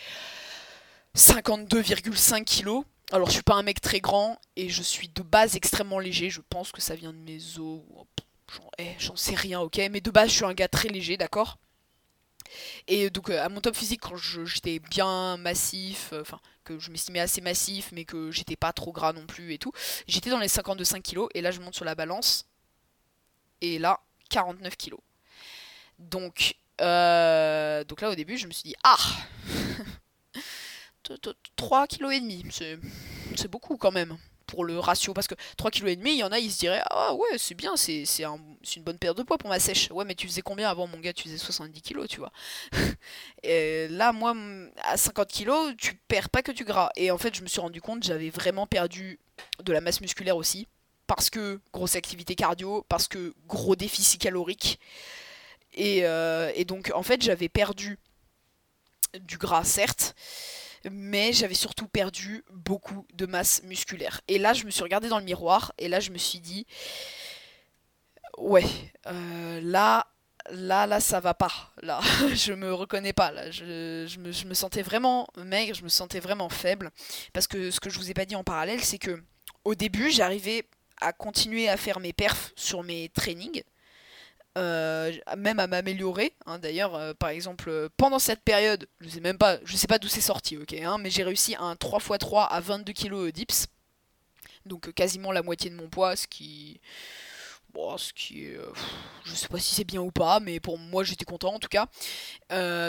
52,5 1.16 2.44
kilos. 2.44 2.84
Alors, 3.10 3.28
je 3.28 3.34
suis 3.34 3.42
pas 3.42 3.54
un 3.54 3.62
mec 3.62 3.80
très 3.80 4.00
grand 4.00 4.38
et 4.56 4.68
je 4.68 4.82
suis 4.82 5.08
de 5.08 5.22
base 5.22 5.56
extrêmement 5.56 5.98
léger. 5.98 6.28
Je 6.28 6.42
pense 6.48 6.72
que 6.72 6.82
ça 6.82 6.94
vient 6.94 7.12
de 7.12 7.18
mes 7.18 7.58
os. 7.58 7.80
Eh, 8.78 8.94
j'en 8.98 9.16
sais 9.16 9.34
rien, 9.34 9.60
ok? 9.60 9.80
Mais 9.90 10.00
de 10.00 10.10
base, 10.10 10.28
je 10.30 10.34
suis 10.36 10.44
un 10.44 10.54
gars 10.54 10.68
très 10.68 10.88
léger, 10.88 11.16
d'accord? 11.16 11.58
Et 12.86 13.10
donc 13.10 13.30
euh, 13.30 13.44
à 13.44 13.48
mon 13.48 13.60
top 13.60 13.74
physique, 13.74 14.00
quand 14.00 14.16
j'étais 14.16 14.78
bien 14.78 15.36
massif, 15.36 16.10
euh, 16.12 16.20
enfin 16.20 16.40
que 16.64 16.78
je 16.78 16.90
m'estimais 16.90 17.20
assez 17.20 17.40
massif, 17.40 17.90
mais 17.92 18.04
que 18.04 18.30
j'étais 18.30 18.56
pas 18.56 18.72
trop 18.72 18.92
gras 18.92 19.12
non 19.12 19.26
plus 19.26 19.52
et 19.52 19.58
tout, 19.58 19.72
j'étais 20.06 20.30
dans 20.30 20.38
les 20.38 20.48
52,5 20.48 21.02
kg 21.02 21.26
et 21.34 21.40
là 21.40 21.50
je 21.50 21.60
monte 21.60 21.74
sur 21.74 21.84
la 21.84 21.94
balance 21.94 22.46
et 23.60 23.78
là 23.78 24.00
49 24.30 24.76
kg. 24.76 24.94
Donc, 25.98 26.56
euh, 26.80 27.84
donc 27.84 28.00
là 28.00 28.10
au 28.10 28.14
début 28.14 28.36
je 28.38 28.46
me 28.46 28.52
suis 28.52 28.70
dit 28.70 28.74
ah 28.84 28.98
3 31.56 31.86
kg 31.86 32.12
et 32.12 32.20
demi. 32.20 32.44
C'est 33.36 33.48
beaucoup 33.48 33.76
quand 33.76 33.92
même 33.92 34.18
pour 34.48 34.64
le 34.64 34.78
ratio 34.80 35.14
parce 35.14 35.28
que 35.28 35.34
3 35.56 35.70
kg 35.70 35.88
il 36.06 36.18
y 36.18 36.24
en 36.24 36.32
a 36.32 36.38
ils 36.40 36.50
se 36.50 36.58
diraient 36.58 36.82
"Ah 36.90 37.14
ouais, 37.14 37.38
c'est 37.38 37.54
bien, 37.54 37.76
c'est 37.76 38.04
un, 38.24 38.38
une 38.76 38.82
bonne 38.82 38.98
perte 38.98 39.16
de 39.18 39.22
poids 39.22 39.38
pour 39.38 39.50
ma 39.50 39.60
sèche." 39.60 39.90
Ouais, 39.92 40.04
mais 40.04 40.14
tu 40.16 40.26
faisais 40.26 40.42
combien 40.42 40.68
avant 40.68 40.86
mon 40.88 40.98
gars? 40.98 41.12
Tu 41.12 41.24
faisais 41.24 41.38
70 41.38 41.82
kg, 41.82 42.06
tu 42.08 42.18
vois. 42.18 42.32
là 43.44 44.12
moi 44.12 44.34
à 44.82 44.96
50 44.96 45.30
kg, 45.32 45.76
tu 45.78 45.94
perds 46.08 46.30
pas 46.30 46.42
que 46.42 46.52
du 46.52 46.64
gras 46.64 46.90
et 46.96 47.10
en 47.10 47.18
fait, 47.18 47.34
je 47.34 47.42
me 47.42 47.46
suis 47.48 47.60
rendu 47.60 47.80
compte, 47.80 48.02
j'avais 48.02 48.30
vraiment 48.30 48.66
perdu 48.66 49.18
de 49.62 49.72
la 49.72 49.80
masse 49.80 50.00
musculaire 50.00 50.36
aussi 50.36 50.66
parce 51.06 51.30
que 51.30 51.60
grosse 51.72 51.96
activité 51.96 52.34
cardio, 52.34 52.84
parce 52.88 53.08
que 53.08 53.34
gros 53.46 53.76
déficit 53.76 54.20
calorique. 54.20 54.78
Et, 55.74 56.00
euh, 56.04 56.52
et 56.54 56.64
donc 56.64 56.90
en 56.94 57.02
fait, 57.02 57.22
j'avais 57.22 57.48
perdu 57.48 57.98
du 59.20 59.38
gras 59.38 59.64
certes, 59.64 60.14
mais 60.90 61.32
j'avais 61.32 61.54
surtout 61.54 61.88
perdu 61.88 62.44
beaucoup 62.52 63.06
de 63.14 63.26
masse 63.26 63.62
musculaire. 63.64 64.20
Et 64.28 64.38
là, 64.38 64.52
je 64.52 64.64
me 64.64 64.70
suis 64.70 64.82
regardée 64.82 65.08
dans 65.08 65.18
le 65.18 65.24
miroir, 65.24 65.72
et 65.78 65.88
là, 65.88 66.00
je 66.00 66.10
me 66.10 66.18
suis 66.18 66.40
dit, 66.40 66.66
ouais, 68.38 68.64
euh, 69.06 69.60
là, 69.62 70.06
là, 70.50 70.86
là, 70.86 71.00
ça 71.00 71.20
va 71.20 71.34
pas. 71.34 71.72
Là, 71.82 72.00
je 72.34 72.52
me 72.52 72.72
reconnais 72.72 73.12
pas. 73.12 73.30
Là, 73.30 73.50
je, 73.50 74.18
me, 74.18 74.54
sentais 74.54 74.82
vraiment 74.82 75.26
maigre, 75.36 75.74
je 75.74 75.82
me 75.82 75.88
sentais 75.88 76.20
vraiment 76.20 76.48
faible. 76.48 76.90
Parce 77.32 77.46
que 77.46 77.70
ce 77.70 77.80
que 77.80 77.90
je 77.90 77.98
vous 77.98 78.10
ai 78.10 78.14
pas 78.14 78.24
dit 78.24 78.36
en 78.36 78.44
parallèle, 78.44 78.82
c'est 78.82 78.98
que 78.98 79.22
au 79.64 79.74
début, 79.74 80.10
j'arrivais 80.10 80.64
à 81.00 81.12
continuer 81.12 81.68
à 81.68 81.76
faire 81.76 82.00
mes 82.00 82.12
perfs 82.12 82.52
sur 82.56 82.82
mes 82.82 83.08
trainings. 83.10 83.62
Euh, 84.58 85.12
même 85.36 85.60
à 85.60 85.68
m'améliorer. 85.68 86.34
Hein. 86.44 86.58
D'ailleurs, 86.58 86.96
euh, 86.96 87.14
par 87.14 87.28
exemple, 87.28 87.68
euh, 87.68 87.88
pendant 87.96 88.18
cette 88.18 88.42
période, 88.42 88.88
je 89.00 89.08
sais 89.08 89.20
même 89.20 89.38
pas, 89.38 89.58
je 89.64 89.76
sais 89.76 89.86
pas 89.86 90.00
d'où 90.00 90.08
c'est 90.08 90.20
sorti, 90.20 90.56
ok, 90.56 90.72
hein, 90.72 90.98
mais 90.98 91.10
j'ai 91.10 91.22
réussi 91.22 91.54
un 91.60 91.74
3x3 91.74 92.48
à 92.48 92.58
22 92.58 92.92
kg 92.92 93.30
dips, 93.30 93.68
donc 94.66 94.92
quasiment 94.94 95.30
la 95.30 95.42
moitié 95.42 95.70
de 95.70 95.76
mon 95.76 95.88
poids, 95.88 96.16
ce 96.16 96.26
qui, 96.26 96.80
bon, 97.72 97.96
ce 97.98 98.12
qui 98.12 98.48
je 99.24 99.34
sais 99.34 99.46
pas 99.46 99.60
si 99.60 99.76
c'est 99.76 99.84
bien 99.84 100.00
ou 100.00 100.10
pas, 100.10 100.40
mais 100.40 100.58
pour 100.58 100.76
moi 100.76 101.04
j'étais 101.04 101.24
content 101.24 101.54
en 101.54 101.60
tout 101.60 101.68
cas. 101.68 101.86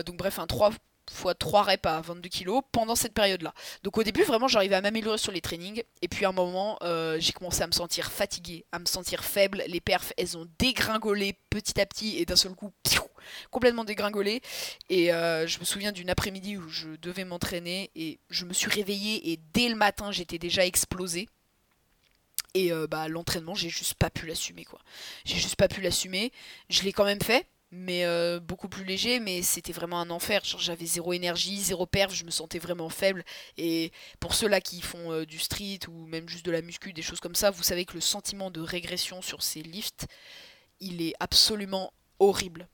donc 0.04 0.18
bref, 0.18 0.40
un 0.40 0.48
3 0.48 0.72
fois 1.10 1.34
3 1.34 1.64
reps 1.64 1.86
à 1.86 2.02
22 2.02 2.30
kg 2.30 2.62
pendant 2.72 2.96
cette 2.96 3.14
période-là. 3.14 3.54
Donc 3.84 3.98
au 3.98 4.04
début, 4.04 4.24
vraiment, 4.24 4.48
j'arrivais 4.48 4.76
à 4.76 4.82
m'améliorer 4.82 5.18
sur 5.18 5.32
les 5.32 5.42
trainings. 5.42 5.84
Et 6.02 6.08
puis 6.08 6.26
à 6.26 6.30
un 6.30 6.34
moment, 6.34 6.78
euh, 6.82 7.18
j'ai 7.20 7.34
commencé 7.34 7.62
à 7.62 7.68
me 7.68 7.72
sentir 7.72 8.12
fatigué, 8.12 8.66
à 8.72 8.80
me 8.80 8.86
sentir 8.86 9.24
faible. 9.24 9.64
Les 9.68 9.80
perfs, 9.80 10.14
elles 10.18 10.38
ont 10.38 10.48
dégringolé 10.60 11.36
petit 11.50 11.80
à 11.80 11.86
petit 11.86 12.18
et 12.18 12.26
d'un 12.26 12.36
seul 12.36 12.54
coup, 12.54 12.72
complètement 13.52 13.84
dégringolé. 13.84 14.42
Et 14.90 15.14
euh, 15.14 15.48
je 15.48 15.60
me 15.60 15.66
souviens 15.66 15.92
d'une 15.92 16.10
après-midi 16.10 16.58
où 16.58 16.70
je 16.70 16.90
devais 17.02 17.26
m'entraîner 17.26 17.92
et 17.96 18.20
je 18.30 18.46
me 18.46 18.54
suis 18.54 18.70
réveillée 18.70 19.32
et 19.32 19.40
dès 19.54 19.70
le 19.70 19.76
matin, 19.76 20.12
j'étais 20.12 20.38
déjà 20.38 20.66
explosé. 20.66 21.28
Et 22.56 22.72
euh, 22.72 22.88
bah 22.88 23.08
l'entraînement, 23.08 23.54
j'ai 23.54 23.70
juste 23.70 23.94
pas 23.94 24.10
pu 24.10 24.26
l'assumer 24.26 24.66
quoi. 24.66 24.80
J'ai 25.24 25.38
juste 25.38 25.56
pas 25.56 25.68
pu 25.68 25.82
l'assumer. 25.82 26.32
Je 26.70 26.82
l'ai 26.82 26.94
quand 26.94 27.06
même 27.06 27.22
fait 27.22 27.46
mais 27.72 28.06
euh, 28.06 28.40
beaucoup 28.40 28.68
plus 28.68 28.84
léger, 28.84 29.20
mais 29.20 29.42
c'était 29.42 29.74
vraiment 29.74 30.00
un 30.00 30.10
enfer. 30.10 30.42
J'avais 30.44 30.86
zéro 30.86 31.14
énergie, 31.14 31.60
zéro 31.62 31.86
perf, 31.86 32.14
je 32.14 32.26
me 32.26 32.32
sentais 32.32 32.60
vraiment 32.60 32.90
faible. 32.90 33.24
Et 33.58 33.92
pour 34.20 34.34
ceux-là 34.34 34.62
qui 34.62 34.82
font 34.82 35.12
euh, 35.12 35.26
du 35.26 35.40
street 35.40 35.80
ou 35.88 36.06
même 36.08 36.28
juste 36.28 36.46
de 36.46 36.52
la 36.52 36.62
muscu, 36.62 36.94
des 36.94 37.02
choses 37.02 37.20
comme 37.20 37.36
ça, 37.36 37.52
vous 37.52 37.64
savez 37.64 37.86
que 37.86 37.94
le 37.94 38.02
sentiment 38.02 38.50
de 38.52 38.62
régression 38.62 39.22
sur 39.22 39.44
ces 39.44 39.62
lifts, 39.62 40.08
il 40.80 41.02
est 41.02 41.14
absolument 41.20 41.94
horrible. 42.20 42.68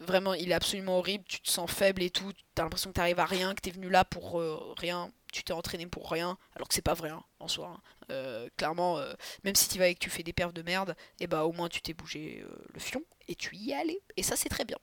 Vraiment, 0.00 0.34
il 0.34 0.50
est 0.50 0.54
absolument 0.54 0.98
horrible. 0.98 1.24
Tu 1.28 1.40
te 1.40 1.50
sens 1.50 1.70
faible 1.70 2.02
et 2.02 2.10
tout. 2.10 2.32
T'as 2.54 2.64
l'impression 2.64 2.90
que 2.90 2.94
t'arrives 2.94 3.20
à 3.20 3.24
rien, 3.24 3.54
que 3.54 3.60
t'es 3.60 3.70
venu 3.70 3.88
là 3.88 4.04
pour 4.04 4.40
euh, 4.40 4.74
rien. 4.76 5.10
Tu 5.32 5.42
t'es 5.42 5.52
entraîné 5.52 5.86
pour 5.86 6.10
rien, 6.10 6.38
alors 6.54 6.68
que 6.68 6.74
c'est 6.74 6.82
pas 6.82 6.94
vrai 6.94 7.10
hein, 7.10 7.22
en 7.40 7.48
soi. 7.48 7.74
Hein. 7.76 7.82
Euh, 8.10 8.48
clairement, 8.56 8.98
euh, 8.98 9.12
même 9.42 9.56
si 9.56 9.68
tu 9.68 9.78
vas 9.78 9.88
et 9.88 9.94
que 9.94 9.98
tu 9.98 10.10
fais 10.10 10.22
des 10.22 10.32
perfs 10.32 10.52
de 10.52 10.62
merde, 10.62 10.94
et 11.18 11.24
eh 11.24 11.26
bah 11.26 11.44
au 11.44 11.52
moins 11.52 11.68
tu 11.68 11.80
t'es 11.80 11.92
bougé 11.92 12.44
le 12.72 12.78
fion 12.78 13.02
et 13.26 13.34
tu 13.34 13.56
y 13.56 13.72
es 13.72 13.74
allé. 13.74 14.00
Et 14.16 14.22
ça 14.22 14.36
c'est 14.36 14.48
très 14.48 14.64
bien. 14.64 14.78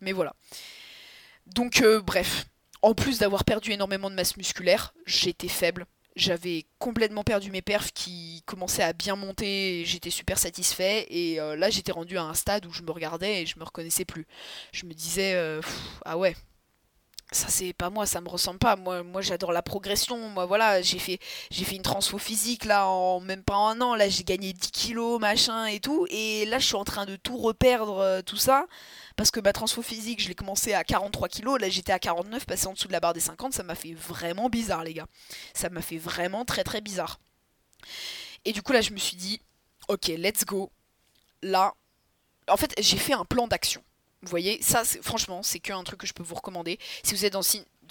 Mais 0.00 0.10
voilà. 0.10 0.34
Donc 1.46 1.84
bref, 2.04 2.46
en 2.82 2.94
plus 2.94 3.20
d'avoir 3.20 3.44
perdu 3.44 3.70
énormément 3.70 4.10
de 4.10 4.16
masse 4.16 4.36
musculaire, 4.36 4.94
j'étais 5.06 5.48
faible. 5.48 5.86
J'avais 6.16 6.66
complètement 6.78 7.24
perdu 7.24 7.50
mes 7.50 7.62
perfs 7.62 7.92
qui 7.92 8.42
commençaient 8.46 8.84
à 8.84 8.92
bien 8.92 9.16
monter, 9.16 9.82
j'étais 9.84 10.10
super 10.10 10.38
satisfait 10.38 11.06
et 11.10 11.36
là 11.36 11.70
j'étais 11.70 11.90
rendu 11.92 12.16
à 12.18 12.22
un 12.22 12.34
stade 12.34 12.66
où 12.66 12.72
je 12.72 12.82
me 12.82 12.92
regardais 12.92 13.42
et 13.42 13.46
je 13.46 13.58
me 13.58 13.64
reconnaissais 13.64 14.04
plus. 14.04 14.26
Je 14.72 14.86
me 14.86 14.94
disais 14.94 15.36
ah 16.04 16.16
ouais, 16.16 16.36
ça 17.34 17.48
c'est 17.48 17.72
pas 17.72 17.90
moi, 17.90 18.06
ça 18.06 18.20
me 18.20 18.28
ressemble 18.28 18.58
pas. 18.58 18.76
Moi, 18.76 19.02
moi 19.02 19.20
j'adore 19.20 19.52
la 19.52 19.62
progression. 19.62 20.28
Moi 20.30 20.46
voilà, 20.46 20.82
j'ai 20.82 20.98
fait, 20.98 21.18
j'ai 21.50 21.64
fait 21.64 21.76
une 21.76 21.82
transfo 21.82 22.18
physique 22.18 22.64
là 22.64 22.86
en 22.88 23.20
même 23.20 23.42
pas 23.42 23.56
un 23.56 23.80
an. 23.80 23.94
Là 23.94 24.08
j'ai 24.08 24.24
gagné 24.24 24.52
10 24.52 24.70
kilos, 24.70 25.20
machin 25.20 25.66
et 25.66 25.80
tout. 25.80 26.06
Et 26.10 26.46
là 26.46 26.58
je 26.58 26.66
suis 26.66 26.76
en 26.76 26.84
train 26.84 27.06
de 27.06 27.16
tout 27.16 27.36
reperdre, 27.36 27.98
euh, 27.98 28.22
tout 28.22 28.36
ça. 28.36 28.66
Parce 29.16 29.30
que 29.30 29.40
ma 29.40 29.52
transfo 29.52 29.82
physique, 29.82 30.22
je 30.22 30.28
l'ai 30.28 30.34
commencé 30.34 30.74
à 30.74 30.84
43 30.84 31.28
kilos. 31.28 31.60
Là 31.60 31.68
j'étais 31.68 31.92
à 31.92 31.98
49, 31.98 32.46
passé 32.46 32.66
en 32.66 32.72
dessous 32.72 32.88
de 32.88 32.92
la 32.92 33.00
barre 33.00 33.14
des 33.14 33.20
50. 33.20 33.52
Ça 33.52 33.62
m'a 33.62 33.74
fait 33.74 33.94
vraiment 33.94 34.48
bizarre, 34.48 34.84
les 34.84 34.94
gars. 34.94 35.06
Ça 35.54 35.68
m'a 35.70 35.82
fait 35.82 35.98
vraiment 35.98 36.44
très 36.44 36.64
très 36.64 36.80
bizarre. 36.80 37.18
Et 38.44 38.52
du 38.52 38.62
coup 38.62 38.72
là 38.72 38.80
je 38.80 38.92
me 38.92 38.98
suis 38.98 39.16
dit, 39.16 39.40
ok, 39.88 40.08
let's 40.08 40.44
go. 40.44 40.70
Là, 41.42 41.74
en 42.48 42.56
fait 42.56 42.74
j'ai 42.78 42.96
fait 42.96 43.14
un 43.14 43.24
plan 43.24 43.48
d'action. 43.48 43.82
Vous 44.24 44.30
voyez, 44.30 44.60
ça, 44.62 44.82
franchement, 45.02 45.42
c'est 45.42 45.60
qu'un 45.60 45.82
truc 45.84 46.00
que 46.00 46.06
je 46.06 46.12
peux 46.12 46.22
vous 46.22 46.34
recommander. 46.34 46.78
Si 47.02 47.14
vous 47.14 47.24
êtes 47.24 47.32
dans, 47.32 47.42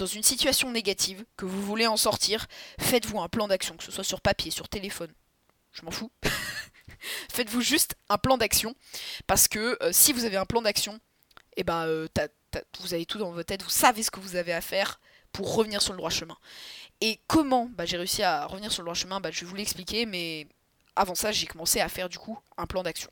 une 0.06 0.24
situation 0.24 0.72
négative, 0.72 1.26
que 1.38 1.46
vous 1.46 1.62
voulez 1.62 1.88
en 1.88 1.98
sortir, 1.98 2.48
faites-vous 2.80 3.20
un 3.22 3.30
plan 3.30 3.48
d'action, 3.48 3.78
que 3.78 3.84
ce 3.84 3.92
soit 3.92 4.04
sur 4.04 4.22
papier, 4.22 4.52
sur 4.52 4.68
téléphone. 4.68 5.14
Je 5.72 5.84
m'en 5.84 5.92
fous. 5.92 6.12
faites-vous 7.32 7.62
juste 7.62 7.96
un 8.10 8.18
plan 8.18 8.38
d'action. 8.38 8.76
Parce 9.28 9.48
que 9.48 9.78
euh, 9.82 9.92
si 9.92 10.14
vous 10.14 10.26
avez 10.26 10.38
un 10.38 10.46
plan 10.46 10.62
d'action, 10.62 11.00
eh 11.56 11.64
ben, 11.64 11.86
euh, 11.86 12.08
vous 12.80 12.94
avez 12.94 13.06
tout 13.06 13.18
dans 13.18 13.32
votre 13.32 13.48
tête, 13.48 13.64
vous 13.64 13.70
savez 13.70 14.04
ce 14.04 14.12
que 14.12 14.20
vous 14.20 14.36
avez 14.36 14.54
à 14.54 14.62
faire 14.62 15.00
pour 15.32 15.56
revenir 15.56 15.82
sur 15.82 15.94
le 15.94 15.98
droit 15.98 16.10
chemin. 16.10 16.38
Et 17.02 17.20
comment 17.28 17.68
bah, 17.72 17.86
j'ai 17.86 17.98
réussi 17.98 18.24
à 18.24 18.46
revenir 18.46 18.72
sur 18.72 18.82
le 18.82 18.86
droit 18.86 18.96
chemin 18.96 19.20
bah, 19.20 19.32
Je 19.32 19.42
vais 19.42 19.46
vous 19.46 19.56
l'expliquer, 19.56 20.06
mais 20.06 20.48
avant 20.96 21.16
ça, 21.16 21.32
j'ai 21.32 21.48
commencé 21.48 21.80
à 21.82 21.90
faire 21.90 22.10
du 22.10 22.18
coup 22.18 22.40
un 22.58 22.66
plan 22.66 22.84
d'action. 22.84 23.10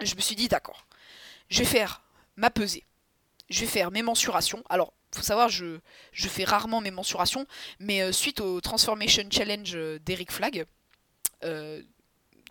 Je 0.00 0.14
me 0.14 0.20
suis 0.20 0.36
dit, 0.36 0.48
d'accord, 0.48 0.86
je 1.48 1.60
vais 1.60 1.64
faire 1.64 2.02
ma 2.36 2.50
pesée. 2.50 2.84
Je 3.48 3.60
vais 3.60 3.66
faire 3.66 3.90
mes 3.90 4.02
mensurations. 4.02 4.62
Alors, 4.68 4.92
faut 5.16 5.22
savoir, 5.22 5.48
je, 5.48 5.78
je 6.12 6.28
fais 6.28 6.44
rarement 6.44 6.80
mes 6.80 6.90
mensurations, 6.90 7.46
mais 7.80 8.02
euh, 8.02 8.12
suite 8.12 8.40
au 8.40 8.60
Transformation 8.60 9.24
Challenge 9.30 9.72
euh, 9.74 9.98
d'Eric 9.98 10.30
Flag, 10.30 10.66
euh, 11.44 11.82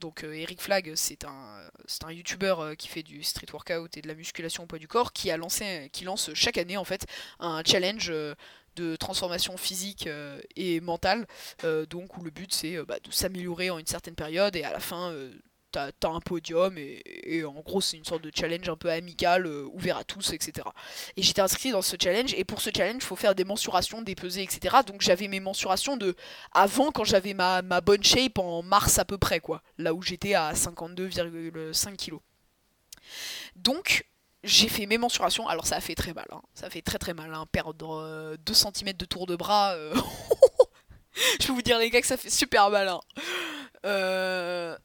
donc 0.02 0.24
Eric 0.24 0.62
Flag, 0.62 0.92
c'est 0.96 1.24
un, 1.24 1.70
un 2.04 2.12
YouTuber 2.12 2.74
qui 2.78 2.90
fait 2.90 3.02
du 3.02 3.24
street 3.24 3.48
workout 3.54 3.96
et 3.96 4.02
de 4.02 4.08
la 4.10 4.14
musculation 4.14 4.64
au 4.64 4.66
poids 4.66 4.78
du 4.78 4.90
corps, 4.90 5.14
qui 5.14 5.32
a 5.32 5.38
lancé, 5.38 5.90
qui 5.94 6.04
lance 6.04 6.34
chaque 6.34 6.58
année 6.58 6.76
en 6.76 6.84
fait 6.84 7.06
un 7.40 7.64
challenge 7.66 8.12
de 8.76 8.96
transformation 8.98 9.56
physique 9.56 10.10
et 10.58 10.82
mentale, 10.82 11.26
donc 11.90 12.18
où 12.18 12.24
le 12.26 12.30
but 12.30 12.54
c'est 12.54 12.76
bah, 12.84 12.98
de 13.02 13.10
s'améliorer 13.10 13.70
en 13.70 13.80
une 13.80 13.88
certaine 13.88 14.16
période 14.16 14.58
et 14.58 14.66
à 14.66 14.72
la 14.72 14.82
fin 14.82 15.16
t'as 16.00 16.10
un 16.10 16.20
podium 16.20 16.78
et, 16.78 17.44
en 17.44 17.62
gros 17.62 17.82
c'est 17.82 17.98
une 17.98 18.06
sorte 18.06 18.24
de 18.24 18.32
challenge 18.34 18.68
un 18.70 18.76
peu 18.76 18.90
amical, 18.90 19.46
euh, 19.46 19.68
ouvert 19.74 19.98
à 19.98 20.04
tous, 20.04 20.34
etc. 20.34 20.68
Et 21.18 21.24
j'étais 21.24 21.42
inscrit 21.42 21.72
dans 21.72 21.82
ce 21.82 21.96
challenge 22.02 22.34
et 22.34 22.44
pour 22.44 22.62
ce 22.62 22.70
challenge 22.76 22.98
il 22.98 23.06
faut 23.06 23.16
faire 23.16 23.36
des 23.36 23.44
mensurations, 23.44 24.02
des 24.02 24.16
pesées, 24.16 24.44
etc. 24.44 24.78
Donc 24.86 25.02
j'avais 25.02 25.28
mes 25.28 25.40
mensurations 25.40 25.98
de 25.98 26.16
avant 26.54 26.92
quand 26.92 27.04
j'avais 27.04 27.34
ma, 27.34 27.62
bonne 27.82 28.04
shape 28.04 28.40
en 28.40 28.64
mars 28.64 29.00
à 29.00 29.06
peu 29.06 29.18
près 29.18 29.40
quoi, 29.40 29.62
là 29.78 29.94
où 29.94 30.02
j'étais 30.02 30.34
à 30.34 30.54
52,5 30.54 31.96
kg. 31.98 32.18
Donc 33.56 34.06
j'ai 34.44 34.70
fait 34.70 34.86
mes 34.86 34.98
mensurations, 34.98 35.48
alors 35.48 35.66
ça 35.66 35.78
a 35.78 35.82
fait 35.82 35.96
très 35.96 36.14
mal, 36.14 36.28
hein. 36.32 36.42
ça 36.54 36.70
fait 36.70 36.82
très 36.82 37.00
très 37.00 37.14
mal, 37.14 37.34
hein. 37.34 37.46
perdre 37.52 37.74
2 37.74 37.86
euh, 38.52 38.54
cm 38.54 38.94
de 38.94 39.06
tour 39.06 39.26
de 39.26 39.36
bras. 39.36 39.74
Euh, 39.74 39.94
je 41.42 41.48
peux 41.48 41.54
vous 41.54 41.62
dire 41.64 41.80
les 41.80 41.90
gars 41.90 42.02
que 42.02 42.08
ça 42.08 42.18
fait 42.18 42.30
super 42.30 42.70
mal. 42.70 42.88
Hein. 42.88 43.00
Euh, 43.86 44.78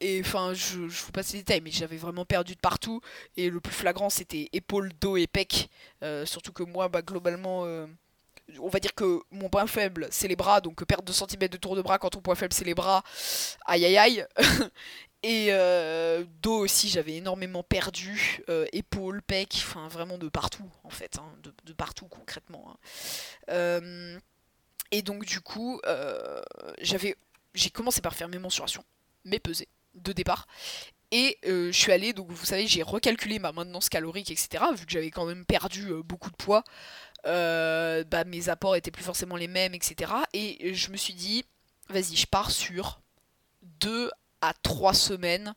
et 0.00 0.20
enfin, 0.24 0.54
je, 0.54 0.78
vous 0.78 1.12
passe 1.12 1.32
les 1.32 1.40
détails, 1.40 1.60
mais 1.60 1.70
j'avais 1.70 1.98
vraiment 1.98 2.24
perdu 2.24 2.54
de 2.54 2.60
partout. 2.60 3.02
Et 3.36 3.50
le 3.50 3.60
plus 3.60 3.74
flagrant, 3.74 4.08
c'était 4.08 4.48
épaule, 4.52 4.90
dos 5.00 5.16
et 5.18 5.26
pec. 5.26 5.68
Euh, 6.02 6.24
surtout 6.24 6.52
que 6.52 6.62
moi, 6.62 6.88
bah, 6.88 7.02
globalement, 7.02 7.66
euh, 7.66 7.86
on 8.60 8.68
va 8.68 8.80
dire 8.80 8.94
que 8.94 9.20
mon 9.30 9.50
point 9.50 9.66
faible, 9.66 10.08
c'est 10.10 10.26
les 10.26 10.36
bras. 10.36 10.62
Donc 10.62 10.82
perdre 10.86 11.04
2 11.04 11.12
cm 11.12 11.48
de 11.48 11.56
tour 11.58 11.76
de 11.76 11.82
bras 11.82 11.98
quand 11.98 12.10
ton 12.10 12.22
point 12.22 12.34
faible, 12.34 12.54
c'est 12.54 12.64
les 12.64 12.74
bras. 12.74 13.04
Aïe 13.66 13.84
aïe 13.84 13.98
aïe. 13.98 14.26
et 15.22 15.48
euh, 15.50 16.24
dos 16.42 16.60
aussi, 16.60 16.88
j'avais 16.88 17.16
énormément 17.16 17.62
perdu. 17.62 18.42
épaule, 18.72 19.20
pec, 19.20 19.52
enfin 19.54 19.86
vraiment 19.88 20.16
de 20.16 20.30
partout, 20.30 20.68
en 20.82 20.90
fait. 20.90 21.18
Hein, 21.18 21.30
de, 21.42 21.72
partout, 21.74 22.06
concrètement. 22.06 22.74
Hein. 23.48 24.18
et 24.90 25.02
donc, 25.02 25.26
du 25.26 25.42
coup, 25.42 25.78
j'ai 27.52 27.70
commencé 27.70 28.00
par 28.00 28.14
faire 28.14 28.28
mes 28.30 28.38
mensurations, 28.38 28.84
mes 29.26 29.38
pesées 29.38 29.68
de 30.02 30.12
départ. 30.12 30.46
Et 31.12 31.38
euh, 31.46 31.72
je 31.72 31.76
suis 31.78 31.92
allée, 31.92 32.12
donc 32.12 32.30
vous 32.30 32.46
savez, 32.46 32.66
j'ai 32.66 32.82
recalculé 32.82 33.38
ma 33.38 33.52
maintenance 33.52 33.88
calorique, 33.88 34.30
etc. 34.30 34.64
Vu 34.76 34.86
que 34.86 34.92
j'avais 34.92 35.10
quand 35.10 35.26
même 35.26 35.44
perdu 35.44 35.90
euh, 35.90 36.02
beaucoup 36.02 36.30
de 36.30 36.36
poids. 36.36 36.62
bah, 37.24 38.24
mes 38.26 38.48
apports 38.48 38.76
étaient 38.76 38.90
plus 38.90 39.04
forcément 39.04 39.36
les 39.36 39.48
mêmes, 39.48 39.74
etc. 39.74 40.12
Et 40.32 40.72
je 40.74 40.90
me 40.90 40.96
suis 40.96 41.14
dit, 41.14 41.44
vas-y, 41.88 42.16
je 42.16 42.26
pars 42.26 42.50
sur 42.50 43.00
2 43.80 44.10
à 44.40 44.54
3 44.62 44.94
semaines 44.94 45.54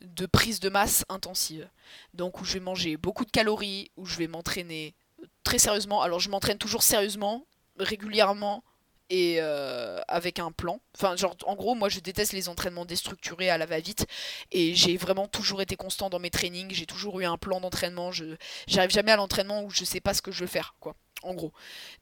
de 0.00 0.26
prise 0.26 0.60
de 0.60 0.68
masse 0.68 1.04
intensive. 1.08 1.68
Donc 2.14 2.40
où 2.40 2.44
je 2.44 2.54
vais 2.54 2.60
manger 2.60 2.96
beaucoup 2.96 3.24
de 3.24 3.30
calories, 3.30 3.90
où 3.96 4.06
je 4.06 4.16
vais 4.16 4.26
m'entraîner 4.26 4.94
très 5.42 5.58
sérieusement. 5.58 6.02
Alors 6.02 6.20
je 6.20 6.30
m'entraîne 6.30 6.58
toujours 6.58 6.82
sérieusement, 6.82 7.46
régulièrement 7.78 8.64
et 9.10 9.36
euh, 9.38 10.00
avec 10.08 10.38
un 10.38 10.52
plan. 10.52 10.80
Enfin, 10.96 11.16
genre, 11.16 11.36
en 11.46 11.54
gros, 11.54 11.74
moi 11.74 11.88
je 11.88 12.00
déteste 12.00 12.32
les 12.32 12.48
entraînements 12.48 12.84
déstructurés 12.84 13.50
à 13.50 13.58
la 13.58 13.66
va-vite 13.66 14.06
et 14.50 14.74
j'ai 14.74 14.96
vraiment 14.96 15.26
toujours 15.28 15.62
été 15.62 15.76
constant 15.76 16.10
dans 16.10 16.18
mes 16.18 16.30
trainings. 16.30 16.72
J'ai 16.72 16.86
toujours 16.86 17.20
eu 17.20 17.24
un 17.24 17.36
plan 17.36 17.60
d'entraînement. 17.60 18.12
Je 18.12 18.36
j'arrive 18.66 18.90
jamais 18.90 19.12
à 19.12 19.16
l'entraînement 19.16 19.62
où 19.62 19.70
je 19.70 19.84
sais 19.84 20.00
pas 20.00 20.14
ce 20.14 20.22
que 20.22 20.32
je 20.32 20.40
veux 20.40 20.46
faire, 20.46 20.74
quoi. 20.80 20.94
En 21.22 21.32
gros. 21.32 21.52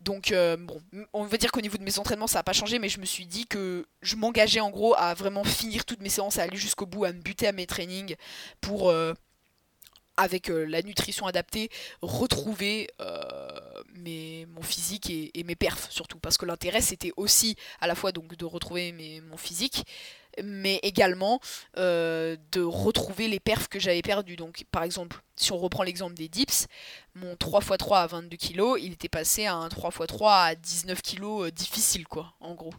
Donc, 0.01 0.33
euh, 0.33 0.57
bon, 0.57 0.81
on 1.13 1.25
va 1.25 1.37
dire 1.37 1.53
qu'au 1.53 1.61
niveau 1.61 1.79
de 1.79 1.85
mes 1.85 1.99
entraînements, 1.99 2.27
ça 2.27 2.41
n'a 2.41 2.43
pas 2.43 2.53
changé, 2.53 2.81
mais 2.81 2.89
je 2.89 2.99
me 2.99 3.05
suis 3.05 3.27
dit 3.27 3.47
que 3.47 3.87
je 4.01 4.17
m'engageais 4.17 4.61
en 4.61 4.71
gros 4.71 4.95
à 4.97 5.15
vraiment 5.15 5.45
finir 5.45 5.85
toutes 5.85 6.01
mes 6.01 6.09
séances, 6.09 6.39
à 6.39 6.43
aller 6.43 6.57
jusqu'au 6.57 6.87
bout, 6.87 7.05
à 7.05 7.13
me 7.13 7.21
buter 7.21 7.47
à 7.47 7.53
mes 7.53 7.67
trainings 7.67 8.17
pour. 8.61 8.91
Euh, 8.91 9.15
avec 10.17 10.51
euh, 10.51 10.65
la 10.65 10.83
nutrition 10.83 11.27
adaptée, 11.27 11.71
retrouver 12.01 12.89
euh, 13.01 13.49
mes, 13.95 14.47
mon 14.55 14.63
physique 14.63 15.11
et, 15.11 15.45
mes 15.45 15.57
perfs 15.57 15.91
surtout. 15.91 16.19
Parce 16.19 16.37
que 16.37 16.47
l'intérêt 16.47 16.81
c'était 16.81 17.13
aussi 17.17 17.57
à 17.81 17.87
la 17.87 17.95
fois 17.95 18.13
donc 18.13 18.37
de 18.37 18.45
retrouver 18.45 18.93
mes, 18.93 19.21
mon 19.21 19.37
physique, 19.37 19.85
mais 20.43 20.81
également 20.83 21.41
euh, 21.77 22.37
de 22.53 22.63
retrouver 22.63 23.29
les 23.29 23.41
perfs 23.41 23.69
que 23.69 23.81
j'avais 23.81 24.03
perdus. 24.03 24.37
Donc 24.37 24.65
par 24.71 24.83
exemple, 24.83 25.21
si 25.37 25.53
on 25.53 25.59
reprend 25.59 25.83
l'exemple 25.83 26.15
des 26.15 26.29
dips, 26.29 26.67
mon 27.15 27.35
3x3 27.35 28.03
à 28.03 28.07
22 28.07 28.37
kg, 28.37 28.63
il 28.81 28.93
était 28.93 29.09
passé 29.09 29.47
à 29.47 29.55
un 29.55 29.69
3x3 29.69 30.49
à 30.51 30.55
19 30.55 31.03
kg 31.03 31.51
difficile 31.51 32.07
quoi, 32.07 32.35
en 32.41 32.55
gros. 32.55 32.75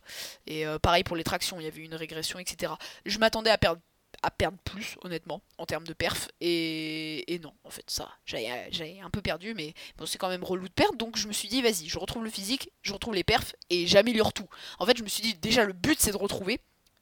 Et 0.47 0.65
pareil 0.81 1.03
pour 1.03 1.15
les 1.15 1.23
tractions, 1.23 1.59
il 1.59 1.63
y 1.63 1.67
avait 1.67 1.83
une 1.83 1.95
régression, 1.95 2.39
etc. 2.39 2.73
Je 3.05 3.17
m'attendais 3.19 3.49
à 3.49 3.57
perdre 3.57 3.81
à 4.23 4.31
perdre 4.31 4.57
plus, 4.63 4.95
honnêtement, 5.03 5.41
en 5.57 5.65
termes 5.65 5.85
de 5.85 5.93
perf. 5.93 6.29
Et, 6.41 7.39
non, 7.43 7.53
en 7.63 7.69
fait, 7.69 7.83
ça, 7.89 8.09
j'avais 8.25 8.99
un 9.01 9.09
peu 9.09 9.21
perdu, 9.21 9.53
mais 9.53 9.73
c'est 10.05 10.17
quand 10.17 10.29
même 10.29 10.43
relou 10.43 10.67
de 10.67 10.73
perdre. 10.73 10.97
Donc 10.97 11.17
je 11.17 11.27
me 11.27 11.33
suis 11.33 11.49
dit, 11.49 11.61
vas-y, 11.61 11.87
je 11.87 11.99
retrouve 11.99 12.23
le 12.23 12.29
physique, 12.29 12.71
je 12.81 12.93
retrouve 12.93 13.13
les 13.13 13.23
perfs 13.23 13.53
et 13.69 13.85
j'améliore 13.85 14.33
tout. 14.33 14.47
En 14.79 14.85
fait, 14.85 14.97
je 14.97 15.03
me 15.03 15.09
suis 15.09 15.21
dit, 15.21 15.35
déjà, 15.35 15.65
le 15.65 15.73
but, 15.73 15.99
c'est 15.99 16.11
de 16.11 16.17
retrouver, 16.17 16.59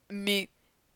mais 0.10 0.50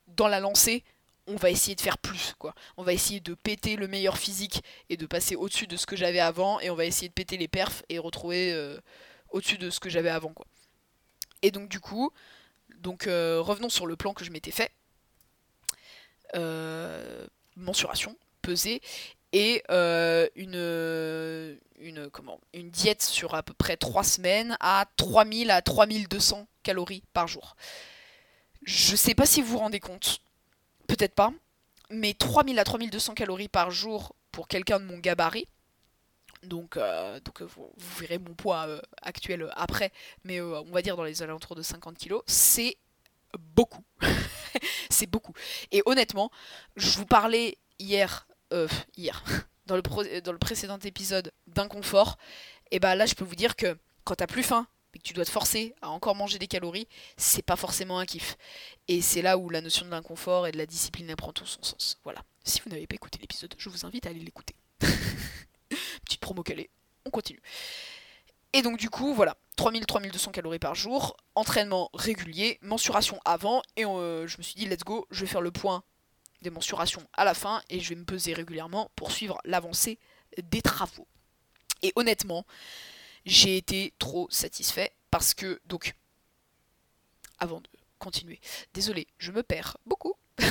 dans 0.07 0.27
la 0.27 0.39
lancée, 0.39 0.83
on 1.27 1.35
va 1.35 1.49
essayer 1.49 1.75
de 1.75 1.81
faire 1.81 1.97
plus, 1.97 2.33
quoi. 2.37 2.53
On 2.77 2.83
va 2.83 2.93
essayer 2.93 3.19
de 3.19 3.33
péter 3.33 3.75
le 3.75 3.87
meilleur 3.87 4.17
physique 4.17 4.63
et 4.89 4.97
de 4.97 5.05
passer 5.05 5.35
au-dessus 5.35 5.67
de 5.67 5.77
ce 5.77 5.85
que 5.85 5.95
j'avais 5.95 6.19
avant, 6.19 6.59
et 6.59 6.69
on 6.69 6.75
va 6.75 6.85
essayer 6.85 7.07
de 7.07 7.13
péter 7.13 7.37
les 7.37 7.47
perfs 7.47 7.83
et 7.89 7.99
retrouver 7.99 8.51
euh, 8.53 8.77
au-dessus 9.29 9.57
de 9.57 9.69
ce 9.69 9.79
que 9.79 9.89
j'avais 9.89 10.09
avant, 10.09 10.33
quoi. 10.33 10.45
Et 11.41 11.51
donc, 11.51 11.69
du 11.69 11.79
coup, 11.79 12.11
donc 12.77 13.05
euh, 13.05 13.39
revenons 13.41 13.69
sur 13.69 13.85
le 13.85 13.95
plan 13.95 14.13
que 14.13 14.25
je 14.25 14.31
m'étais 14.31 14.51
fait. 14.51 14.71
Euh, 16.33 17.27
mensuration, 17.57 18.17
pesée, 18.41 18.81
et 19.31 19.63
euh, 19.69 20.27
une, 20.35 21.57
une, 21.79 22.09
comment, 22.09 22.39
une 22.53 22.69
diète 22.69 23.01
sur 23.01 23.33
à 23.33 23.43
peu 23.43 23.53
près 23.53 23.77
3 23.77 24.03
semaines 24.03 24.57
à 24.59 24.85
3000 24.97 25.51
à 25.51 25.61
3200 25.61 26.47
calories 26.63 27.03
par 27.13 27.27
jour. 27.27 27.55
Je 28.63 28.95
sais 28.95 29.15
pas 29.15 29.25
si 29.25 29.41
vous 29.41 29.53
vous 29.53 29.57
rendez 29.59 29.79
compte, 29.79 30.19
peut-être 30.87 31.15
pas, 31.15 31.31
mais 31.89 32.13
3000 32.13 32.59
à 32.59 32.65
3200 32.65 33.13
calories 33.13 33.47
par 33.47 33.71
jour 33.71 34.15
pour 34.31 34.49
quelqu'un 34.49 34.79
de 34.81 34.85
mon 34.85 34.97
gabarit, 34.97 35.47
donc, 36.43 36.77
euh, 36.77 37.19
donc 37.21 37.41
vous, 37.41 37.71
verrez 37.99 38.19
mon 38.19 38.33
poids 38.33 38.67
actuel 39.01 39.49
après, 39.55 39.91
mais 40.23 40.41
on 40.41 40.71
va 40.71 40.81
dire 40.81 40.97
dans 40.97 41.03
les 41.03 41.23
alentours 41.23 41.55
de 41.55 41.61
50 41.61 41.97
kg, 41.97 42.15
c'est 42.27 42.77
beaucoup. 43.39 43.83
c'est 44.89 45.07
beaucoup. 45.07 45.33
Et 45.71 45.81
honnêtement, 45.85 46.31
je 46.75 46.97
vous 46.97 47.05
parlais 47.05 47.57
hier, 47.79 48.27
euh, 48.53 48.67
hier, 48.97 49.23
dans 49.65 49.75
le, 49.75 50.37
précédent 50.37 50.79
épisode 50.79 51.31
d'inconfort, 51.47 52.17
et 52.71 52.79
bah 52.79 52.95
là 52.95 53.05
je 53.05 53.15
peux 53.15 53.25
vous 53.25 53.35
dire 53.35 53.55
que 53.55 53.77
quand 54.03 54.15
t'as 54.15 54.27
plus 54.27 54.43
faim, 54.43 54.67
et 54.95 54.99
que 54.99 55.03
tu 55.03 55.13
dois 55.13 55.25
te 55.25 55.29
forcer 55.29 55.75
à 55.81 55.89
encore 55.89 56.15
manger 56.15 56.39
des 56.39 56.47
calories, 56.47 56.87
c'est 57.17 57.41
pas 57.41 57.57
forcément 57.57 57.99
un 57.99 58.05
kiff. 58.05 58.37
Et 58.87 59.01
c'est 59.01 59.21
là 59.21 59.37
où 59.37 59.49
la 59.49 59.59
notion 59.59 59.85
de 59.85 59.91
l'inconfort 59.91 60.47
et 60.47 60.53
de 60.53 60.57
la 60.57 60.65
discipline 60.65 61.13
prend 61.17 61.33
tout 61.33 61.45
son 61.45 61.61
sens. 61.61 61.99
Voilà. 62.05 62.23
Si 62.45 62.61
vous 62.61 62.69
n'avez 62.69 62.87
pas 62.87 62.95
écouté 62.95 63.19
l'épisode, 63.19 63.53
je 63.57 63.67
vous 63.67 63.85
invite 63.85 64.07
à 64.07 64.11
aller 64.11 64.21
l'écouter. 64.21 64.55
Petite 66.05 66.21
promo 66.21 66.43
calée. 66.43 66.69
On 67.05 67.09
continue. 67.09 67.41
Et 68.55 68.61
donc 68.61 68.77
du 68.77 68.89
coup, 68.89 69.13
voilà, 69.13 69.35
3000-3200 69.57 70.31
calories 70.31 70.59
par 70.59 70.75
jour, 70.75 71.17
entraînement 71.35 71.89
régulier, 71.93 72.57
mensuration 72.61 73.19
avant, 73.25 73.61
et 73.75 73.83
euh, 73.83 74.27
je 74.27 74.37
me 74.37 74.43
suis 74.43 74.55
dit, 74.55 74.65
let's 74.65 74.85
go, 74.85 75.05
je 75.11 75.19
vais 75.19 75.27
faire 75.27 75.41
le 75.41 75.51
point 75.51 75.83
des 76.41 76.49
mensurations 76.49 77.05
à 77.11 77.25
la 77.25 77.33
fin, 77.33 77.61
et 77.69 77.81
je 77.81 77.89
vais 77.89 77.95
me 77.95 78.05
peser 78.05 78.31
régulièrement 78.33 78.91
pour 78.95 79.11
suivre 79.11 79.39
l'avancée 79.43 79.99
des 80.41 80.61
travaux. 80.61 81.05
Et 81.81 81.91
honnêtement, 81.97 82.45
j'ai 83.25 83.57
été 83.57 83.93
trop 83.99 84.25
satisfait, 84.29 84.93
parce 85.11 85.33
que, 85.33 85.59
donc, 85.65 85.93
avant 87.39 87.59
de 87.59 87.67
continuer, 87.99 88.39
désolé, 88.73 89.07
je 89.17 89.33
me 89.33 89.43
perds 89.43 89.75
beaucoup. 89.85 90.13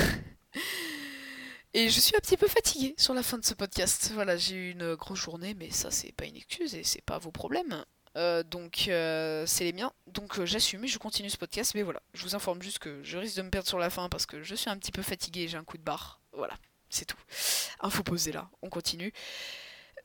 Et 1.73 1.89
je 1.89 1.99
suis 1.99 2.15
un 2.15 2.19
petit 2.19 2.37
peu 2.37 2.47
fatiguée 2.47 2.93
sur 2.97 3.13
la 3.13 3.21
fin 3.21 3.37
de 3.37 3.43
ce 3.43 3.53
podcast. 3.53 4.11
Voilà, 4.13 4.37
j'ai 4.37 4.55
eu 4.55 4.71
une 4.71 4.95
grosse 4.95 5.19
journée, 5.19 5.55
mais 5.55 5.71
ça 5.71 5.91
c'est 5.91 6.13
pas 6.13 6.23
une 6.23 6.37
excuse 6.37 6.73
et 6.73 6.85
c'est 6.85 7.01
pas 7.01 7.17
vos 7.17 7.31
problèmes. 7.31 7.83
Euh, 8.15 8.43
donc 8.43 8.85
euh, 8.87 9.45
c'est 9.45 9.63
les 9.65 9.73
miens. 9.73 9.91
Donc 10.07 10.39
euh, 10.39 10.45
j'assume 10.45 10.83
et 10.83 10.87
je 10.87 10.97
continue 10.97 11.29
ce 11.29 11.37
podcast. 11.37 11.73
Mais 11.75 11.81
voilà, 11.81 12.01
je 12.13 12.23
vous 12.23 12.35
informe 12.35 12.61
juste 12.61 12.79
que 12.79 13.03
je 13.03 13.17
risque 13.17 13.37
de 13.37 13.41
me 13.41 13.49
perdre 13.49 13.67
sur 13.67 13.79
la 13.79 13.89
fin 13.89 14.09
parce 14.09 14.25
que 14.25 14.43
je 14.43 14.55
suis 14.55 14.69
un 14.69 14.77
petit 14.77 14.91
peu 14.91 15.01
fatiguée 15.01 15.41
et 15.41 15.47
j'ai 15.47 15.57
un 15.57 15.63
coup 15.63 15.77
de 15.77 15.83
barre. 15.83 16.21
Voilà, 16.33 16.55
c'est 16.89 17.05
tout. 17.05 17.17
Info 17.81 18.03
posée 18.03 18.31
là, 18.31 18.49
on 18.61 18.69
continue. 18.69 19.13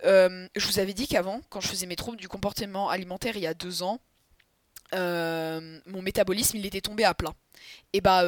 je 0.02 0.66
vous 0.66 0.78
avais 0.78 0.94
dit 0.94 1.06
qu'avant, 1.06 1.40
quand 1.50 1.60
je 1.60 1.68
faisais 1.68 1.86
mes 1.86 1.96
troubles 1.96 2.18
du 2.18 2.28
comportement 2.28 2.88
alimentaire 2.88 3.36
il 3.36 3.42
y 3.42 3.46
a 3.46 3.54
deux 3.54 3.82
ans, 3.82 4.00
mon 4.92 6.02
métabolisme 6.02 6.56
il 6.56 6.66
était 6.66 6.80
tombé 6.80 7.04
à 7.04 7.14
plat. 7.14 7.34
Et 7.92 8.00
bah 8.00 8.24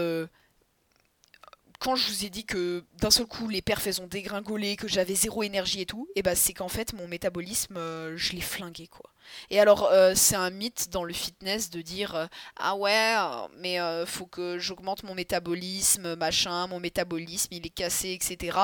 quand 1.83 1.97
je 1.97 2.09
vous 2.09 2.25
ai 2.25 2.31
dit 2.31 2.45
que 2.45 2.85
d'un 3.01 3.11
seul 3.11 3.27
coup 3.27 3.49
les 3.49 3.61
perfs 3.61 3.99
ont 3.99 4.07
dégringolé, 4.07 4.77
que 4.77 4.87
j'avais 4.87 5.17
zéro 5.17 5.43
énergie 5.43 5.81
et 5.81 5.87
tout, 5.87 6.07
et 6.11 6.21
eh 6.21 6.23
bah 6.23 6.37
c'est 6.37 6.53
qu'en 6.53 6.69
fait 6.69 6.93
mon 6.93 7.09
métabolisme 7.09 7.77
euh, 7.77 8.17
je 8.17 8.35
l'ai 8.35 8.41
flingué 8.41 8.87
quoi. 8.87 9.11
Et 9.51 9.59
alors 9.59 9.91
euh, 9.91 10.13
c'est 10.15 10.37
un 10.37 10.51
mythe 10.51 10.91
dans 10.91 11.03
le 11.03 11.13
fitness 11.13 11.71
de 11.71 11.83
dire 11.83 12.15
euh, 12.15 12.27
ah 12.57 12.77
ouais 12.77 13.17
mais 13.59 13.79
faut 14.07 14.27
que 14.27 14.61
j'augmente 14.61 15.03
mon 15.03 15.17
métabolisme 15.17 16.15
machin, 16.15 16.69
mon 16.69 16.79
métabolisme 16.79 17.49
il 17.51 17.67
est 17.67 17.71
cassé 17.71 18.13
etc. 18.13 18.59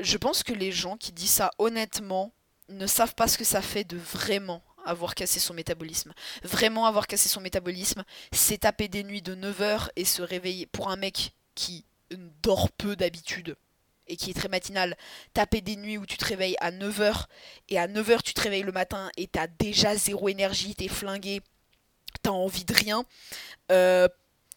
Je 0.00 0.18
pense 0.18 0.42
que 0.42 0.52
les 0.52 0.72
gens 0.72 0.98
qui 0.98 1.12
disent 1.12 1.30
ça 1.30 1.50
honnêtement 1.56 2.34
ne 2.68 2.86
savent 2.86 3.14
pas 3.14 3.28
ce 3.28 3.38
que 3.38 3.44
ça 3.44 3.62
fait 3.62 3.84
de 3.84 3.96
vraiment 3.96 4.62
avoir 4.84 5.14
cassé 5.14 5.40
son 5.40 5.54
métabolisme. 5.54 6.12
Vraiment 6.42 6.84
avoir 6.84 7.06
cassé 7.06 7.30
son 7.30 7.40
métabolisme, 7.40 8.04
c'est 8.30 8.58
taper 8.58 8.88
des 8.88 9.04
nuits 9.04 9.22
de 9.22 9.34
9 9.34 9.62
heures 9.62 9.90
et 9.96 10.04
se 10.04 10.20
réveiller 10.20 10.66
pour 10.66 10.90
un 10.90 10.96
mec 10.96 11.32
qui 11.54 11.86
dort 12.42 12.70
peu 12.72 12.96
d'habitude 12.96 13.56
et 14.08 14.16
qui 14.16 14.30
est 14.30 14.34
très 14.34 14.48
matinal, 14.48 14.96
taper 15.34 15.60
des 15.60 15.76
nuits 15.76 15.98
où 15.98 16.06
tu 16.06 16.16
te 16.16 16.24
réveilles 16.24 16.56
à 16.60 16.70
9h 16.70 17.24
et 17.68 17.78
à 17.78 17.88
9h 17.88 18.22
tu 18.22 18.34
te 18.34 18.40
réveilles 18.40 18.62
le 18.62 18.72
matin 18.72 19.10
et 19.16 19.26
t'as 19.26 19.46
déjà 19.46 19.96
zéro 19.96 20.28
énergie, 20.28 20.74
t'es 20.74 20.88
flingué, 20.88 21.42
t'as 22.22 22.30
envie 22.30 22.64
de 22.64 22.74
rien. 22.74 23.04
Euh, 23.72 24.08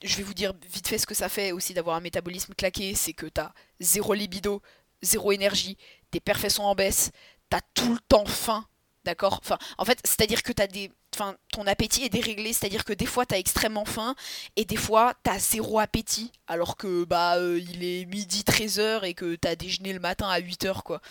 je 0.03 0.15
vais 0.17 0.23
vous 0.23 0.33
dire 0.33 0.53
vite 0.71 0.87
fait 0.87 0.97
ce 0.97 1.07
que 1.07 1.15
ça 1.15 1.29
fait 1.29 1.51
aussi 1.51 1.73
d'avoir 1.73 1.95
un 1.95 2.01
métabolisme 2.01 2.53
claqué, 2.53 2.95
c'est 2.95 3.13
que 3.13 3.25
t'as 3.25 3.51
zéro 3.79 4.13
libido, 4.13 4.61
zéro 5.01 5.31
énergie, 5.31 5.77
tes 6.11 6.21
sont 6.49 6.63
en 6.63 6.75
baisse, 6.75 7.11
t'as 7.49 7.61
tout 7.73 7.93
le 7.93 7.99
temps 8.07 8.25
faim, 8.25 8.65
d'accord? 9.03 9.39
Enfin, 9.43 9.57
en 9.77 9.85
fait, 9.85 9.99
c'est-à-dire 10.03 10.43
que 10.43 10.51
t'as 10.51 10.67
des 10.67 10.91
enfin, 11.13 11.35
ton 11.51 11.65
appétit 11.67 12.03
est 12.03 12.09
déréglé, 12.09 12.53
c'est-à-dire 12.53 12.85
que 12.85 12.93
des 12.93 13.05
fois 13.05 13.25
t'as 13.25 13.37
extrêmement 13.37 13.85
faim 13.85 14.15
et 14.55 14.65
des 14.65 14.75
fois 14.75 15.13
t'as 15.23 15.39
zéro 15.39 15.79
appétit 15.79 16.31
alors 16.47 16.77
que 16.77 17.03
bah 17.03 17.37
euh, 17.37 17.59
il 17.59 17.83
est 17.83 18.05
midi 18.05 18.43
13h 18.45 19.05
et 19.05 19.13
que 19.13 19.35
t'as 19.35 19.55
déjeuné 19.55 19.93
le 19.93 19.99
matin 19.99 20.29
à 20.29 20.39
8h 20.39 20.81
quoi. 20.83 21.01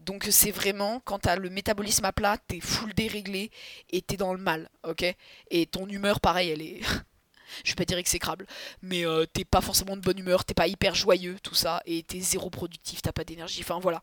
Donc 0.00 0.26
c'est 0.30 0.50
vraiment 0.50 1.00
quand 1.04 1.20
t'as 1.20 1.36
le 1.36 1.50
métabolisme 1.50 2.04
à 2.04 2.12
plat, 2.12 2.38
t'es 2.48 2.60
full 2.60 2.94
déréglé 2.94 3.50
et 3.90 4.02
t'es 4.02 4.16
dans 4.16 4.32
le 4.32 4.40
mal, 4.40 4.68
ok? 4.84 5.04
Et 5.50 5.66
ton 5.66 5.86
humeur 5.88 6.20
pareil 6.20 6.50
elle 6.50 6.62
est... 6.62 6.80
je 7.64 7.70
vais 7.70 7.76
pas 7.76 7.84
dire 7.84 7.98
exécrable, 7.98 8.46
mais 8.82 9.06
euh, 9.06 9.24
t'es 9.26 9.44
pas 9.44 9.60
forcément 9.60 9.96
de 9.96 10.02
bonne 10.02 10.18
humeur, 10.18 10.44
t'es 10.44 10.54
pas 10.54 10.66
hyper 10.66 10.94
joyeux, 10.94 11.36
tout 11.42 11.54
ça, 11.54 11.80
et 11.86 12.02
t'es 12.02 12.20
zéro 12.20 12.50
productif, 12.50 13.02
t'as 13.02 13.12
pas 13.12 13.24
d'énergie, 13.24 13.60
enfin 13.62 13.78
voilà 13.80 14.02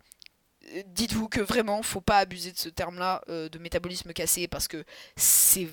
dites-vous 0.88 1.30
que 1.30 1.42
vraiment, 1.42 1.82
faut 1.84 2.02
pas 2.02 2.20
abuser 2.20 2.52
de 2.52 2.58
ce 2.58 2.70
terme-là 2.70 3.22
euh, 3.30 3.50
de 3.50 3.60
métabolisme 3.60 4.14
cassé 4.14 4.48
parce 4.48 4.68
que 4.68 4.84
c'est 5.16 5.68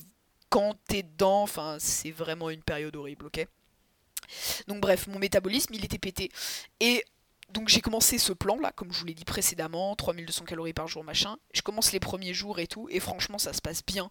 quand 0.48 0.74
t'es 0.88 1.03
dedans, 1.05 1.42
enfin, 1.42 1.76
c'est 1.79 2.11
vraiment 2.11 2.50
une 2.50 2.62
période 2.62 2.96
horrible, 2.96 3.26
ok? 3.26 3.46
Donc 4.66 4.81
bref, 4.81 5.07
mon 5.07 5.18
métabolisme, 5.18 5.74
il 5.74 5.85
était 5.85 5.98
pété. 5.98 6.31
Et 6.81 7.05
donc 7.53 7.68
j'ai 7.68 7.81
commencé 7.81 8.18
ce 8.18 8.33
plan 8.33 8.59
là, 8.59 8.72
comme 8.72 8.92
je 8.92 9.00
vous 9.00 9.07
l'ai 9.07 9.14
dit 9.14 9.24
précédemment, 9.24 9.94
3200 9.96 10.44
calories 10.44 10.72
par 10.72 10.88
jour, 10.88 11.05
machin. 11.05 11.37
Je 11.53 11.62
commence 11.62 11.92
les 11.92 12.00
premiers 12.00 12.35
jours 12.35 12.59
et 12.59 12.66
tout, 12.66 12.88
et 12.90 13.00
franchement 13.00 13.38
ça 13.38 13.53
se 13.53 13.61
passe 13.61 13.85
bien. 13.85 14.09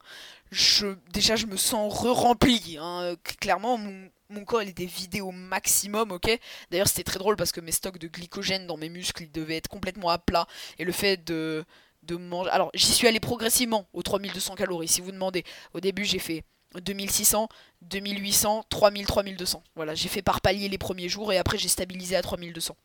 Je, 0.51 0.95
déjà 1.11 1.35
je 1.35 1.45
me 1.45 1.57
sens 1.57 1.93
re-rempli. 1.93 2.77
Hein. 2.79 3.15
Clairement 3.39 3.77
mon, 3.77 4.09
corps 4.45 4.63
il 4.63 4.69
était 4.69 4.85
vidé 4.85 5.21
au 5.21 5.31
maximum, 5.31 6.11
ok? 6.11 6.39
D'ailleurs 6.71 6.87
c'était 6.87 7.03
très 7.03 7.19
drôle 7.19 7.35
parce 7.35 7.51
que 7.51 7.61
mes 7.61 7.71
stocks 7.71 7.97
de 7.97 8.07
glycogène 8.07 8.67
dans 8.67 8.77
mes 8.77 8.89
muscles 8.89 9.23
ils 9.23 9.31
devaient 9.31 9.57
être 9.57 9.67
complètement 9.67 10.09
à 10.09 10.17
plat. 10.17 10.47
Et 10.77 10.85
le 10.85 10.91
fait 10.91 11.23
de, 11.25 11.65
de 12.03 12.15
manger... 12.15 12.49
Alors 12.51 12.71
j'y 12.73 12.91
suis 12.91 13.07
allé 13.07 13.19
progressivement 13.19 13.87
aux 13.93 14.03
3200 14.03 14.55
calories 14.55 14.87
si 14.87 15.01
vous 15.01 15.11
demandez. 15.11 15.43
Au 15.73 15.79
début 15.79 16.05
j'ai 16.05 16.19
fait 16.19 16.43
2600, 16.75 17.49
2800, 17.81 18.65
3000, 18.69 19.05
3200. 19.05 19.63
Voilà, 19.75 19.95
j'ai 19.95 20.09
fait 20.09 20.21
par 20.21 20.41
palier 20.41 20.69
les 20.69 20.77
premiers 20.77 21.09
jours 21.09 21.33
et 21.33 21.37
après 21.37 21.57
j'ai 21.57 21.67
stabilisé 21.69 22.15
à 22.15 22.21
3200. 22.21 22.75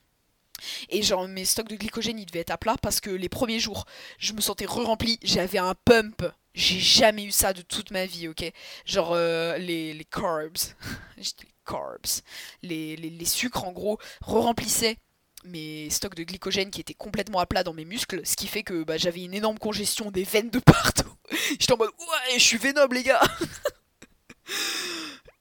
Et 0.89 1.03
genre 1.03 1.29
mes 1.29 1.45
stocks 1.45 1.69
de 1.69 1.77
glycogène 1.77 2.19
ils 2.19 2.27
devaient 2.27 2.41
être 2.41 2.51
à 2.51 2.59
plat 2.59 2.77
parce 2.81 3.01
que 3.01 3.11
les 3.11 3.29
premiers 3.29 3.59
jours 3.59 3.85
je 4.19 4.33
me 4.33 4.41
sentais 4.41 4.67
re-rempli, 4.67 5.19
j'avais 5.23 5.59
un 5.59 5.75
pump. 5.85 6.25
J'ai 6.55 6.79
jamais 6.79 7.25
eu 7.25 7.33
ça 7.33 7.53
de 7.53 7.63
toute 7.63 7.91
ma 7.91 8.07
vie, 8.07 8.29
ok? 8.29 8.45
Genre 8.87 9.13
euh, 9.13 9.59
les, 9.59 9.93
les 9.93 10.05
carbs, 10.05 10.57
les 11.17 11.25
carbs, 11.67 12.23
les, 12.63 12.95
les, 12.97 13.25
sucres 13.25 13.65
en 13.65 13.73
gros 13.73 13.99
re-remplissaient 14.21 14.97
mes 15.45 15.91
stocks 15.91 16.15
de 16.15 16.23
glycogène 16.23 16.71
qui 16.71 16.81
étaient 16.81 16.95
complètement 16.95 17.41
à 17.41 17.47
plat 17.47 17.65
dans 17.65 17.73
mes 17.73 17.85
muscles, 17.85 18.25
ce 18.25 18.37
qui 18.37 18.47
fait 18.47 18.63
que 18.63 18.85
bah, 18.85 18.97
j'avais 18.97 19.25
une 19.25 19.35
énorme 19.35 19.59
congestion 19.59 20.13
des 20.13 20.23
veines 20.23 20.51
de 20.51 20.61
partout. 20.61 21.13
J'étais 21.59 21.73
en 21.73 21.77
mode 21.77 21.91
ouais, 21.99 22.39
je 22.39 22.45
suis 22.45 22.59
vénome 22.59 22.93
les 22.93 23.03
gars. 23.03 23.21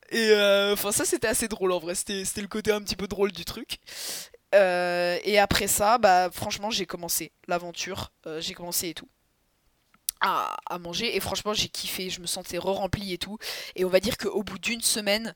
Et 0.10 0.30
euh, 0.30 0.74
enfin 0.74 0.92
ça 0.92 1.06
c'était 1.06 1.28
assez 1.28 1.48
drôle 1.48 1.72
en 1.72 1.80
vrai, 1.80 1.96
c'était 1.96 2.42
le 2.42 2.48
côté 2.48 2.72
un 2.72 2.82
petit 2.82 2.96
peu 2.96 3.08
drôle 3.08 3.32
du 3.32 3.46
truc. 3.46 3.80
Euh, 4.54 5.18
et 5.24 5.40
après 5.40 5.68
ça, 5.68 5.98
bah 5.98 6.30
franchement, 6.32 6.70
j'ai 6.70 6.86
commencé 6.86 7.32
l'aventure, 7.48 8.14
j'ai 8.40 8.54
commencé 8.54 8.90
et 8.90 8.94
tout. 8.94 9.10
À, 10.26 10.80
manger 10.80 11.18
et 11.18 11.20
franchement 11.20 11.54
j'ai 11.54 11.68
kiffé, 11.68 12.10
je 12.10 12.22
me 12.22 12.28
sentais 12.28 12.58
re-rempli 12.58 13.12
et 13.12 13.18
tout. 13.18 13.38
Et 13.76 13.84
on 13.84 13.90
va 13.90 14.00
dire 14.00 14.18
qu'au 14.18 14.42
bout 14.42 14.58
d'une 14.58 14.82
semaine, 14.82 15.36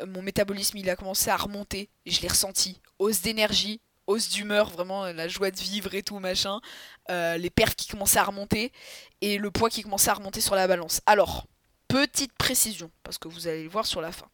euh, 0.00 0.06
mon 0.06 0.22
métabolisme 0.22 0.76
il 0.76 0.90
a 0.90 0.96
commencé 0.96 1.30
à 1.30 1.36
remonter, 1.36 1.88
et 2.04 2.10
je 2.10 2.20
l'ai 2.20 2.28
ressenti. 2.28 2.80
Hausse 2.98 3.22
d'énergie, 3.22 3.80
hausse 4.08 4.28
d'humeur, 4.30 4.70
vraiment 4.70 5.06
la 5.06 5.28
joie 5.28 5.52
de 5.52 5.56
vivre 5.56 5.94
et 5.94 6.02
tout 6.02 6.18
machin. 6.18 6.60
les 7.08 7.50
perfs 7.50 7.76
qui 7.76 7.86
commençaient 7.86 8.18
à 8.18 8.24
remonter 8.24 8.72
et 9.20 9.38
le 9.38 9.50
poids 9.52 9.70
qui 9.70 9.82
commençait 9.82 10.10
à 10.10 10.14
remonter 10.14 10.40
sur 10.40 10.56
la 10.56 10.66
balance. 10.66 11.00
Alors, 11.06 11.46
petite 11.86 12.32
précision, 12.32 12.90
parce 13.04 13.18
que 13.18 13.28
vous 13.28 13.46
allez 13.46 13.62
le 13.62 13.70
voir 13.70 13.86
sur 13.86 14.00
la 14.00 14.10
fin. 14.10 14.26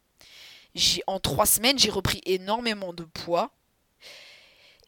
En 1.06 1.20
trois 1.20 1.46
semaines, 1.46 1.78
j'ai 1.78 1.90
repris 1.90 2.22
énormément 2.24 2.94
de 2.94 3.04
poids 3.04 3.50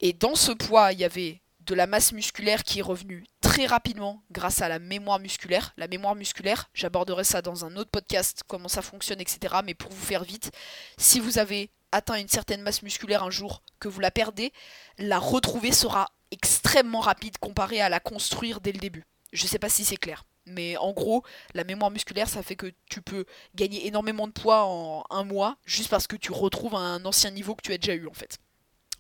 et 0.02 0.12
dans 0.12 0.34
ce 0.34 0.50
poids, 0.50 0.92
il 0.92 0.98
y 0.98 1.04
avait 1.04 1.40
de 1.60 1.74
la 1.74 1.86
masse 1.86 2.12
musculaire 2.12 2.64
qui 2.64 2.80
est 2.80 2.82
revenue 2.82 3.24
très 3.52 3.66
rapidement 3.66 4.22
grâce 4.30 4.62
à 4.62 4.68
la 4.70 4.78
mémoire 4.78 5.18
musculaire. 5.18 5.74
La 5.76 5.86
mémoire 5.86 6.14
musculaire, 6.14 6.70
j'aborderai 6.72 7.22
ça 7.22 7.42
dans 7.42 7.66
un 7.66 7.76
autre 7.76 7.90
podcast, 7.90 8.44
comment 8.46 8.68
ça 8.68 8.80
fonctionne, 8.80 9.20
etc. 9.20 9.56
Mais 9.62 9.74
pour 9.74 9.92
vous 9.92 10.06
faire 10.06 10.24
vite, 10.24 10.50
si 10.96 11.20
vous 11.20 11.36
avez 11.36 11.68
atteint 11.92 12.14
une 12.14 12.28
certaine 12.28 12.62
masse 12.62 12.80
musculaire 12.80 13.22
un 13.22 13.30
jour, 13.30 13.62
que 13.78 13.88
vous 13.88 14.00
la 14.00 14.10
perdez, 14.10 14.54
la 14.96 15.18
retrouver 15.18 15.70
sera 15.70 16.08
extrêmement 16.30 17.00
rapide 17.00 17.36
comparé 17.36 17.82
à 17.82 17.90
la 17.90 18.00
construire 18.00 18.62
dès 18.62 18.72
le 18.72 18.78
début. 18.78 19.04
Je 19.34 19.46
sais 19.46 19.58
pas 19.58 19.68
si 19.68 19.84
c'est 19.84 19.98
clair. 19.98 20.24
Mais 20.46 20.78
en 20.78 20.92
gros, 20.92 21.22
la 21.52 21.64
mémoire 21.64 21.90
musculaire, 21.90 22.30
ça 22.30 22.42
fait 22.42 22.56
que 22.56 22.72
tu 22.88 23.02
peux 23.02 23.26
gagner 23.54 23.86
énormément 23.86 24.28
de 24.28 24.32
poids 24.32 24.64
en 24.64 25.04
un 25.10 25.24
mois 25.24 25.58
juste 25.66 25.90
parce 25.90 26.06
que 26.06 26.16
tu 26.16 26.32
retrouves 26.32 26.74
un 26.74 27.04
ancien 27.04 27.30
niveau 27.30 27.54
que 27.54 27.60
tu 27.60 27.74
as 27.74 27.76
déjà 27.76 27.92
eu 27.92 28.08
en 28.08 28.14
fait. 28.14 28.38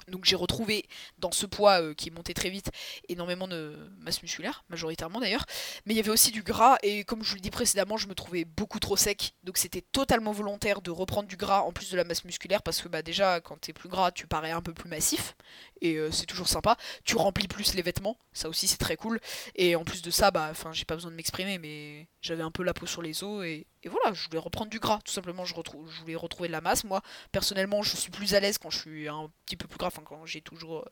Donc 0.08 0.24
j'ai 0.24 0.36
retrouvé 0.36 0.84
dans 1.18 1.32
ce 1.32 1.46
poids 1.46 1.80
euh, 1.82 1.94
qui 1.94 2.10
montait 2.10 2.34
très 2.34 2.50
vite 2.50 2.70
énormément 3.08 3.48
de 3.48 3.76
masse 3.98 4.22
musculaire, 4.22 4.64
majoritairement 4.68 5.20
d'ailleurs. 5.20 5.46
Mais 5.86 5.94
il 5.94 5.96
y 5.96 6.00
avait 6.00 6.10
aussi 6.10 6.30
du 6.30 6.42
gras 6.42 6.76
et 6.82 7.04
comme 7.04 7.22
je 7.22 7.30
vous 7.30 7.36
l'ai 7.36 7.40
dit 7.40 7.50
précédemment, 7.50 7.96
je 7.96 8.08
me 8.08 8.14
trouvais 8.14 8.44
beaucoup 8.44 8.78
trop 8.78 8.96
sec. 8.96 9.34
Donc 9.44 9.58
c'était 9.58 9.82
totalement 9.82 10.32
volontaire 10.32 10.80
de 10.82 10.90
reprendre 10.90 11.28
du 11.28 11.36
gras 11.36 11.60
en 11.60 11.72
plus 11.72 11.90
de 11.90 11.96
la 11.96 12.04
masse 12.04 12.24
musculaire 12.24 12.62
parce 12.62 12.80
que 12.80 12.88
bah 12.88 13.02
déjà 13.02 13.40
quand 13.40 13.60
t'es 13.60 13.72
plus 13.72 13.88
gras 13.88 14.10
tu 14.10 14.26
parais 14.26 14.50
un 14.50 14.62
peu 14.62 14.72
plus 14.72 14.88
massif 14.88 15.36
et 15.82 15.96
euh, 15.96 16.10
c'est 16.10 16.26
toujours 16.26 16.48
sympa. 16.48 16.76
Tu 17.04 17.16
remplis 17.16 17.48
plus 17.48 17.74
les 17.74 17.82
vêtements, 17.82 18.16
ça 18.32 18.48
aussi 18.48 18.66
c'est 18.66 18.78
très 18.78 18.96
cool. 18.96 19.20
Et 19.56 19.76
en 19.76 19.84
plus 19.84 20.00
de 20.00 20.10
ça, 20.10 20.30
bah 20.30 20.48
enfin 20.50 20.72
j'ai 20.72 20.84
pas 20.84 20.94
besoin 20.94 21.10
de 21.10 21.16
m'exprimer 21.16 21.58
mais 21.58 22.08
j'avais 22.22 22.42
un 22.42 22.52
peu 22.52 22.62
la 22.62 22.72
peau 22.72 22.86
sur 22.86 23.02
les 23.02 23.22
os 23.24 23.44
et, 23.44 23.66
voilà, 23.84 24.14
je 24.14 24.24
voulais 24.26 24.38
reprendre 24.38 24.70
du 24.70 24.78
gras, 24.78 25.00
tout 25.04 25.10
simplement 25.10 25.44
je, 25.44 25.54
voulais 26.00 26.14
retrouver 26.14 26.48
de 26.48 26.52
la 26.52 26.60
masse. 26.60 26.84
Moi 26.84 27.02
personnellement 27.32 27.82
je 27.82 27.96
suis 27.96 28.12
plus 28.12 28.34
à 28.34 28.40
l'aise 28.40 28.58
quand 28.58 28.70
je 28.70 28.78
suis 28.78 29.08
un 29.08 29.28
petit 29.44 29.56
peu 29.56 29.66
plus 29.66 29.76
gras, 29.76 29.88
enfin 29.88 30.02
quand 30.04 30.24
j'ai 30.24 30.40
toujours 30.40 30.78
euh, 30.78 30.84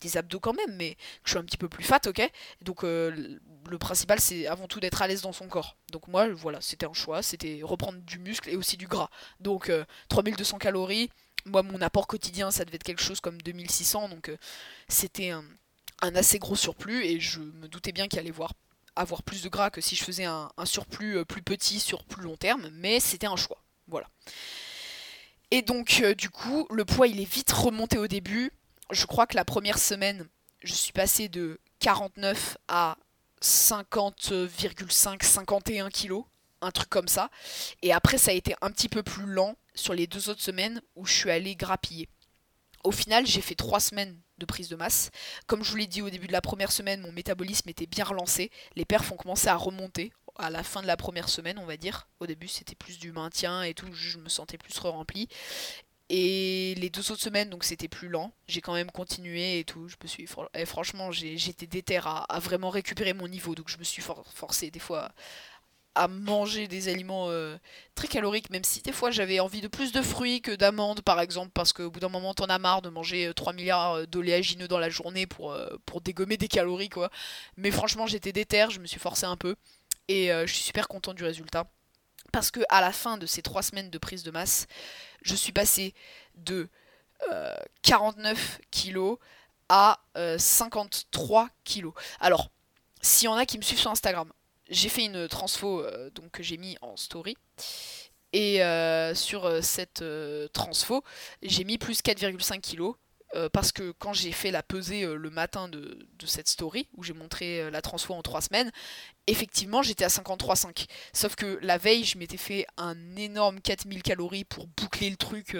des 0.00 0.16
abdos 0.16 0.40
quand 0.40 0.54
même, 0.54 0.74
mais 0.76 0.96
je 1.24 1.30
suis 1.30 1.38
un 1.38 1.44
petit 1.44 1.58
peu 1.58 1.68
plus 1.68 1.84
fat, 1.84 2.00
ok 2.06 2.22
Donc 2.62 2.84
euh, 2.84 3.38
le 3.68 3.78
principal 3.78 4.18
c'est 4.18 4.46
avant 4.46 4.66
tout 4.66 4.80
d'être 4.80 5.02
à 5.02 5.06
l'aise 5.06 5.20
dans 5.20 5.32
son 5.32 5.46
corps. 5.46 5.76
Donc 5.92 6.08
moi 6.08 6.26
voilà, 6.30 6.62
c'était 6.62 6.86
un 6.86 6.94
choix, 6.94 7.22
c'était 7.22 7.60
reprendre 7.62 7.98
du 7.98 8.18
muscle 8.18 8.48
et 8.48 8.56
aussi 8.56 8.78
du 8.78 8.86
gras. 8.86 9.10
Donc 9.40 9.70
3200 10.08 10.56
calories 10.56 11.10
moi, 11.48 11.62
mon 11.62 11.80
apport 11.80 12.06
quotidien, 12.06 12.50
ça 12.50 12.64
devait 12.64 12.76
être 12.76 12.84
quelque 12.84 13.02
chose 13.02 13.20
comme 13.20 13.40
2600, 13.42 14.08
donc 14.08 14.28
euh, 14.28 14.36
c'était 14.88 15.30
un, 15.30 15.44
assez 16.00 16.38
gros 16.38 16.56
surplus, 16.56 17.04
et 17.04 17.20
je 17.20 17.40
me 17.40 17.68
doutais 17.68 17.92
bien 17.92 18.08
qu'il 18.08 18.18
allait 18.18 18.30
voir, 18.30 18.52
avoir 18.96 19.22
plus 19.22 19.42
de 19.42 19.48
gras 19.48 19.70
que 19.70 19.80
si 19.80 19.96
je 19.96 20.04
faisais 20.04 20.24
un, 20.24 20.50
surplus 20.64 21.18
euh, 21.18 21.24
plus 21.24 21.42
petit 21.42 21.80
sur 21.80 22.04
plus 22.04 22.22
long 22.22 22.36
terme, 22.36 22.70
mais 22.72 23.00
c'était 23.00 23.26
un 23.26 23.36
choix. 23.36 23.62
Voilà. 23.86 24.08
Et 25.50 25.62
donc, 25.62 26.00
euh, 26.02 26.14
du 26.14 26.30
coup, 26.30 26.66
le 26.70 26.84
poids, 26.84 27.06
il 27.06 27.20
est 27.20 27.32
vite 27.32 27.50
remonté 27.52 27.96
au 27.98 28.06
début. 28.06 28.52
Je 28.90 29.06
crois 29.06 29.26
que 29.26 29.36
la 29.36 29.44
première 29.44 29.78
semaine, 29.78 30.28
je 30.62 30.74
suis 30.74 30.92
passé 30.92 31.28
de 31.28 31.58
49 31.80 32.58
à 32.68 32.98
50,5, 33.40 35.24
51 35.24 35.88
kilos 35.88 36.24
un 36.60 36.70
truc 36.70 36.88
comme 36.88 37.08
ça. 37.08 37.30
Et 37.82 37.92
après, 37.92 38.18
ça 38.18 38.30
a 38.30 38.34
été 38.34 38.54
un 38.60 38.70
petit 38.70 38.88
peu 38.88 39.02
plus 39.02 39.26
lent 39.26 39.56
sur 39.78 39.94
les 39.94 40.06
deux 40.06 40.28
autres 40.28 40.42
semaines 40.42 40.82
où 40.96 41.06
je 41.06 41.12
suis 41.14 41.30
allée 41.30 41.56
grappiller. 41.56 42.08
Au 42.84 42.90
final, 42.90 43.26
j'ai 43.26 43.40
fait 43.40 43.54
trois 43.54 43.80
semaines 43.80 44.20
de 44.38 44.46
prise 44.46 44.68
de 44.68 44.76
masse. 44.76 45.10
Comme 45.46 45.64
je 45.64 45.70
vous 45.70 45.76
l'ai 45.76 45.86
dit 45.86 46.02
au 46.02 46.10
début 46.10 46.26
de 46.26 46.32
la 46.32 46.40
première 46.40 46.72
semaine, 46.72 47.00
mon 47.00 47.12
métabolisme 47.12 47.68
était 47.68 47.86
bien 47.86 48.04
relancé. 48.04 48.50
Les 48.76 48.84
perfs 48.84 49.10
ont 49.12 49.16
commencé 49.16 49.48
à 49.48 49.56
remonter 49.56 50.12
à 50.36 50.50
la 50.50 50.62
fin 50.62 50.80
de 50.80 50.86
la 50.86 50.96
première 50.96 51.28
semaine, 51.28 51.58
on 51.58 51.66
va 51.66 51.76
dire. 51.76 52.08
Au 52.20 52.26
début, 52.26 52.48
c'était 52.48 52.76
plus 52.76 52.98
du 52.98 53.10
maintien 53.10 53.62
et 53.62 53.74
tout, 53.74 53.92
je 53.92 54.18
me 54.18 54.28
sentais 54.28 54.58
plus 54.58 54.78
re-rempli. 54.78 55.28
Et 56.10 56.74
les 56.78 56.88
deux 56.88 57.12
autres 57.12 57.20
semaines, 57.20 57.50
donc 57.50 57.64
c'était 57.64 57.88
plus 57.88 58.08
lent. 58.08 58.32
J'ai 58.46 58.62
quand 58.62 58.72
même 58.72 58.90
continué 58.90 59.58
et 59.58 59.64
tout. 59.64 59.88
Je 59.88 59.96
me 60.02 60.08
suis, 60.08 60.26
et 60.54 60.64
franchement, 60.64 61.12
j'étais 61.12 61.66
déter 61.66 62.00
à, 62.02 62.26
vraiment 62.40 62.70
récupérer 62.70 63.12
mon 63.12 63.28
niveau. 63.28 63.54
Donc 63.54 63.68
je 63.68 63.76
me 63.76 63.84
suis 63.84 64.02
forcé 64.02 64.70
des 64.70 64.78
fois 64.78 65.12
à 65.98 66.06
manger 66.06 66.68
des 66.68 66.88
aliments 66.88 67.26
euh, 67.28 67.58
très 67.96 68.06
caloriques, 68.06 68.50
même 68.50 68.62
si 68.62 68.82
des 68.82 68.92
fois 68.92 69.10
j'avais 69.10 69.40
envie 69.40 69.60
de 69.60 69.66
plus 69.66 69.90
de 69.90 70.00
fruits 70.00 70.40
que 70.40 70.52
d'amandes 70.54 71.02
par 71.02 71.20
exemple, 71.20 71.50
parce 71.52 71.72
qu'au 71.72 71.90
bout 71.90 71.98
d'un 71.98 72.08
moment 72.08 72.34
t'en 72.34 72.44
as 72.44 72.58
marre 72.58 72.82
de 72.82 72.88
manger 72.88 73.32
3 73.34 73.52
euh, 73.52 73.56
milliards 73.56 73.92
euh, 73.94 74.06
d'oléagineux 74.06 74.68
dans 74.68 74.78
la 74.78 74.90
journée 74.90 75.26
pour, 75.26 75.56
dégommer 76.00 76.36
des 76.36 76.46
calories 76.46 76.88
quoi. 76.88 77.10
Mais 77.56 77.72
franchement 77.72 78.06
j'étais 78.06 78.32
déter, 78.32 78.66
je 78.70 78.78
me 78.78 78.86
suis 78.86 79.00
forcé 79.00 79.26
un 79.26 79.36
peu, 79.36 79.56
et 80.06 80.28
je 80.28 80.52
suis 80.52 80.62
super 80.62 80.86
content 80.86 81.12
du 81.12 81.24
résultat. 81.24 81.64
Parce 82.32 82.50
que 82.50 82.60
à 82.68 82.80
la 82.80 82.92
fin 82.92 83.18
de 83.18 83.26
ces 83.26 83.42
3 83.42 83.62
semaines 83.62 83.90
de 83.90 83.98
prise 83.98 84.22
de 84.22 84.30
masse, 84.30 84.66
je 85.22 85.34
suis 85.34 85.52
passé 85.52 85.94
de 86.36 86.68
49 87.82 88.60
kilos 88.70 89.18
à 89.68 90.00
53 90.38 91.48
kilos. 91.64 91.92
Alors, 92.20 92.50
s'il 93.02 93.26
y 93.26 93.28
en 93.28 93.34
a 93.34 93.44
qui 93.44 93.58
me 93.58 93.62
suivent 93.62 93.80
sur 93.80 93.90
Instagram, 93.90 94.30
j'ai 94.68 94.88
fait 94.88 95.04
une 95.04 95.28
transfo 95.28 95.80
euh, 95.80 96.10
donc, 96.10 96.30
que 96.30 96.42
j'ai 96.42 96.56
mis 96.56 96.76
en 96.80 96.96
story. 96.96 97.36
Et 98.32 98.62
euh, 98.62 99.14
sur 99.14 99.46
euh, 99.46 99.60
cette 99.62 100.04
transfo, 100.52 101.02
j'ai 101.42 101.64
mis 101.64 101.78
plus 101.78 102.02
4,5 102.02 102.60
kg. 102.60 102.94
parce 103.52 103.72
que 103.72 103.92
quand 103.92 104.12
j'ai 104.12 104.32
fait 104.32 104.50
la 104.50 104.62
pesée 104.62 105.06
le 105.06 105.30
matin 105.30 105.68
de, 105.68 105.98
cette 106.26 106.48
story, 106.48 106.88
où 106.94 107.02
j'ai 107.02 107.14
montré 107.14 107.70
la 107.70 107.82
transfo 107.82 108.14
en 108.14 108.22
3 108.22 108.42
semaines, 108.42 108.70
effectivement 109.26 109.82
j'étais 109.82 110.04
à 110.04 110.08
53,5. 110.08 110.86
Sauf 111.12 111.36
que 111.36 111.58
la 111.62 111.78
veille, 111.78 112.04
je 112.04 112.18
m'étais 112.18 112.38
fait 112.38 112.66
un 112.76 113.16
énorme 113.16 113.60
4000 113.60 114.02
calories 114.02 114.44
pour 114.44 114.66
boucler 114.66 115.10
le 115.10 115.16
truc 115.16 115.54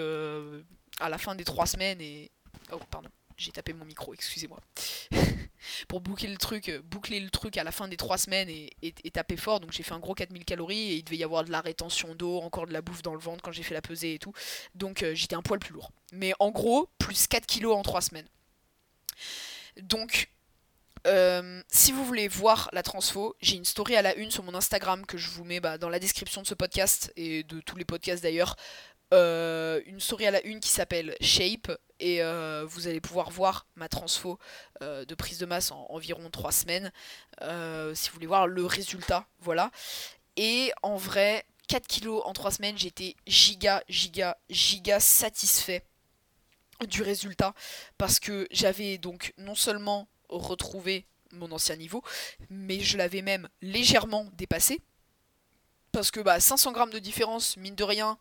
à 0.99 1.09
la 1.09 1.17
fin 1.17 1.35
des 1.35 1.43
3 1.43 1.65
semaines. 1.65 2.01
Et... 2.01 2.31
Oh, 2.71 2.79
pardon, 2.91 3.09
j'ai 3.39 3.51
tapé 3.51 3.73
mon 3.73 3.85
micro, 3.85 4.13
excusez-moi. 4.13 4.59
pour 5.87 6.01
boucler 6.01 6.27
le 6.27 6.37
truc, 6.37 6.69
euh, 6.69 6.81
boucler 6.83 7.19
le 7.19 7.29
truc 7.29 7.57
à 7.57 7.63
la 7.63 7.71
fin 7.71 7.87
des 7.87 7.97
3 7.97 8.17
semaines 8.17 8.49
et, 8.49 9.11
taper 9.11 9.37
fort. 9.37 9.59
Donc 9.59 9.71
j'ai 9.71 9.83
fait 9.83 9.93
un 9.93 9.99
gros 9.99 10.13
4000 10.13 10.45
calories 10.45 10.91
et 10.91 10.95
il 10.95 11.03
devait 11.03 11.17
y 11.17 11.23
avoir 11.23 11.43
de 11.43 11.51
la 11.51 11.61
rétention 11.61 12.15
d'eau, 12.15 12.39
encore 12.41 12.67
de 12.67 12.73
la 12.73 12.81
bouffe 12.81 13.01
dans 13.01 13.13
le 13.13 13.19
ventre 13.19 13.41
quand 13.41 13.51
j'ai 13.51 13.63
fait 13.63 13.73
la 13.73 13.81
pesée 13.81 14.15
et 14.15 14.19
tout. 14.19 14.33
Donc 14.75 15.03
euh, 15.03 15.15
j'étais 15.15 15.35
un 15.35 15.41
poil 15.41 15.59
plus 15.59 15.73
lourd. 15.73 15.91
Mais 16.11 16.33
en 16.39 16.51
gros, 16.51 16.89
plus 16.97 17.27
4 17.27 17.45
kilos 17.45 17.75
en 17.75 17.81
3 17.81 18.01
semaines. 18.01 18.27
Donc 19.81 20.29
euh, 21.07 21.61
si 21.69 21.91
vous 21.91 22.03
voulez 22.03 22.27
voir 22.27 22.69
la 22.73 22.83
transfo, 22.83 23.35
j'ai 23.41 23.55
une 23.55 23.65
story 23.65 23.95
à 23.95 24.01
la 24.01 24.15
une 24.15 24.31
sur 24.31 24.43
mon 24.43 24.53
Instagram 24.53 25.05
que 25.05 25.17
je 25.17 25.29
vous 25.29 25.45
mets 25.45 25.59
bah, 25.59 25.77
dans 25.77 25.89
la 25.89 25.99
description 25.99 26.41
de 26.41 26.47
ce 26.47 26.53
podcast 26.53 27.13
et 27.15 27.43
de 27.43 27.61
tous 27.61 27.77
les 27.77 27.85
podcasts 27.85 28.21
d'ailleurs 28.21 28.57
une 29.11 29.99
story 29.99 30.27
à 30.27 30.31
la 30.31 30.45
une 30.45 30.59
qui 30.59 30.69
s'appelle 30.69 31.15
Shape 31.21 31.71
et 31.99 32.21
vous 32.67 32.87
allez 32.87 33.01
pouvoir 33.01 33.29
voir 33.29 33.65
ma 33.75 33.89
transfo 33.89 34.39
de 34.81 35.15
prise 35.15 35.39
de 35.39 35.45
masse 35.45 35.71
en 35.71 35.85
environ 35.89 36.29
3 36.29 36.51
semaines 36.51 36.91
si 37.41 38.09
vous 38.09 38.13
voulez 38.13 38.27
voir 38.27 38.47
le 38.47 38.65
résultat 38.65 39.25
voilà 39.39 39.71
et 40.35 40.71
en 40.83 40.95
vrai 40.95 41.45
4 41.67 41.87
kilos 41.87 42.21
en 42.25 42.33
3 42.33 42.51
semaines 42.51 42.77
j'étais 42.77 43.15
giga 43.25 43.83
giga 43.89 44.37
giga 44.49 44.99
satisfait 44.99 45.83
du 46.87 47.01
résultat 47.01 47.53
parce 47.97 48.19
que 48.19 48.47
j'avais 48.51 48.97
donc 48.97 49.33
non 49.37 49.55
seulement 49.55 50.07
retrouvé 50.29 51.05
mon 51.33 51.51
ancien 51.51 51.75
niveau, 51.75 52.03
mais 52.49 52.79
je 52.79 52.97
l'avais 52.97 53.21
même 53.21 53.47
légèrement 53.61 54.25
dépassé. 54.33 54.81
Parce 55.91 56.11
que 56.11 56.19
bah, 56.19 56.39
500 56.39 56.71
grammes 56.71 56.91
de 56.91 56.99
différence, 56.99 57.57
mine 57.57 57.75
de 57.75 57.83
rien, 57.83 58.17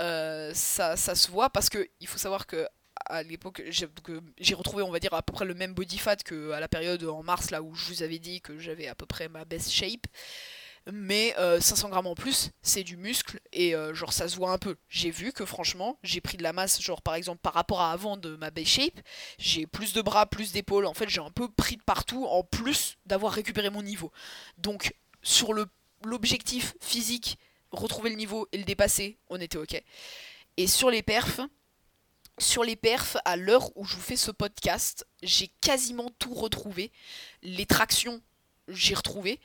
euh, 0.00 0.52
ça, 0.54 0.96
ça, 0.96 1.14
se 1.14 1.30
voit. 1.30 1.50
Parce 1.50 1.68
que 1.68 1.88
il 2.00 2.06
faut 2.06 2.18
savoir 2.18 2.46
que 2.46 2.66
à 3.06 3.22
l'époque, 3.22 3.62
j'ai 3.68 4.54
retrouvé, 4.54 4.82
on 4.82 4.90
va 4.90 4.98
dire, 4.98 5.14
à 5.14 5.22
peu 5.22 5.32
près 5.32 5.44
le 5.44 5.54
même 5.54 5.72
body 5.72 5.98
fat 5.98 6.16
que 6.16 6.50
à 6.50 6.60
la 6.60 6.68
période 6.68 7.02
en 7.04 7.22
mars, 7.22 7.50
là 7.50 7.62
où 7.62 7.74
je 7.74 7.86
vous 7.86 8.02
avais 8.02 8.18
dit 8.18 8.40
que 8.40 8.58
j'avais 8.58 8.88
à 8.88 8.94
peu 8.94 9.06
près 9.06 9.28
ma 9.28 9.44
best 9.44 9.70
shape 9.70 10.06
mais 10.92 11.34
500 11.60 11.86
euh, 11.86 11.90
grammes 11.90 12.06
en 12.06 12.14
plus, 12.14 12.50
c'est 12.62 12.82
du 12.82 12.96
muscle 12.96 13.40
et 13.52 13.74
euh, 13.74 13.94
genre 13.94 14.12
ça 14.12 14.28
se 14.28 14.36
voit 14.36 14.50
un 14.50 14.58
peu. 14.58 14.76
J'ai 14.88 15.10
vu 15.10 15.32
que 15.32 15.44
franchement, 15.44 15.98
j'ai 16.02 16.20
pris 16.20 16.36
de 16.36 16.42
la 16.42 16.52
masse, 16.52 16.80
genre 16.80 17.02
par 17.02 17.14
exemple 17.14 17.40
par 17.42 17.54
rapport 17.54 17.80
à 17.80 17.92
avant 17.92 18.16
de 18.16 18.36
ma 18.36 18.50
base 18.50 18.66
shape, 18.66 19.00
j'ai 19.38 19.66
plus 19.66 19.92
de 19.92 20.02
bras, 20.02 20.26
plus 20.26 20.52
d'épaules. 20.52 20.86
En 20.86 20.94
fait, 20.94 21.08
j'ai 21.08 21.20
un 21.20 21.30
peu 21.30 21.48
pris 21.48 21.76
de 21.76 21.82
partout 21.82 22.26
en 22.26 22.42
plus 22.42 22.96
d'avoir 23.06 23.32
récupéré 23.32 23.70
mon 23.70 23.82
niveau. 23.82 24.12
Donc 24.58 24.94
sur 25.22 25.52
le 25.52 25.66
l'objectif 26.04 26.74
physique, 26.80 27.38
retrouver 27.72 28.10
le 28.10 28.16
niveau 28.16 28.48
et 28.52 28.58
le 28.58 28.64
dépasser, 28.64 29.18
on 29.28 29.40
était 29.40 29.58
ok. 29.58 29.82
Et 30.56 30.66
sur 30.66 30.90
les 30.90 31.02
perfs, 31.02 31.40
sur 32.38 32.64
les 32.64 32.76
perfs, 32.76 33.16
à 33.24 33.36
l'heure 33.36 33.76
où 33.76 33.84
je 33.84 33.94
vous 33.94 34.02
fais 34.02 34.16
ce 34.16 34.30
podcast, 34.30 35.06
j'ai 35.22 35.48
quasiment 35.60 36.10
tout 36.18 36.34
retrouvé. 36.34 36.92
Les 37.42 37.66
tractions, 37.66 38.22
j'ai 38.68 38.94
retrouvé 38.94 39.40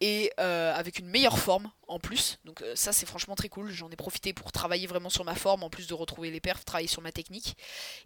et 0.00 0.30
euh, 0.40 0.74
avec 0.74 0.98
une 0.98 1.06
meilleure 1.06 1.38
forme 1.38 1.70
en 1.88 1.98
plus. 1.98 2.38
Donc 2.44 2.62
euh, 2.62 2.74
ça 2.76 2.92
c'est 2.92 3.06
franchement 3.06 3.34
très 3.34 3.48
cool. 3.48 3.70
J'en 3.70 3.90
ai 3.90 3.96
profité 3.96 4.32
pour 4.32 4.52
travailler 4.52 4.86
vraiment 4.86 5.08
sur 5.08 5.24
ma 5.24 5.34
forme 5.34 5.62
en 5.62 5.70
plus 5.70 5.86
de 5.86 5.94
retrouver 5.94 6.30
les 6.30 6.40
perfs, 6.40 6.64
travailler 6.64 6.88
sur 6.88 7.02
ma 7.02 7.12
technique. 7.12 7.56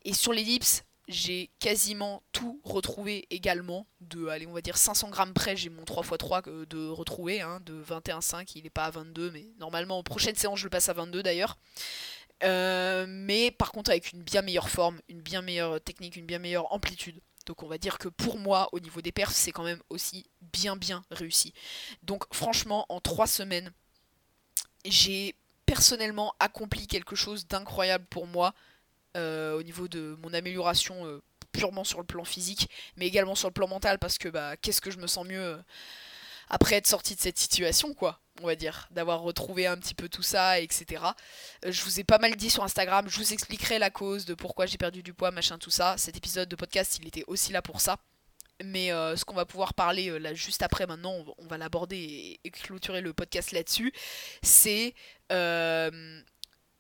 Et 0.04 0.12
sur 0.12 0.32
les 0.32 0.44
dips, 0.44 0.84
j'ai 1.10 1.50
quasiment 1.58 2.22
tout 2.32 2.60
retrouvé 2.64 3.26
également. 3.30 3.86
De, 4.00 4.28
allez, 4.28 4.46
on 4.46 4.52
va 4.52 4.62
dire 4.62 4.76
500 4.76 5.10
grammes 5.10 5.34
près, 5.34 5.56
j'ai 5.56 5.68
mon 5.68 5.82
3x3 5.82 6.48
euh, 6.48 6.66
de 6.66 6.88
retrouver, 6.88 7.40
hein, 7.40 7.60
de 7.66 7.82
21,5. 7.82 8.52
Il 8.54 8.62
n'est 8.62 8.70
pas 8.70 8.84
à 8.84 8.90
22, 8.90 9.30
mais 9.30 9.46
normalement, 9.58 9.98
en 9.98 10.02
prochaine 10.02 10.36
séance, 10.36 10.60
je 10.60 10.64
le 10.64 10.70
passe 10.70 10.88
à 10.88 10.92
22 10.92 11.22
d'ailleurs. 11.22 11.58
mais 12.42 13.50
par 13.50 13.72
contre, 13.72 13.90
avec 13.90 14.12
une 14.12 14.22
bien 14.22 14.42
meilleure 14.42 14.70
forme, 14.70 15.00
une 15.08 15.20
bien 15.20 15.42
meilleure 15.42 15.80
technique, 15.80 16.16
une 16.16 16.26
bien 16.26 16.38
meilleure 16.38 16.72
amplitude. 16.72 17.20
Donc 17.46 17.62
on 17.62 17.68
va 17.68 17.78
dire 17.78 17.98
que 17.98 18.08
pour 18.08 18.38
moi, 18.38 18.68
au 18.72 18.80
niveau 18.80 19.00
des 19.00 19.12
perfs, 19.12 19.34
c'est 19.34 19.52
quand 19.52 19.64
même 19.64 19.82
aussi 19.88 20.26
bien 20.52 20.76
bien 20.76 21.04
réussi. 21.10 21.52
Donc 22.02 22.24
franchement, 22.32 22.86
en 22.88 23.00
trois 23.00 23.26
semaines, 23.26 23.72
j'ai 24.84 25.34
personnellement 25.66 26.34
accompli 26.38 26.86
quelque 26.86 27.16
chose 27.16 27.46
d'incroyable 27.46 28.04
pour 28.10 28.26
moi 28.26 28.54
euh, 29.16 29.58
au 29.58 29.62
niveau 29.64 29.88
de 29.88 30.16
mon 30.22 30.32
amélioration 30.32 31.04
euh, 31.04 31.20
purement 31.50 31.82
sur 31.82 31.98
le 31.98 32.06
plan 32.06 32.24
physique, 32.24 32.70
mais 32.96 33.08
également 33.08 33.34
sur 33.34 33.48
le 33.48 33.52
plan 33.52 33.66
mental, 33.66 33.98
parce 33.98 34.18
que 34.18 34.28
bah 34.28 34.56
qu'est-ce 34.56 34.80
que 34.80 34.92
je 34.92 34.98
me 34.98 35.08
sens 35.08 35.26
mieux 35.26 35.42
euh, 35.42 35.56
après 36.48 36.76
être 36.76 36.86
sorti 36.86 37.16
de 37.16 37.20
cette 37.20 37.38
situation, 37.38 37.92
quoi 37.92 38.20
on 38.42 38.46
va 38.46 38.54
dire, 38.54 38.88
d'avoir 38.92 39.20
retrouvé 39.20 39.66
un 39.66 39.76
petit 39.76 39.94
peu 39.94 40.08
tout 40.08 40.22
ça, 40.22 40.60
etc. 40.60 41.02
Je 41.66 41.82
vous 41.82 42.00
ai 42.00 42.04
pas 42.04 42.16
mal 42.16 42.36
dit 42.36 42.48
sur 42.48 42.64
Instagram, 42.64 43.06
je 43.06 43.18
vous 43.18 43.34
expliquerai 43.34 43.78
la 43.78 43.90
cause 43.90 44.24
de 44.24 44.32
pourquoi 44.32 44.64
j'ai 44.64 44.78
perdu 44.78 45.02
du 45.02 45.12
poids, 45.12 45.30
machin, 45.30 45.58
tout 45.58 45.70
ça. 45.70 45.96
Cet 45.98 46.16
épisode 46.16 46.48
de 46.48 46.56
podcast, 46.56 46.98
il 47.02 47.08
était 47.08 47.24
aussi 47.26 47.52
là 47.52 47.60
pour 47.60 47.82
ça. 47.82 47.98
Mais 48.64 48.88
ce 48.88 49.24
qu'on 49.26 49.34
va 49.34 49.44
pouvoir 49.44 49.74
parler 49.74 50.18
là 50.18 50.32
juste 50.32 50.62
après 50.62 50.86
maintenant, 50.86 51.22
on 51.36 51.46
va, 51.48 51.58
l'aborder 51.58 52.40
et, 52.42 52.50
clôturer 52.50 53.02
le 53.02 53.12
podcast 53.12 53.52
là-dessus, 53.52 53.92
c'est 54.42 54.94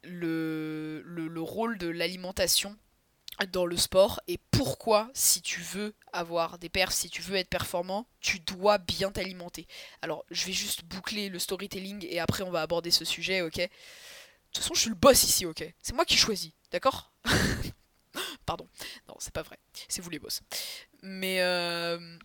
le, 0.02 1.02
le, 1.04 1.42
rôle 1.42 1.78
de 1.78 1.88
l'alimentation 1.88 2.76
dans 3.52 3.64
le 3.64 3.76
sport 3.76 4.20
et 4.28 4.38
pourquoi 4.50 5.10
si 5.14 5.40
tu 5.40 5.60
veux 5.60 5.94
avoir 6.12 6.58
des 6.58 6.68
perfs, 6.68 6.92
si 6.92 7.08
tu 7.08 7.22
veux 7.22 7.36
être 7.36 7.48
performant, 7.48 8.06
tu 8.20 8.38
dois 8.40 8.78
bien 8.78 9.10
t'alimenter. 9.10 9.66
Alors 10.02 10.24
je 10.30 10.44
vais 10.46 10.52
juste 10.52 10.84
boucler 10.84 11.28
le 11.28 11.38
storytelling 11.38 12.06
et 12.08 12.20
après 12.20 12.42
on 12.42 12.50
va 12.50 12.62
aborder 12.62 12.90
ce 12.90 13.04
sujet, 13.04 13.40
ok? 13.40 13.56
De 13.56 13.68
toute 14.52 14.62
façon 14.62 14.74
je 14.74 14.80
suis 14.80 14.90
le 14.90 14.96
boss 14.96 15.22
ici, 15.24 15.46
ok? 15.46 15.64
C'est 15.80 15.94
moi 15.94 16.04
qui 16.04 16.16
choisis, 16.16 16.52
d'accord? 16.70 17.12
Pardon, 18.46 18.68
non 19.08 19.14
c'est 19.18 19.32
pas 19.32 19.42
vrai, 19.42 19.58
c'est 19.88 20.02
vous 20.02 20.10
les 20.10 20.18
boss. 20.18 20.42
Mais, 21.02 21.40
euh, 21.40 22.18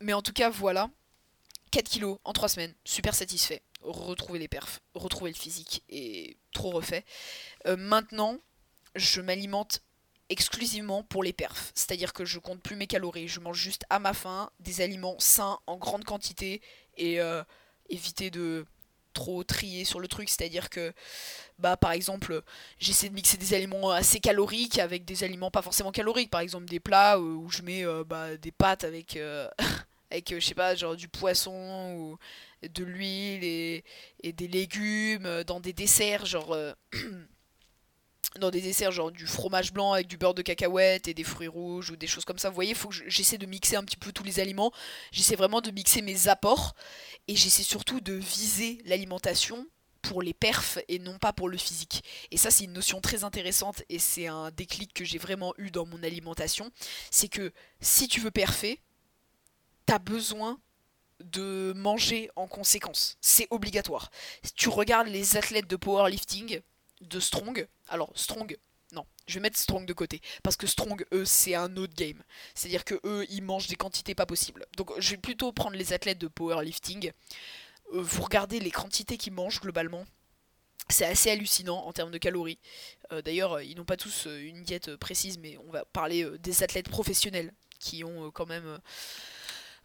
mais 0.00 0.12
en 0.12 0.22
tout 0.22 0.32
cas 0.32 0.50
voilà, 0.50 0.90
4 1.70 1.88
kilos 1.88 2.18
en 2.24 2.32
3 2.32 2.48
semaines, 2.50 2.74
super 2.84 3.14
satisfait. 3.14 3.62
Retrouver 3.82 4.38
les 4.38 4.48
perfs, 4.48 4.80
retrouver 4.94 5.30
le 5.30 5.36
physique 5.36 5.82
et 5.88 6.36
trop 6.52 6.70
refait. 6.70 7.04
Euh, 7.66 7.76
maintenant, 7.76 8.38
je 8.94 9.20
m'alimente 9.20 9.82
exclusivement 10.28 11.02
pour 11.02 11.22
les 11.22 11.32
perfs. 11.32 11.72
C'est-à-dire 11.74 12.12
que 12.12 12.24
je 12.24 12.38
compte 12.38 12.62
plus 12.62 12.76
mes 12.76 12.86
calories, 12.86 13.28
je 13.28 13.40
mange 13.40 13.58
juste 13.58 13.84
à 13.90 13.98
ma 13.98 14.14
faim 14.14 14.50
des 14.60 14.80
aliments 14.80 15.16
sains 15.18 15.58
en 15.66 15.76
grande 15.76 16.04
quantité 16.04 16.62
et 16.96 17.20
euh, 17.20 17.42
éviter 17.88 18.30
de 18.30 18.64
trop 19.12 19.42
trier 19.42 19.84
sur 19.84 20.00
le 20.00 20.08
truc, 20.08 20.28
c'est-à-dire 20.28 20.70
que 20.70 20.92
bah 21.58 21.76
par 21.76 21.92
exemple, 21.92 22.42
j'essaie 22.78 23.08
de 23.08 23.14
mixer 23.14 23.36
des 23.36 23.54
aliments 23.54 23.90
assez 23.90 24.20
caloriques 24.20 24.78
avec 24.78 25.04
des 25.04 25.24
aliments 25.24 25.50
pas 25.50 25.62
forcément 25.62 25.90
caloriques, 25.92 26.30
par 26.30 26.40
exemple 26.40 26.66
des 26.66 26.80
plats 26.80 27.18
où 27.18 27.50
je 27.50 27.62
mets 27.62 27.84
euh, 27.84 28.04
bah, 28.04 28.36
des 28.36 28.52
pâtes 28.52 28.84
avec 28.84 29.16
euh, 29.16 29.48
avec 30.10 30.34
je 30.34 30.44
sais 30.44 30.54
pas, 30.54 30.74
genre 30.74 30.96
du 30.96 31.08
poisson 31.08 31.94
ou 31.96 32.18
de 32.68 32.84
l'huile 32.84 33.44
et, 33.44 33.84
des 34.32 34.48
légumes 34.48 35.44
dans 35.46 35.60
des 35.60 35.72
desserts 35.72 36.26
genre 36.26 36.56
dans 38.38 38.50
des 38.50 38.60
desserts 38.60 38.92
genre 38.92 39.10
du 39.10 39.26
fromage 39.26 39.72
blanc 39.72 39.92
avec 39.92 40.06
du 40.06 40.16
beurre 40.16 40.34
de 40.34 40.42
cacahuète 40.42 41.08
et 41.08 41.14
des 41.14 41.24
fruits 41.24 41.48
rouges 41.48 41.90
ou 41.90 41.96
des 41.96 42.06
choses 42.06 42.24
comme 42.24 42.38
ça. 42.38 42.48
Vous 42.48 42.54
voyez, 42.54 42.74
faut 42.74 42.88
que 42.88 42.94
j'essaie 43.08 43.38
de 43.38 43.46
mixer 43.46 43.76
un 43.76 43.84
petit 43.84 43.96
peu 43.96 44.12
tous 44.12 44.22
les 44.22 44.38
aliments. 44.40 44.72
J'essaie 45.10 45.36
vraiment 45.36 45.60
de 45.60 45.70
mixer 45.70 46.02
mes 46.02 46.28
apports 46.28 46.74
et 47.26 47.34
j'essaie 47.34 47.62
surtout 47.62 48.00
de 48.00 48.12
viser 48.12 48.80
l'alimentation 48.84 49.66
pour 50.02 50.22
les 50.22 50.32
perfs 50.32 50.78
et 50.88 50.98
non 50.98 51.18
pas 51.18 51.32
pour 51.32 51.48
le 51.48 51.58
physique. 51.58 52.04
Et 52.30 52.36
ça 52.36 52.50
c'est 52.50 52.64
une 52.64 52.72
notion 52.72 53.00
très 53.00 53.24
intéressante 53.24 53.82
et 53.88 53.98
c'est 53.98 54.28
un 54.28 54.50
déclic 54.50 54.94
que 54.94 55.04
j'ai 55.04 55.18
vraiment 55.18 55.52
eu 55.58 55.70
dans 55.70 55.86
mon 55.86 56.02
alimentation. 56.02 56.70
C'est 57.10 57.28
que 57.28 57.52
si 57.80 58.06
tu 58.08 58.20
veux 58.20 58.30
perfer, 58.30 58.80
t'as 59.90 59.98
besoin 59.98 60.60
de 61.18 61.72
manger 61.74 62.30
en 62.36 62.46
conséquence. 62.46 63.16
C'est 63.20 63.48
obligatoire. 63.50 64.12
Tu 64.54 64.68
regardes 64.68 65.08
les 65.08 65.36
athlètes 65.36 65.66
de 65.66 65.74
powerlifting, 65.74 66.60
de 67.00 67.18
Strong. 67.18 67.66
Alors, 67.88 68.12
Strong, 68.14 68.56
non, 68.92 69.04
je 69.26 69.34
vais 69.34 69.40
mettre 69.40 69.58
Strong 69.58 69.86
de 69.86 69.92
côté. 69.92 70.20
Parce 70.44 70.56
que 70.56 70.68
Strong, 70.68 71.04
eux, 71.12 71.24
c'est 71.24 71.56
un 71.56 71.76
autre 71.76 71.94
game. 71.94 72.22
C'est-à-dire 72.54 72.84
que 72.84 73.00
eux, 73.02 73.26
ils 73.30 73.42
mangent 73.42 73.66
des 73.66 73.74
quantités 73.74 74.14
pas 74.14 74.26
possibles. 74.26 74.64
Donc, 74.76 74.92
je 75.00 75.10
vais 75.10 75.16
plutôt 75.16 75.50
prendre 75.50 75.74
les 75.74 75.92
athlètes 75.92 76.18
de 76.18 76.28
powerlifting. 76.28 77.10
Euh, 77.92 78.00
vous 78.00 78.22
regardez 78.22 78.60
les 78.60 78.70
quantités 78.70 79.16
qu'ils 79.16 79.32
mangent 79.32 79.60
globalement. 79.60 80.06
C'est 80.88 81.04
assez 81.04 81.32
hallucinant 81.32 81.84
en 81.84 81.92
termes 81.92 82.12
de 82.12 82.18
calories. 82.18 82.60
Euh, 83.10 83.22
d'ailleurs, 83.22 83.60
ils 83.60 83.76
n'ont 83.76 83.84
pas 83.84 83.96
tous 83.96 84.28
euh, 84.28 84.38
une 84.38 84.62
diète 84.62 84.94
précise, 84.94 85.38
mais 85.38 85.58
on 85.66 85.72
va 85.72 85.84
parler 85.84 86.30
des 86.38 86.62
athlètes 86.62 86.88
professionnels 86.88 87.52
qui 87.80 88.04
ont 88.04 88.30
quand 88.30 88.46
même, 88.46 88.78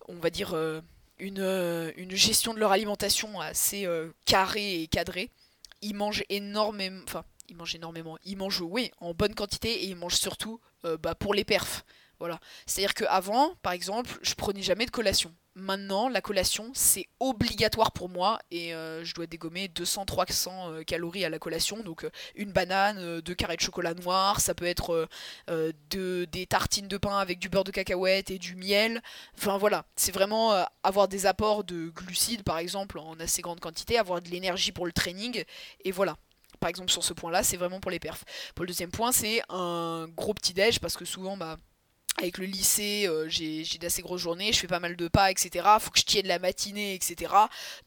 on 0.08 0.16
va 0.16 0.30
dire, 0.30 0.56
une, 1.20 1.94
une, 1.98 2.16
gestion 2.16 2.54
de 2.54 2.60
leur 2.60 2.72
alimentation 2.72 3.40
assez 3.40 3.88
carrée 4.26 4.82
et 4.82 4.88
cadrée 4.88 5.32
il 5.86 5.96
mange 5.96 6.24
énormément. 6.30 7.02
Enfin, 7.08 7.24
il 7.48 7.56
mange 7.56 7.76
énormément. 7.76 8.18
Il 8.24 8.38
mange, 8.38 8.62
oui, 8.62 8.92
en 9.00 9.14
bonne 9.14 9.36
quantité 9.36 9.84
et 9.84 9.86
il 9.86 9.96
mange 9.96 10.16
surtout 10.16 10.60
euh, 10.86 10.98
bah, 10.98 11.16
pour 11.16 11.34
les 11.34 11.44
perfs. 11.44 11.86
Voilà. 12.20 12.40
C'est-à-dire 12.66 12.94
qu'avant, 12.94 13.56
par 13.62 13.74
exemple, 13.74 14.18
je 14.22 14.34
prenais 14.36 14.62
jamais 14.62 14.86
de 14.86 14.92
collation. 14.92 15.34
Maintenant, 15.56 16.10
la 16.10 16.20
collation, 16.20 16.72
c'est 16.74 17.08
obligatoire 17.22 17.94
pour 17.94 18.10
moi 18.10 18.40
et 18.52 18.74
euh, 18.74 19.06
je 19.06 19.14
dois 19.14 19.26
dégommer 19.26 19.68
200-300 19.70 20.50
euh, 20.50 20.84
calories 20.84 21.24
à 21.24 21.30
la 21.30 21.40
collation. 21.40 21.82
Donc, 21.82 22.06
une 22.36 22.52
banane, 22.52 23.22
deux 23.22 23.36
carrés 23.36 23.56
de 23.56 23.62
chocolat 23.62 23.94
noir, 23.94 24.42
ça 24.42 24.54
peut 24.54 24.66
être 24.66 25.08
de, 25.48 26.26
des 26.26 26.46
tartines 26.46 26.90
de 26.90 26.98
pain 26.98 27.18
avec 27.18 27.40
du 27.40 27.48
beurre 27.48 27.64
de 27.64 27.72
cacahuète 27.72 28.32
et 28.32 28.38
du 28.38 28.56
miel. 28.56 29.02
Enfin, 29.38 29.58
voilà. 29.58 29.86
C'est 29.96 30.12
vraiment 30.12 30.66
avoir 30.84 31.08
des 31.08 31.26
apports 31.26 31.64
de 31.64 31.90
glucides, 31.90 32.44
par 32.44 32.58
exemple, 32.58 33.00
en 33.00 33.18
assez 33.20 33.42
grande 33.42 33.62
quantité, 33.62 33.98
avoir 33.98 34.22
de 34.22 34.30
l'énergie 34.30 34.74
pour 34.74 34.86
le 34.86 34.92
training. 34.92 35.44
Et 35.86 35.92
voilà 35.92 36.18
par 36.60 36.70
exemple 36.70 36.92
sur 36.92 37.04
ce 37.04 37.14
point 37.14 37.32
là 37.32 37.44
c'est 37.44 37.58
vraiment 37.58 37.80
pour 37.80 37.92
les 37.92 38.00
perfs. 38.00 38.24
Pour 38.56 38.64
le 38.64 38.68
deuxième 38.68 38.92
point 38.92 39.12
c'est 39.12 39.42
un 39.50 40.08
gros 40.16 40.34
petit 40.34 40.54
déj 40.54 40.80
parce 40.80 40.98
que 40.98 41.06
souvent 41.06 41.38
bah 41.38 41.58
avec 42.18 42.38
le 42.38 42.46
lycée, 42.46 43.08
euh, 43.08 43.28
j'ai 43.28 43.66
d'assez 43.80 44.02
grosses 44.02 44.22
journées, 44.22 44.54
je 44.54 44.60
fais 44.60 44.68
pas 44.68 44.80
mal 44.80 44.96
de 44.96 45.08
pas, 45.08 45.32
etc. 45.32 45.68
Faut 45.80 45.92
que 45.92 46.00
je 46.00 46.06
tienne 46.06 46.28
la 46.28 46.40
matinée, 46.40 46.94
etc. 46.94 47.34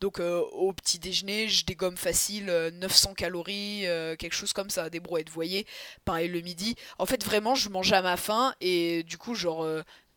Donc 0.01 0.21
euh, 0.21 0.41
au 0.53 0.73
petit 0.73 0.99
déjeuner, 0.99 1.49
je 1.49 1.65
dégomme 1.65 1.97
facile 1.97 2.47
900 2.75 3.11
euh, 3.11 3.15
calories, 3.15 3.81
quelque 4.19 4.35
chose 4.35 4.53
comme 4.53 4.71
ça, 4.71 4.91
des 4.91 5.01
brouettes, 5.01 5.29
vous 5.29 5.35
voyez. 5.35 5.67
Pareil 6.05 6.29
le 6.29 6.41
midi. 6.41 6.77
En 6.99 7.07
fait, 7.07 7.25
vraiment, 7.25 7.55
je 7.55 7.69
mange 7.69 7.93
à 7.93 8.03
ma 8.03 8.17
faim 8.17 8.55
et 8.61 9.03
du 9.05 9.17
coup, 9.17 9.35
genre, 9.35 9.67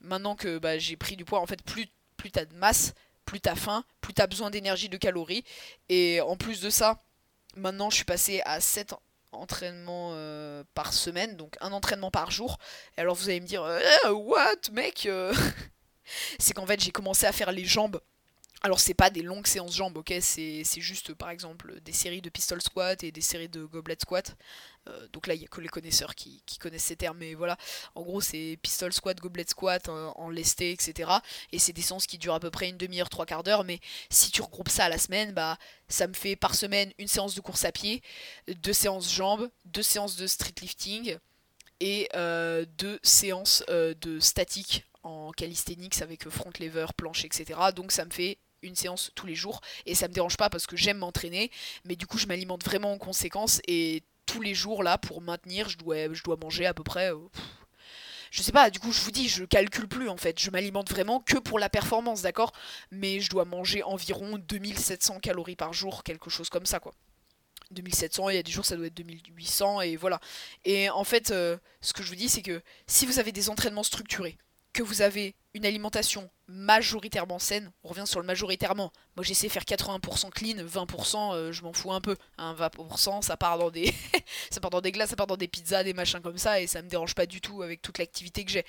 maintenant 0.02 0.36
que 0.36 0.58
bah, 0.58 0.78
j'ai 0.78 0.98
pris 0.98 1.16
du 1.16 1.24
poids, 1.24 1.40
en 1.40 1.48
fait, 1.48 1.64
plus, 1.64 1.88
plus 2.18 2.32
t'as 2.32 2.46
de 2.46 2.56
masse, 2.56 2.94
plus 3.26 3.40
t'as 3.40 3.56
faim, 3.56 3.86
plus 4.02 4.14
t'as 4.14 4.28
besoin 4.28 4.50
d'énergie, 4.50 4.90
de 4.90 4.98
calories. 4.98 5.46
Et 5.88 6.20
en 6.22 6.36
plus 6.36 6.60
de 6.60 6.70
ça, 6.70 7.00
maintenant, 7.56 7.90
je 7.90 7.96
suis 7.96 8.06
passé 8.06 8.42
à 8.44 8.60
7 8.60 8.94
entraînements 9.32 10.12
euh, 10.14 10.64
par 10.74 10.94
semaine, 10.94 11.38
donc 11.38 11.56
un 11.62 11.72
entraînement 11.72 12.12
par 12.12 12.32
jour. 12.32 12.58
Et 12.98 13.02
alors 13.02 13.16
vous 13.16 13.30
allez 13.30 13.42
me 13.42 13.46
dire, 13.46 13.64
euh, 13.64 13.80
what 14.12 14.72
mec 14.72 15.06
euh 15.06 15.34
C'est 16.40 16.54
qu'en 16.54 16.66
fait 16.66 16.80
j'ai 16.82 16.92
commencé 16.92 17.26
à 17.26 17.32
faire 17.32 17.52
les 17.52 17.66
jambes 17.66 18.02
alors 18.64 18.80
c'est 18.80 18.94
pas 18.94 19.10
des 19.10 19.24
longues 19.24 19.48
séances 19.48 19.76
jambes, 19.76 19.98
ok, 19.98 20.14
c'est 20.22 20.64
juste 20.78 21.16
par 21.16 21.32
exemple 21.32 21.80
des 21.82 21.94
séries 21.94 22.22
de 22.22 22.30
pistol 22.30 22.62
squat 22.62 23.04
et 23.04 23.12
des 23.12 23.22
séries 23.22 23.50
de 23.50 23.66
goblet 23.66 23.98
squat. 24.00 24.36
Euh, 24.88 25.08
donc 25.14 25.26
là 25.26 25.34
il 25.34 25.42
y 25.42 25.46
a 25.46 25.48
que 25.48 25.62
les 25.62 25.68
connaisseurs 25.68 26.14
qui, 26.14 26.44
connaissent 26.60 26.84
ces 26.84 26.96
termes, 26.96 27.18
mais 27.18 27.34
voilà, 27.34 27.58
en 27.96 28.04
gros 28.04 28.22
c'est 28.22 28.60
pistol 28.62 28.94
squat, 28.94 29.20
goblet 29.20 29.46
squat 29.48 29.90
en, 29.90 30.30
lesté, 30.30 30.72
etc. 30.72 31.10
Et 31.52 31.58
c'est 31.58 31.74
des 31.74 31.82
séances 31.82 32.06
qui 32.06 32.20
durent 32.20 32.36
à 32.36 32.40
peu 32.40 32.52
près 32.52 32.70
une 32.70 32.78
demi-heure, 32.78 33.10
trois 33.10 33.26
quarts 33.26 33.42
d'heure, 33.42 33.64
mais 33.64 33.80
si 34.12 34.30
tu 34.30 34.44
regroupes 34.44 34.70
ça 34.70 34.86
à 34.86 34.90
la 34.90 35.00
semaine, 35.00 35.34
bah 35.34 35.58
ça 35.88 36.06
me 36.08 36.14
fait 36.14 36.36
par 36.36 36.54
semaine 36.54 36.92
une 37.00 37.08
séance 37.08 37.34
de 37.34 37.42
course 37.42 37.66
à 37.66 37.72
pied, 37.72 38.04
deux 38.48 38.74
séances 38.74 39.12
jambes, 39.12 39.50
deux 39.66 39.84
séances 39.84 40.18
de 40.18 40.28
street 40.28 40.54
lifting 40.62 41.18
et 41.80 42.08
euh, 42.16 42.66
deux 42.78 43.00
séances 43.02 43.64
euh, 43.70 43.96
de 44.02 44.20
statique 44.20 44.86
en 45.02 45.32
calisthenics 45.32 46.02
avec 46.04 46.30
front 46.30 46.52
lever, 46.60 46.86
planche, 46.96 47.26
etc. 47.26 47.60
Donc 47.76 47.92
ça 47.92 48.06
me 48.06 48.12
fait 48.12 48.38
une 48.62 48.76
séance 48.76 49.12
tous 49.16 49.26
les 49.26 49.36
jours 49.36 49.62
et 49.86 49.96
ça 49.96 50.08
me 50.08 50.14
dérange 50.14 50.38
pas 50.38 50.50
parce 50.50 50.68
que 50.68 50.76
j'aime 50.76 51.00
m'entraîner 51.00 51.52
mais 51.86 51.96
du 51.96 52.08
coup 52.08 52.18
je 52.18 52.28
m'alimente 52.28 52.64
vraiment 52.64 52.94
en 52.94 52.98
conséquence 52.98 53.62
et 53.68 54.04
tous 54.26 54.42
les 54.42 54.54
jours 54.54 54.84
là 54.84 54.98
pour 54.98 55.22
maintenir 55.22 55.70
je 55.70 55.78
dois, 55.78 56.14
je 56.14 56.24
dois 56.24 56.38
manger 56.38 56.66
à 56.66 56.74
peu 56.74 56.84
près 56.84 57.14
euh, 57.14 57.18
je 58.32 58.42
sais 58.42 58.54
pas 58.54 58.70
du 58.70 58.80
coup 58.80 58.92
je 58.92 59.02
vous 59.02 59.12
dis 59.12 59.28
je 59.28 59.44
calcule 59.44 59.88
plus 59.88 60.10
en 60.10 60.18
fait. 60.18 60.40
Je 60.40 60.50
m'alimente 60.50 60.90
vraiment 60.90 61.20
que 61.20 61.38
pour 61.38 61.60
la 61.60 61.70
performance 61.70 62.22
d'accord? 62.22 62.54
Mais 62.90 63.20
je 63.20 63.30
dois 63.30 63.46
manger 63.46 63.84
environ 63.84 64.38
2700 64.38 65.20
calories 65.20 65.58
par 65.58 65.74
jour 65.74 66.04
quelque 66.04 66.30
chose 66.30 66.50
comme 66.50 66.66
ça 66.66 66.80
quoi. 66.80 66.94
2700, 67.72 68.30
il 68.30 68.36
y 68.36 68.40
a 68.40 68.44
des 68.44 68.52
jours 68.52 68.66
ça 68.66 68.76
doit 68.76 68.88
être 68.88 68.96
2800 68.96 69.82
et 69.82 69.96
voilà. 69.96 70.20
Et 70.66 70.90
en 70.90 71.04
fait, 71.04 71.32
euh, 71.32 71.58
ce 71.80 71.94
que 71.94 72.04
je 72.04 72.10
vous 72.10 72.16
dis, 72.16 72.30
c'est 72.30 72.42
que 72.42 72.62
si 72.88 73.06
vous 73.06 73.20
avez 73.20 73.32
des 73.32 73.50
entraînements 73.50 73.84
structurés, 73.84 74.38
que 74.74 74.84
vous 74.84 75.02
avez 75.02 75.36
une 75.54 75.66
alimentation 75.66 76.30
majoritairement 76.48 77.40
saine, 77.40 77.72
on 77.84 77.90
revient 77.90 78.08
sur 78.08 78.20
le 78.20 78.26
majoritairement. 78.26 78.92
Moi 79.16 79.24
j'essaie 79.24 79.48
de 79.48 79.52
faire 79.52 79.64
80% 79.64 80.30
clean, 80.30 80.64
20% 80.64 81.34
euh, 81.34 81.52
je 81.52 81.64
m'en 81.64 81.74
fous 81.74 81.92
un 81.92 82.02
peu. 82.02 82.16
20% 82.38 83.10
hein, 83.18 83.22
ça 83.22 83.38
part 83.38 83.58
dans 83.58 83.70
des 83.70 83.94
ça 84.50 84.60
part 84.60 84.72
dans 84.72 84.82
des 84.82 84.92
glaces, 84.92 85.10
ça 85.10 85.16
part 85.16 85.28
dans 85.28 85.38
des 85.38 85.48
pizzas, 85.48 85.84
des 85.84 85.94
machins 85.94 86.22
comme 86.22 86.38
ça 86.38 86.62
et 86.62 86.68
ça 86.68 86.82
me 86.82 86.88
dérange 86.88 87.16
pas 87.16 87.26
du 87.26 87.42
tout 87.42 87.62
avec 87.62 87.82
toute 87.82 87.98
l'activité 87.98 88.46
que 88.46 88.52
j'ai. 88.52 88.66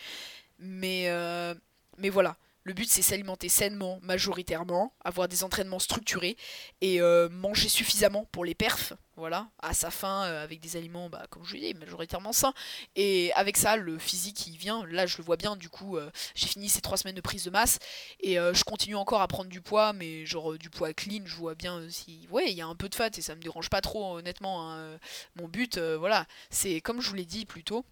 Mais 0.59 1.09
euh, 1.09 1.55
mais 1.99 2.09
voilà, 2.09 2.37
le 2.65 2.73
but 2.73 2.89
c'est 2.89 3.03
s'alimenter 3.03 3.49
sainement, 3.49 3.99
majoritairement, 4.03 4.93
avoir 5.05 5.29
des 5.29 5.45
entraînements 5.45 5.79
structurés 5.79 6.37
et 6.81 7.01
euh, 7.01 7.29
manger 7.29 7.69
suffisamment 7.69 8.25
pour 8.33 8.45
les 8.45 8.55
perfs, 8.55 8.93
voilà, 9.17 9.49
à 9.61 9.75
sa 9.75 9.91
faim 9.91 10.25
euh, 10.25 10.43
avec 10.43 10.61
des 10.61 10.77
aliments, 10.77 11.09
bah, 11.11 11.27
comme 11.31 11.45
je 11.45 11.53
vous 11.55 11.61
dis, 11.61 11.75
majoritairement 11.75 12.33
sains. 12.33 12.55
Et 12.97 13.33
avec 13.35 13.57
ça, 13.57 13.77
le 13.77 13.99
physique 13.99 14.47
il 14.47 14.57
vient, 14.57 14.85
là 14.87 15.07
je 15.07 15.19
le 15.19 15.25
vois 15.25 15.37
bien, 15.37 15.57
du 15.57 15.69
coup 15.69 15.97
euh, 15.97 16.11
j'ai 16.35 16.47
fini 16.47 16.69
ces 16.69 16.81
trois 16.81 16.97
semaines 16.97 17.15
de 17.15 17.21
prise 17.21 17.45
de 17.45 17.51
masse 17.51 17.79
et 18.21 18.35
je 18.37 18.65
continue 18.65 18.97
encore 18.97 19.21
à 19.21 19.29
prendre 19.29 19.51
du 19.51 19.61
poids, 19.61 19.93
mais 19.93 20.25
genre 20.27 20.57
du 20.59 20.71
poids 20.71 20.93
clean, 20.95 21.23
je 21.25 21.37
vois 21.37 21.55
bien 21.55 21.89
si, 21.91 22.27
ouais, 22.31 22.51
il 22.51 22.57
y 22.57 22.63
a 22.63 22.67
un 22.67 22.75
peu 22.75 22.89
de 22.89 22.95
fat 22.95 23.11
et 23.17 23.23
ça 23.23 23.35
me 23.35 23.43
dérange 23.43 23.71
pas 23.71 23.81
trop 23.81 24.17
honnêtement. 24.17 24.71
Hein. 24.73 24.99
Mon 25.37 25.49
but, 25.49 25.79
voilà, 25.79 26.27
c'est 26.51 26.81
comme 26.81 27.01
je 27.01 27.09
vous 27.09 27.15
l'ai 27.15 27.25
dit 27.27 27.45
plus 27.47 27.65
tôt 27.65 27.85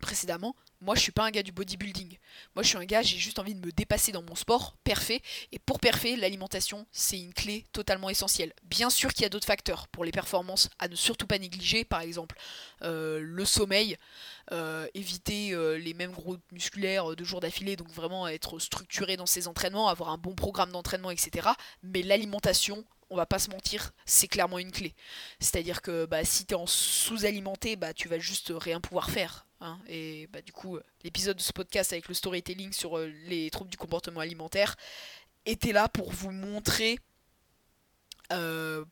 précédemment, 0.00 0.54
moi, 0.80 0.94
je 0.94 1.00
suis 1.00 1.12
pas 1.12 1.24
un 1.24 1.30
gars 1.30 1.42
du 1.42 1.52
bodybuilding. 1.52 2.16
Moi, 2.54 2.62
je 2.62 2.68
suis 2.68 2.78
un 2.78 2.84
gars, 2.84 3.02
j'ai 3.02 3.18
juste 3.18 3.38
envie 3.38 3.54
de 3.54 3.64
me 3.64 3.70
dépasser 3.70 4.12
dans 4.12 4.22
mon 4.22 4.34
sport, 4.34 4.76
parfait. 4.82 5.20
Et 5.52 5.58
pour 5.58 5.78
parfait, 5.78 6.16
l'alimentation, 6.16 6.86
c'est 6.90 7.18
une 7.18 7.34
clé 7.34 7.66
totalement 7.72 8.08
essentielle. 8.08 8.54
Bien 8.64 8.88
sûr 8.88 9.12
qu'il 9.12 9.22
y 9.22 9.26
a 9.26 9.28
d'autres 9.28 9.46
facteurs 9.46 9.88
pour 9.88 10.04
les 10.04 10.10
performances 10.10 10.70
à 10.78 10.88
ne 10.88 10.94
surtout 10.94 11.26
pas 11.26 11.38
négliger, 11.38 11.84
par 11.84 12.00
exemple 12.00 12.36
euh, 12.82 13.20
le 13.22 13.44
sommeil, 13.44 13.96
euh, 14.52 14.86
éviter 14.94 15.52
euh, 15.52 15.76
les 15.76 15.92
mêmes 15.92 16.12
groupes 16.12 16.40
musculaires 16.50 17.14
de 17.14 17.24
jours 17.24 17.40
d'affilée, 17.40 17.76
donc 17.76 17.90
vraiment 17.90 18.26
être 18.26 18.58
structuré 18.58 19.16
dans 19.16 19.26
ses 19.26 19.48
entraînements, 19.48 19.88
avoir 19.88 20.08
un 20.08 20.18
bon 20.18 20.34
programme 20.34 20.72
d'entraînement, 20.72 21.10
etc. 21.10 21.48
Mais 21.82 22.02
l'alimentation, 22.02 22.84
on 23.10 23.16
va 23.16 23.26
pas 23.26 23.38
se 23.38 23.50
mentir, 23.50 23.92
c'est 24.06 24.28
clairement 24.28 24.58
une 24.58 24.72
clé. 24.72 24.94
C'est-à-dire 25.40 25.82
que 25.82 26.06
bah, 26.06 26.24
si 26.24 26.46
tu 26.46 26.54
es 26.54 26.56
en 26.56 26.66
sous-alimenté, 26.66 27.76
bah, 27.76 27.92
tu 27.92 28.08
vas 28.08 28.18
juste 28.18 28.52
rien 28.56 28.80
pouvoir 28.80 29.10
faire. 29.10 29.46
Hein. 29.62 29.78
et 29.88 30.26
bah, 30.28 30.40
du 30.40 30.52
coup, 30.52 30.78
l'épisode 31.04 31.36
de 31.36 31.42
ce 31.42 31.52
podcast 31.52 31.92
avec 31.92 32.08
le 32.08 32.14
storytelling 32.14 32.72
sur 32.72 32.96
euh, 32.96 33.12
les 33.26 33.50
troubles 33.50 33.70
du 33.70 33.76
comportement 33.76 34.20
alimentaire 34.20 34.76
était 35.44 35.72
là 35.72 35.88
pour 35.88 36.10
vous 36.12 36.30
montrer, 36.30 36.98
euh, 38.32 38.84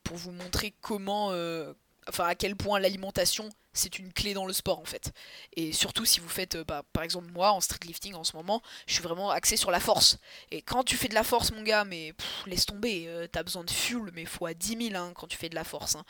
comment, 0.80 1.30
euh, 1.32 1.72
enfin 2.08 2.26
à 2.26 2.34
quel 2.34 2.54
point 2.56 2.80
l'alimentation 2.80 3.48
c'est 3.78 3.98
une 3.98 4.12
clé 4.12 4.34
dans 4.34 4.46
le 4.46 4.52
sport 4.52 4.78
en 4.78 4.84
fait. 4.84 5.12
Et 5.56 5.72
surtout 5.72 6.04
si 6.04 6.20
vous 6.20 6.28
faites, 6.28 6.56
bah, 6.58 6.82
par 6.92 7.02
exemple 7.02 7.30
moi 7.32 7.52
en 7.52 7.60
street 7.60 7.86
lifting 7.86 8.14
en 8.14 8.24
ce 8.24 8.36
moment, 8.36 8.62
je 8.86 8.94
suis 8.94 9.02
vraiment 9.02 9.30
axé 9.30 9.56
sur 9.56 9.70
la 9.70 9.80
force. 9.80 10.18
Et 10.50 10.62
quand 10.62 10.84
tu 10.84 10.96
fais 10.96 11.08
de 11.08 11.14
la 11.14 11.24
force 11.24 11.52
mon 11.52 11.62
gars, 11.62 11.84
mais 11.84 12.12
laisse 12.46 12.66
tomber, 12.66 13.08
t'as 13.32 13.42
besoin 13.42 13.64
de 13.64 13.70
fuel, 13.70 14.10
mais 14.12 14.24
fois 14.24 14.54
10 14.54 14.90
000 14.90 14.96
hein, 14.96 15.12
quand 15.14 15.26
tu 15.26 15.36
fais 15.36 15.48
de 15.48 15.54
la 15.54 15.64
force. 15.64 15.96
Hein. 15.96 16.04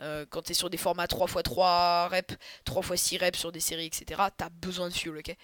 Euh, 0.00 0.26
quand 0.28 0.42
tu 0.42 0.52
es 0.52 0.54
sur 0.54 0.70
des 0.70 0.76
formats 0.76 1.06
3x3 1.06 2.08
reps, 2.08 2.36
3x6 2.66 3.20
reps 3.20 3.38
sur 3.38 3.52
des 3.52 3.60
séries, 3.60 3.86
etc., 3.86 4.22
tu 4.36 4.44
as 4.44 4.48
besoin 4.48 4.88
de 4.88 4.94
fuel, 4.94 5.18
ok? 5.18 5.36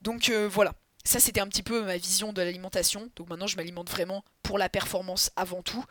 Donc 0.00 0.30
euh, 0.30 0.48
voilà, 0.48 0.74
ça 1.04 1.20
c'était 1.20 1.40
un 1.40 1.48
petit 1.48 1.62
peu 1.62 1.82
ma 1.84 1.96
vision 1.96 2.32
de 2.32 2.42
l'alimentation. 2.42 3.10
Donc 3.16 3.28
maintenant 3.28 3.46
je 3.46 3.56
m'alimente 3.56 3.90
vraiment 3.90 4.24
pour 4.42 4.58
la 4.58 4.68
performance 4.68 5.30
avant 5.36 5.62
tout. 5.62 5.84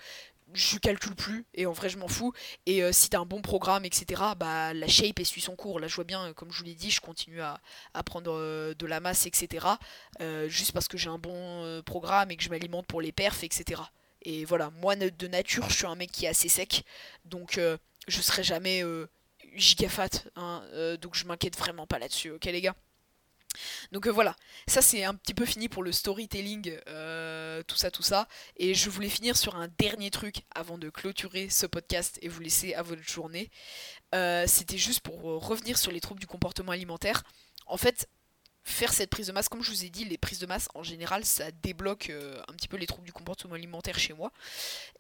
Je 0.54 0.78
calcule 0.80 1.16
plus 1.16 1.46
et 1.54 1.66
en 1.66 1.72
vrai 1.72 1.90
je 1.90 1.98
m'en 1.98 2.08
fous. 2.08 2.34
Et 2.66 2.84
euh, 2.84 2.92
si 2.92 3.10
t'as 3.10 3.20
un 3.20 3.26
bon 3.26 3.42
programme, 3.42 3.86
etc., 3.86 4.22
bah 4.38 4.74
la 4.74 4.88
shape 4.88 5.20
elle 5.20 5.26
suit 5.26 5.42
son 5.42 5.56
cours. 5.56 5.80
Là 5.80 5.88
je 5.88 5.96
vois 5.96 6.04
bien, 6.04 6.34
comme 6.34 6.52
je 6.52 6.60
vous 6.60 6.66
l'ai 6.66 6.76
dit, 6.76 6.92
je 6.92 7.02
continue 7.02 7.42
à, 7.42 7.60
prendre 8.06 8.32
de 8.74 8.86
la 8.86 9.00
masse, 9.00 9.26
etc. 9.26 9.66
juste 10.48 10.72
parce 10.72 10.88
que 10.88 10.98
j'ai 10.98 11.10
un 11.10 11.20
bon 11.20 11.82
programme 11.84 12.32
et 12.32 12.38
que 12.38 12.44
je 12.44 12.50
m'alimente 12.50 12.88
pour 12.88 13.02
les 13.02 13.12
perfs, 13.12 13.44
etc. 13.44 13.82
Et 14.24 14.46
voilà, 14.46 14.70
moi 14.82 14.96
de 14.96 15.28
nature 15.28 15.70
je 15.70 15.78
suis 15.78 15.88
un 15.88 15.96
mec 15.96 16.12
qui 16.12 16.26
est 16.26 16.30
assez 16.30 16.50
sec. 16.50 16.84
Donc 17.26 17.60
je 18.08 18.22
serai 18.22 18.44
jamais 18.44 18.84
euh, 18.84 19.08
gigafat, 19.56 20.10
hein, 20.36 20.64
euh, 20.74 20.98
donc 20.98 21.16
je 21.16 21.26
m'inquiète 21.26 21.58
vraiment 21.58 21.88
pas 21.88 22.00
là-dessus, 22.00 22.32
ok 22.32 22.46
les 22.46 22.62
gars? 22.62 22.76
Donc 23.92 24.08
euh, 24.08 24.12
voilà, 24.12 24.36
ça 24.68 24.82
c'est 24.82 25.04
un 25.04 25.14
petit 25.14 25.34
peu 25.34 25.46
fini 25.46 25.70
pour 25.70 25.84
le 25.84 25.92
storytelling, 25.92 26.78
tout 27.68 27.76
ça, 27.76 27.92
tout 27.92 28.04
ça. 28.04 28.28
Et 28.58 28.74
je 28.74 28.90
voulais 28.90 29.10
finir 29.10 29.38
sur 29.38 29.56
un 29.56 29.68
dernier 29.78 30.12
truc 30.12 30.44
avant 30.56 30.78
de 30.78 30.90
clôturer 30.90 31.50
ce 31.50 31.66
podcast 31.66 32.18
et 32.22 32.30
vous 32.30 32.42
laisser 32.42 32.74
à 32.74 32.82
votre 32.82 33.04
journée. 33.04 33.50
C'était 34.14 34.78
juste 34.78 35.02
pour 35.02 35.22
revenir 35.22 35.78
sur 35.78 35.92
les 35.92 36.00
troubles 36.00 36.20
du 36.20 36.28
comportement 36.28 36.72
alimentaire. 36.72 37.24
En 37.66 37.78
fait, 37.78 38.08
faire 38.64 38.94
cette 38.94 39.10
prise 39.10 39.28
de 39.28 39.32
masse, 39.32 39.50
comme 39.50 39.64
je 39.64 39.72
vous 39.72 39.86
ai 39.86 39.90
dit, 39.90 40.06
les 40.06 40.18
prises 40.18 40.40
de 40.40 40.46
masse 40.46 40.68
en 40.76 40.84
général 40.84 41.26
ça 41.26 41.52
débloque 41.52 42.12
un 42.48 42.54
petit 42.54 42.68
peu 42.68 42.78
les 42.78 42.88
troubles 42.88 43.06
du 43.06 43.14
comportement 43.14 43.56
alimentaire 43.56 43.98
chez 43.98 44.14
moi. 44.14 44.32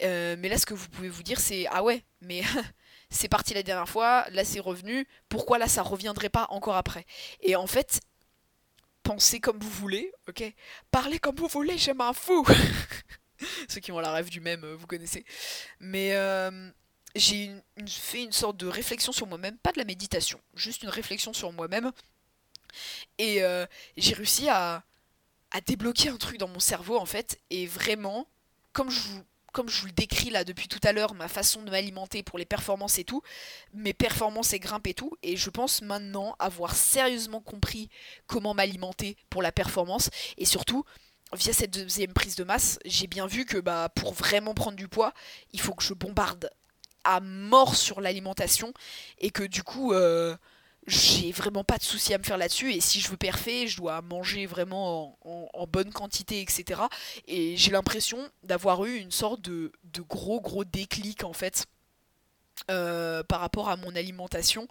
mais 0.02 0.50
là 0.50 0.58
ce 0.58 0.66
que 0.66 0.74
vous 0.74 0.90
pouvez 0.90 1.10
vous 1.10 1.24
dire 1.24 1.40
c'est 1.40 1.68
ah 1.72 1.84
ouais, 1.84 2.04
mais 2.22 2.42
c'est 3.10 3.28
parti 3.28 3.54
la 3.54 3.64
dernière 3.64 3.90
fois, 3.90 4.26
là 4.32 4.44
c'est 4.44 4.60
revenu, 4.60 5.08
pourquoi 5.30 5.58
là 5.58 5.68
ça 5.68 5.84
reviendrait 5.84 6.30
pas 6.30 6.48
encore 6.50 6.76
après? 6.76 7.06
Et 7.42 7.56
en 7.56 7.68
fait, 7.68 8.00
pensez 9.04 9.40
comme 9.40 9.60
vous 9.60 9.70
voulez, 9.70 10.12
ok? 10.28 10.44
Parlez 10.92 11.20
comme 11.20 11.36
vous 11.36 11.48
voulez, 11.48 11.78
j'aime 11.78 12.02
un 12.02 12.14
fou 12.14 12.46
Ceux 13.68 13.80
qui 13.80 13.92
ont 13.92 14.00
la 14.00 14.12
rêve 14.12 14.30
du 14.30 14.40
même, 14.40 14.64
euh, 14.64 14.76
vous 14.76 14.88
connaissez. 14.88 15.26
Mais 15.80 16.14
euh, 16.14 16.70
j'ai 17.16 17.52
fait 17.88 18.24
une 18.24 18.32
sorte 18.32 18.58
de 18.58 18.68
réflexion 18.68 19.12
sur 19.12 19.28
moi-même, 19.28 19.58
pas 19.58 19.72
de 19.72 19.80
la 19.80 19.86
méditation, 19.86 20.40
juste 20.54 20.84
une 20.84 20.90
réflexion 20.90 21.34
sur 21.34 21.52
moi-même. 21.52 21.92
Et 23.18 23.44
euh, 23.44 23.66
j'ai 23.98 24.14
réussi 24.14 24.48
à 24.50 24.84
débloquer 25.66 26.10
un 26.10 26.18
truc 26.18 26.38
dans 26.38 26.48
mon 26.48 26.60
cerveau 26.60 26.98
en 26.98 27.06
fait, 27.06 27.40
et 27.50 27.66
vraiment, 27.66 28.28
comme 28.74 28.90
je 28.90 29.00
vous 29.00 29.24
comme 29.52 29.70
je 29.70 29.82
vous 29.82 29.88
le 29.88 29.92
décris 29.92 30.30
là 30.30 30.44
depuis 30.44 30.68
tout 30.68 30.80
à 30.84 30.94
l'heure, 30.94 31.14
ma 31.14 31.28
façon 31.28 31.62
de 31.62 31.72
m'alimenter 31.72 32.24
pour 32.24 32.40
les 32.40 32.46
performances 32.46 33.00
et 33.00 33.04
tout, 33.04 33.22
mes 33.74 33.94
performances 33.94 34.54
et 34.54 34.60
grimpes 34.60 34.88
et 34.88 34.94
tout, 34.94 35.18
et 35.24 35.36
je 35.36 35.50
pense 35.50 35.82
maintenant 35.82 36.36
avoir 36.40 36.76
sérieusement 36.76 37.42
compris 37.42 37.90
comment 38.28 38.54
m'alimenter 38.54 39.18
pour 39.30 39.42
la 39.42 39.52
performance, 39.52 40.10
et 40.38 40.46
surtout, 40.46 40.86
via 41.34 41.54
cette 41.54 41.72
deuxième 41.72 42.14
prise 42.14 42.36
de 42.36 42.44
masse, 42.44 42.80
j'ai 42.86 43.08
bien 43.08 43.28
vu 43.28 43.46
que 43.46 43.58
bah, 43.58 43.90
pour 43.96 44.14
vraiment 44.14 44.54
prendre 44.54 44.78
du 44.78 44.88
poids, 44.88 45.14
il 45.54 45.62
faut 45.62 45.74
que 45.74 45.84
je 45.84 45.94
bombarde 45.94 46.50
à 47.04 47.20
mort 47.20 47.76
sur 47.76 48.00
l'alimentation, 48.00 48.74
et 49.20 49.32
que 49.32 49.44
du 49.44 49.64
coup, 49.64 49.94
euh, 49.94 50.36
j'ai 50.88 51.32
vraiment 51.32 51.64
pas 51.64 51.78
de 51.78 51.84
souci 51.84 52.14
à 52.14 52.18
me 52.18 52.24
faire 52.24 52.38
là-dessus. 52.38 52.74
Et 52.74 52.82
si 52.82 53.00
je 53.00 53.10
veux 53.10 53.18
perfer, 53.18 53.68
je 53.68 53.78
dois 53.78 54.02
manger 54.02 54.46
vraiment 54.46 55.18
en, 55.24 55.68
bonne 55.68 55.92
quantité, 55.92 56.42
etc. 56.42 56.82
Et 57.28 57.56
j'ai 57.56 57.72
l'impression 57.72 58.18
d'avoir 58.44 58.84
eu 58.86 58.98
une 58.98 59.12
sorte 59.12 59.42
de, 59.42 59.72
de 59.86 60.02
gros 60.02 60.42
gros 60.42 60.66
déclic 60.66 61.24
en 61.24 61.34
fait 61.34 61.66
euh, 62.70 63.24
par 63.24 63.40
rapport 63.40 63.70
à 63.70 63.76
mon 63.76 63.96
alimentation 63.96 64.68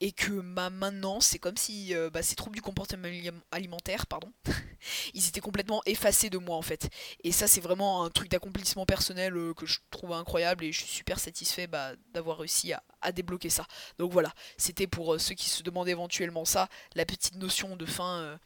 et 0.00 0.12
que 0.12 0.30
ma 0.30 0.68
maintenant 0.68 1.20
c'est 1.20 1.38
comme 1.38 1.56
si 1.56 1.94
euh, 1.94 2.10
bah, 2.10 2.22
ces 2.22 2.34
troubles 2.34 2.56
du 2.56 2.62
comportement 2.62 3.08
alimentaire 3.50 4.06
pardon 4.06 4.30
ils 5.14 5.26
étaient 5.26 5.40
complètement 5.40 5.82
effacés 5.86 6.30
de 6.30 6.38
moi 6.38 6.56
en 6.56 6.62
fait. 6.62 6.90
Et 7.24 7.32
ça 7.32 7.46
c'est 7.46 7.60
vraiment 7.60 8.04
un 8.04 8.10
truc 8.10 8.30
d'accomplissement 8.30 8.86
personnel 8.86 9.36
euh, 9.36 9.54
que 9.54 9.66
je 9.66 9.78
trouve 9.90 10.12
incroyable 10.12 10.64
et 10.64 10.72
je 10.72 10.80
suis 10.80 10.90
super 10.90 11.18
satisfait 11.18 11.66
bah, 11.66 11.92
d'avoir 12.12 12.38
réussi 12.38 12.72
à, 12.72 13.12
débloquer 13.12 13.50
ça. 13.50 13.66
Donc 13.98 14.12
voilà 14.12 14.32
c'était 14.56 14.86
pour 14.86 15.20
ceux 15.20 15.34
qui 15.34 15.48
se 15.48 15.62
demandaient 15.62 15.92
éventuellement 15.92 16.44
ça 16.44 16.68
la 16.94 17.06
petite 17.06 17.36
notion 17.36 17.76
de 17.76 17.86
fin 17.86 18.38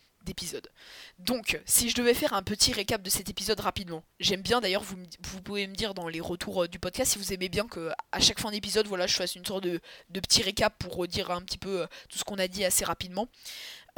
Donc, 1.18 1.60
si 1.66 1.88
je 1.88 1.94
devais 1.94 2.14
faire 2.14 2.32
un 2.32 2.42
petit 2.42 2.72
récap 2.72 3.02
de 3.02 3.10
cet 3.10 3.28
épisode 3.28 3.60
rapidement, 3.60 4.02
j'aime 4.20 4.42
bien 4.42 4.60
d'ailleurs, 4.60 4.82
vous, 4.82 4.96
pouvez 5.42 5.66
me 5.66 5.74
dire 5.74 5.94
dans 5.94 6.08
les 6.08 6.20
retours 6.20 6.64
euh, 6.64 6.68
du 6.68 6.78
podcast 6.78 7.12
si 7.12 7.18
vous 7.18 7.32
aimez 7.32 7.48
bien 7.48 7.66
que 7.66 7.90
à 8.12 8.20
chaque 8.20 8.40
fin 8.40 8.50
d'épisode, 8.50 8.86
voilà, 8.86 9.06
je 9.06 9.14
fasse 9.14 9.34
une 9.34 9.44
sorte 9.44 9.64
de, 9.64 9.80
petit 10.20 10.42
récap 10.42 10.76
pour 10.78 10.96
redire 10.96 11.30
un 11.30 11.42
petit 11.42 11.58
peu 11.58 11.82
euh, 11.82 11.86
tout 12.08 12.18
ce 12.18 12.24
qu'on 12.24 12.38
a 12.38 12.48
dit 12.48 12.64
assez 12.64 12.84
rapidement. 12.84 13.28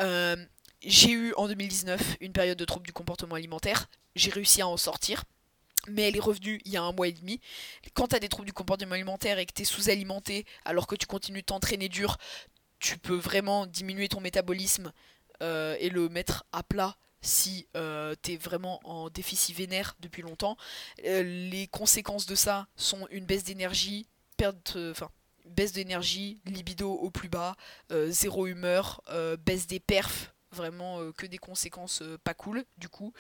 Euh, 0.01 0.37
j'ai 0.83 1.11
eu 1.11 1.33
en 1.37 1.49
2019 1.49 2.17
une 2.21 2.33
période 2.33 2.59
de 2.59 2.65
trouble 2.65 2.87
du 2.87 2.93
comportement 2.93 3.35
alimentaire, 3.35 3.89
j'ai 4.15 4.31
réussi 4.31 4.61
à 4.63 4.69
en 4.69 4.77
sortir. 4.77 5.25
Mais 5.89 6.03
elle 6.03 6.17
est 6.17 6.21
revenue 6.21 6.61
il 6.65 6.73
y 6.73 6.77
a 6.77 6.83
un 6.83 6.91
mois 6.91 7.07
et 7.07 7.13
demi. 7.13 7.41
Quand 7.95 8.09
tu 8.09 8.17
as 8.17 8.19
des 8.19 8.29
troubles 8.29 8.47
du 8.47 8.53
comportement 8.53 8.95
alimentaire 8.95 9.39
et 9.39 9.47
que 9.47 9.53
tu 9.53 9.63
es 9.63 9.65
sous-alimenté 9.65 10.45
alors 10.65 10.89
que 10.89 10.97
tu 10.97 11.07
continues 11.07 11.43
de 11.43 11.47
t'entraîner 11.47 11.89
dur, 11.89 12.17
tu 12.81 12.99
peux 12.99 13.15
vraiment 13.15 13.67
diminuer 13.67 14.09
ton 14.09 14.21
métabolisme 14.21 14.93
euh, 15.43 15.77
et 15.81 15.91
le 15.91 16.09
mettre 16.09 16.45
à 16.53 16.63
plat 16.63 16.97
si 17.23 17.67
euh, 17.77 18.15
tu 18.23 18.33
es 18.33 18.37
vraiment 18.37 18.81
en 18.85 19.11
déficit 19.11 19.57
vénère 19.57 19.97
depuis 20.01 20.23
longtemps. 20.23 20.57
Euh, 21.05 21.23
les 21.23 21.67
conséquences 21.67 22.27
de 22.27 22.35
ça 22.35 22.69
sont 22.77 23.07
une 23.11 23.27
baisse 23.27 23.45
d'énergie, 23.45 24.07
perte, 24.37 24.77
enfin 24.91 25.11
baisse 25.47 25.73
d'énergie, 25.73 26.41
libido 26.45 26.93
au 26.93 27.11
plus 27.11 27.29
bas, 27.29 27.57
zéro 28.09 28.49
humeur, 28.49 29.01
baisse 29.45 29.69
des 29.69 29.79
perfs, 29.79 30.35
vraiment 30.51 31.13
que 31.13 31.25
des 31.25 31.39
conséquences 31.39 32.03
pas 32.25 32.35
cool 32.35 32.65
du 32.79 32.89
coup. 32.89 33.13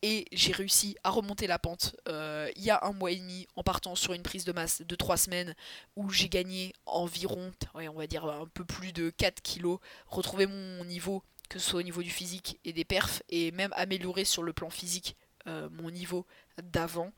Et 0.00 0.24
j'ai 0.32 0.52
réussi 0.52 0.96
à 1.04 1.10
remonter 1.10 1.46
la 1.46 1.58
pente 1.58 1.94
il 2.06 2.62
y 2.62 2.70
a 2.70 2.82
un 2.84 2.92
mois 2.92 3.10
et 3.10 3.16
demi 3.16 3.46
en 3.54 3.62
partant 3.62 3.94
sur 3.96 4.14
une 4.14 4.22
prise 4.22 4.46
de 4.46 4.52
masse 4.52 4.80
de 4.80 4.94
3 4.94 5.18
semaines 5.18 5.54
où 5.94 6.08
j'ai 6.08 6.30
gagné 6.30 6.72
environ, 6.86 7.52
on 7.74 7.92
va 7.92 8.06
dire 8.06 8.24
un 8.24 8.46
peu 8.46 8.64
plus 8.64 8.94
de 8.94 9.10
4 9.10 9.42
kilos, 9.42 9.78
retrouver 10.06 10.46
mon 10.46 10.86
niveau 10.86 11.22
que 11.48 11.58
ce 11.58 11.70
soit 11.70 11.80
au 11.80 11.84
niveau 11.84 12.02
du 12.02 12.10
physique 12.10 12.58
et 12.64 12.72
des 12.72 12.84
perfs, 12.84 13.22
et 13.28 13.50
même 13.52 13.72
améliorer 13.76 14.24
sur 14.24 14.42
le 14.42 14.52
plan 14.52 14.70
physique 14.70 15.16
euh, 15.46 15.68
mon 15.72 15.90
niveau 15.90 16.26
d'avant. 16.62 17.12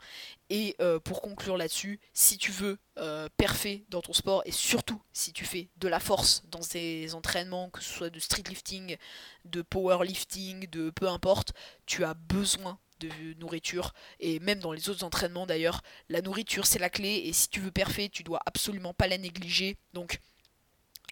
Et 0.50 0.74
euh, 0.80 0.98
pour 0.98 1.22
conclure 1.22 1.56
là-dessus, 1.56 2.00
si 2.12 2.38
tu 2.38 2.50
veux 2.50 2.76
euh, 2.98 3.28
perfer 3.36 3.84
dans 3.88 4.02
ton 4.02 4.12
sport, 4.12 4.42
et 4.46 4.50
surtout 4.50 5.00
si 5.12 5.32
tu 5.32 5.44
fais 5.44 5.68
de 5.76 5.86
la 5.86 6.00
force 6.00 6.42
dans 6.50 6.58
tes 6.58 7.14
entraînements, 7.14 7.70
que 7.70 7.80
ce 7.80 7.88
soit 7.92 8.10
de 8.10 8.18
street 8.18 8.42
lifting, 8.48 8.96
de 9.44 9.62
powerlifting, 9.62 10.68
de 10.70 10.90
peu 10.90 11.08
importe, 11.08 11.52
tu 11.86 12.02
as 12.02 12.14
besoin 12.14 12.80
de 12.98 13.08
nourriture 13.38 13.92
et 14.18 14.40
même 14.40 14.58
dans 14.58 14.72
les 14.72 14.88
autres 14.88 15.04
entraînements 15.04 15.46
d'ailleurs 15.46 15.82
la 16.08 16.22
nourriture 16.22 16.64
c'est 16.64 16.78
la 16.78 16.88
clé 16.88 17.24
et 17.26 17.34
si 17.34 17.50
tu 17.50 17.60
veux 17.60 17.70
perfer 17.70 18.08
tu 18.08 18.22
dois 18.22 18.40
absolument 18.46 18.94
pas 18.94 19.06
la 19.06 19.18
négliger 19.18 19.76
donc 19.92 20.20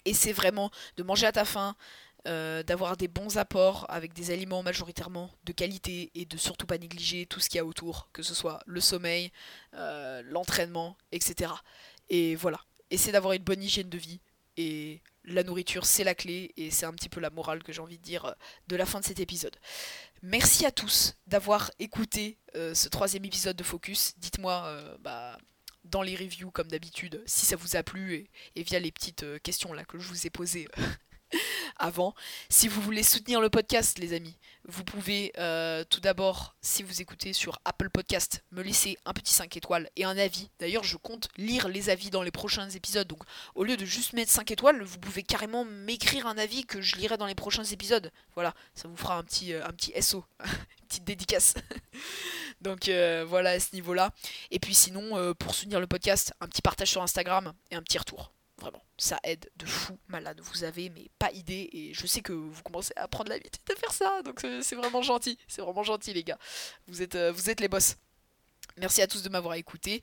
essaie 0.03 0.31
vraiment 0.31 0.71
de 0.97 1.03
manger 1.03 1.27
à 1.27 1.31
ta 1.31 1.45
faim 1.45 1.75
euh, 2.27 2.63
d'avoir 2.63 2.97
des 2.97 3.07
bons 3.07 3.37
apports 3.37 3.85
avec 3.87 4.13
des 4.13 4.31
aliments 4.31 4.63
majoritairement 4.63 5.29
de 5.43 5.51
qualité 5.51 6.09
et 6.15 6.25
de 6.25 6.37
surtout 6.37 6.65
pas 6.65 6.79
négliger 6.79 7.27
tout 7.27 7.39
ce 7.39 7.49
qu'il 7.49 7.57
y 7.57 7.61
a 7.61 7.65
autour, 7.65 8.09
que 8.13 8.23
ce 8.23 8.33
soit 8.33 8.63
le 8.65 8.81
sommeil, 8.81 9.31
euh, 9.75 10.23
l'entraînement, 10.25 10.97
etc. 11.11 11.51
Et 12.09 12.35
voilà, 12.35 12.59
essaie 12.89 13.11
d'avoir 13.11 13.33
une 13.33 13.43
bonne 13.43 13.61
hygiène 13.61 13.89
de 13.89 13.97
vie 13.99 14.21
et 14.57 15.03
la 15.23 15.43
nourriture 15.43 15.85
c'est 15.85 16.03
la 16.03 16.15
clé 16.15 16.51
et 16.57 16.71
c'est 16.71 16.87
un 16.87 16.93
petit 16.93 17.09
peu 17.09 17.19
la 17.19 17.29
morale 17.29 17.61
que 17.61 17.71
j'ai 17.71 17.81
envie 17.81 17.99
de 17.99 18.03
dire 18.03 18.25
euh, 18.25 18.33
de 18.69 18.75
la 18.75 18.87
fin 18.87 18.99
de 18.99 19.05
cet 19.05 19.19
épisode. 19.19 19.55
Merci 20.23 20.65
à 20.65 20.71
tous 20.71 21.13
d'avoir 21.27 21.69
écouté 21.77 22.39
ce 22.55 22.89
troisième 22.89 23.25
épisode 23.25 23.55
de 23.55 23.63
Focus. 23.63 24.13
Dites-moi 24.17 24.97
bah, 25.01 25.37
dans 25.83 26.01
les 26.01 26.15
reviews 26.15 26.49
comme 26.49 26.69
d'habitude 26.69 27.21
si 27.27 27.45
ça 27.45 27.55
vous 27.55 27.75
a 27.75 27.83
plu 27.83 28.15
et, 28.15 28.31
et, 28.55 28.63
via 28.63 28.79
les 28.79 28.91
petites 28.91 29.25
questions 29.43 29.73
là 29.73 29.85
que 29.85 29.99
je 29.99 30.07
vous 30.07 30.25
ai 30.25 30.31
posées 30.31 30.67
avant. 31.77 32.15
Si 32.49 32.67
vous 32.67 32.81
voulez 32.81 33.03
soutenir 33.03 33.41
le 33.41 33.49
podcast, 33.49 33.99
les 33.99 34.13
amis, 34.13 34.35
vous 34.67 34.83
pouvez 34.83 35.31
euh, 35.37 35.83
tout 35.89 35.99
d'abord, 35.99 36.55
si 36.61 36.81
vous 36.81 37.01
écoutez 37.01 37.33
sur 37.33 37.59
Apple 37.65 37.89
Podcast, 37.89 38.43
me 38.51 38.63
laisser 38.63 38.97
un 39.05 39.13
petit 39.13 39.33
5 39.33 39.55
étoiles 39.57 39.89
et 39.95 40.05
un 40.05 40.17
avis. 40.17 40.49
D'ailleurs, 40.59 40.83
je 40.83 40.97
compte 40.97 41.29
lire 41.37 41.67
les 41.67 41.89
avis 41.89 42.09
dans 42.09 42.23
les 42.23 42.31
prochains 42.31 42.69
épisodes. 42.69 43.07
Donc, 43.07 43.21
au 43.53 43.63
lieu 43.63 43.77
de 43.77 43.85
juste 43.85 44.13
mettre 44.13 44.31
5 44.31 44.49
étoiles, 44.49 44.81
vous 44.81 44.97
pouvez 44.97 45.21
carrément 45.21 45.65
m'écrire 45.65 46.25
un 46.25 46.37
avis 46.37 46.65
que 46.65 46.81
je 46.81 46.95
lirai 46.95 47.17
dans 47.17 47.27
les 47.27 47.35
prochains 47.35 47.63
épisodes. 47.63 48.11
Voilà, 48.33 48.55
ça 48.73 48.87
vous 48.87 48.97
fera 48.97 49.17
un 49.17 49.23
petit, 49.23 49.53
euh, 49.53 49.65
un 49.65 49.71
petit 49.71 49.93
SO, 50.01 50.25
une 50.43 50.87
petite 50.87 51.03
dédicace. 51.03 51.53
Donc, 52.61 52.89
euh, 52.89 53.23
voilà 53.27 53.51
à 53.51 53.59
ce 53.59 53.75
niveau-là. 53.75 54.11
Et 54.49 54.59
puis, 54.59 54.73
sinon, 54.73 55.35
pour 55.35 55.53
soutenir 55.53 55.79
le 55.79 55.87
podcast, 55.87 56.33
un 56.41 56.47
petit 56.47 56.63
partage 56.63 56.89
sur 56.89 57.03
Instagram 57.03 57.53
et 57.69 57.75
un 57.75 57.83
petit 57.83 57.99
retour. 57.99 58.31
Vraiment, 58.65 58.83
ça 58.97 59.19
aide 59.23 59.47
de 59.57 59.67
fou 59.67 59.95
malade. 60.07 60.41
Vous 60.41 60.63
avez 60.63 60.89
mais 60.89 61.11
pas 61.19 61.31
idée 61.33 61.69
et 61.71 61.93
je 61.93 62.07
sais 62.07 62.21
que 62.21 62.33
vous 62.33 62.63
commencez 62.63 62.93
à 62.95 63.07
prendre 63.07 63.29
l'habitude 63.29 63.61
de 63.69 63.75
faire 63.75 63.91
ça. 63.91 64.23
Donc 64.23 64.43
c'est 64.61 64.75
vraiment 64.75 65.03
gentil. 65.03 65.37
C'est 65.47 65.61
vraiment 65.61 65.83
gentil 65.83 66.13
les 66.13 66.23
gars. 66.23 66.39
Vous 66.87 67.03
êtes, 67.03 67.13
euh, 67.13 67.31
vous 67.31 67.51
êtes 67.51 67.59
les 67.59 67.67
boss. 67.67 67.97
Merci 68.77 69.03
à 69.03 69.07
tous 69.07 69.21
de 69.21 69.29
m'avoir 69.29 69.53
écouté. 69.53 70.01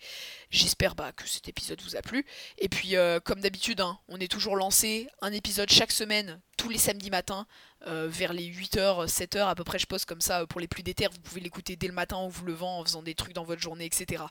J'espère 0.51 0.95
bah, 0.95 1.11
que 1.11 1.27
cet 1.27 1.49
épisode 1.49 1.83
vous 1.83 1.97
a 1.97 2.03
plu. 2.03 2.25
Et 2.57 2.69
puis, 2.69 2.95
euh, 2.95 3.19
comme 3.19 3.41
d'habitude, 3.41 3.81
hein, 3.81 3.99
on 4.07 4.21
est 4.21 4.31
toujours 4.31 4.55
lancé. 4.55 5.09
Un 5.23 5.33
épisode 5.33 5.69
chaque 5.69 5.91
semaine, 5.91 6.41
tous 6.57 6.69
les 6.69 6.79
samedis 6.79 7.11
matins, 7.11 7.49
euh, 7.89 8.07
vers 8.09 8.33
les 8.33 8.47
8h, 8.47 9.09
7h 9.09 9.49
à 9.49 9.57
peu 9.57 9.65
près. 9.65 9.81
Je 9.81 9.87
poste 9.87 10.07
comme 10.07 10.21
ça 10.21 10.47
pour 10.47 10.61
les 10.61 10.69
plus 10.69 10.85
déter. 10.85 11.09
Vous 11.11 11.19
pouvez 11.19 11.41
l'écouter 11.41 11.75
dès 11.75 11.89
le 11.89 11.95
matin 11.95 12.15
en 12.15 12.29
vous 12.29 12.47
levant, 12.47 12.79
en 12.79 12.85
faisant 12.85 13.03
des 13.03 13.17
trucs 13.17 13.33
dans 13.33 13.45
votre 13.45 13.61
journée, 13.61 13.87
etc. 13.87 14.23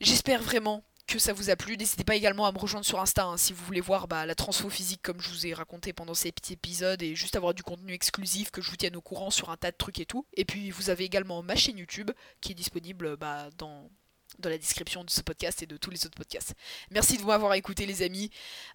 J'espère 0.00 0.42
vraiment 0.42 0.84
que 1.06 1.18
ça 1.18 1.32
vous 1.32 1.50
a 1.50 1.56
plu. 1.56 1.76
N'hésitez 1.76 2.04
pas 2.04 2.16
également 2.16 2.46
à 2.46 2.52
me 2.52 2.58
rejoindre 2.58 2.86
sur 2.86 3.00
Insta 3.00 3.24
hein, 3.24 3.36
si 3.36 3.52
vous 3.52 3.64
voulez 3.64 3.80
voir 3.80 4.08
bah, 4.08 4.26
la 4.26 4.34
transfo 4.34 4.70
physique 4.70 5.02
comme 5.02 5.20
je 5.20 5.28
vous 5.28 5.46
ai 5.46 5.54
raconté 5.54 5.92
pendant 5.92 6.14
ces 6.14 6.32
petits 6.32 6.54
épisodes 6.54 7.02
et 7.02 7.14
juste 7.14 7.36
avoir 7.36 7.54
du 7.54 7.62
contenu 7.62 7.92
exclusif 7.92 8.50
que 8.50 8.62
je 8.62 8.70
vous 8.70 8.76
tienne 8.76 8.96
au 8.96 9.02
courant 9.02 9.30
sur 9.30 9.50
un 9.50 9.56
tas 9.56 9.70
de 9.70 9.76
trucs 9.76 10.00
et 10.00 10.06
tout. 10.06 10.26
Et 10.34 10.44
puis 10.44 10.70
vous 10.70 10.90
avez 10.90 11.04
également 11.04 11.42
ma 11.42 11.56
chaîne 11.56 11.78
YouTube 11.78 12.10
qui 12.40 12.52
est 12.52 12.56
disponible 12.56 13.16
bah, 13.16 13.48
dans, 13.58 13.90
dans 14.38 14.48
la 14.48 14.58
description 14.58 15.04
de 15.04 15.10
ce 15.10 15.20
podcast 15.20 15.62
et 15.62 15.66
de 15.66 15.76
tous 15.76 15.90
les 15.90 16.06
autres 16.06 16.16
podcasts. 16.16 16.54
Merci 16.90 17.18
de 17.18 17.24
m'avoir 17.24 17.54
écouté 17.54 17.86
les 17.86 18.02
amis. 18.02 18.30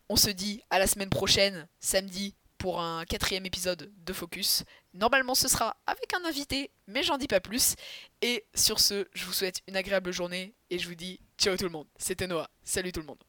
On 0.09 0.15
se 0.15 0.29
dit 0.29 0.61
à 0.69 0.79
la 0.79 0.87
semaine 0.87 1.09
prochaine, 1.09 1.67
samedi, 1.79 2.35
pour 2.59 2.81
un 2.81 3.05
quatrième 3.05 3.45
épisode 3.45 3.91
de 4.05 4.13
Focus. 4.13 4.63
Normalement 4.93 5.33
ce 5.33 5.47
sera 5.47 5.77
avec 5.87 6.13
un 6.13 6.25
invité, 6.25 6.71
mais 6.87 7.01
j'en 7.01 7.17
dis 7.17 7.27
pas 7.27 7.39
plus. 7.39 7.75
Et 8.21 8.45
sur 8.53 8.79
ce, 8.79 9.07
je 9.13 9.25
vous 9.25 9.33
souhaite 9.33 9.61
une 9.67 9.77
agréable 9.77 10.11
journée 10.11 10.53
et 10.69 10.77
je 10.77 10.87
vous 10.87 10.95
dis 10.95 11.19
ciao 11.39 11.57
tout 11.57 11.63
le 11.63 11.71
monde. 11.71 11.87
C'était 11.97 12.27
Noah. 12.27 12.49
Salut 12.63 12.91
tout 12.91 12.99
le 12.99 13.07
monde. 13.07 13.28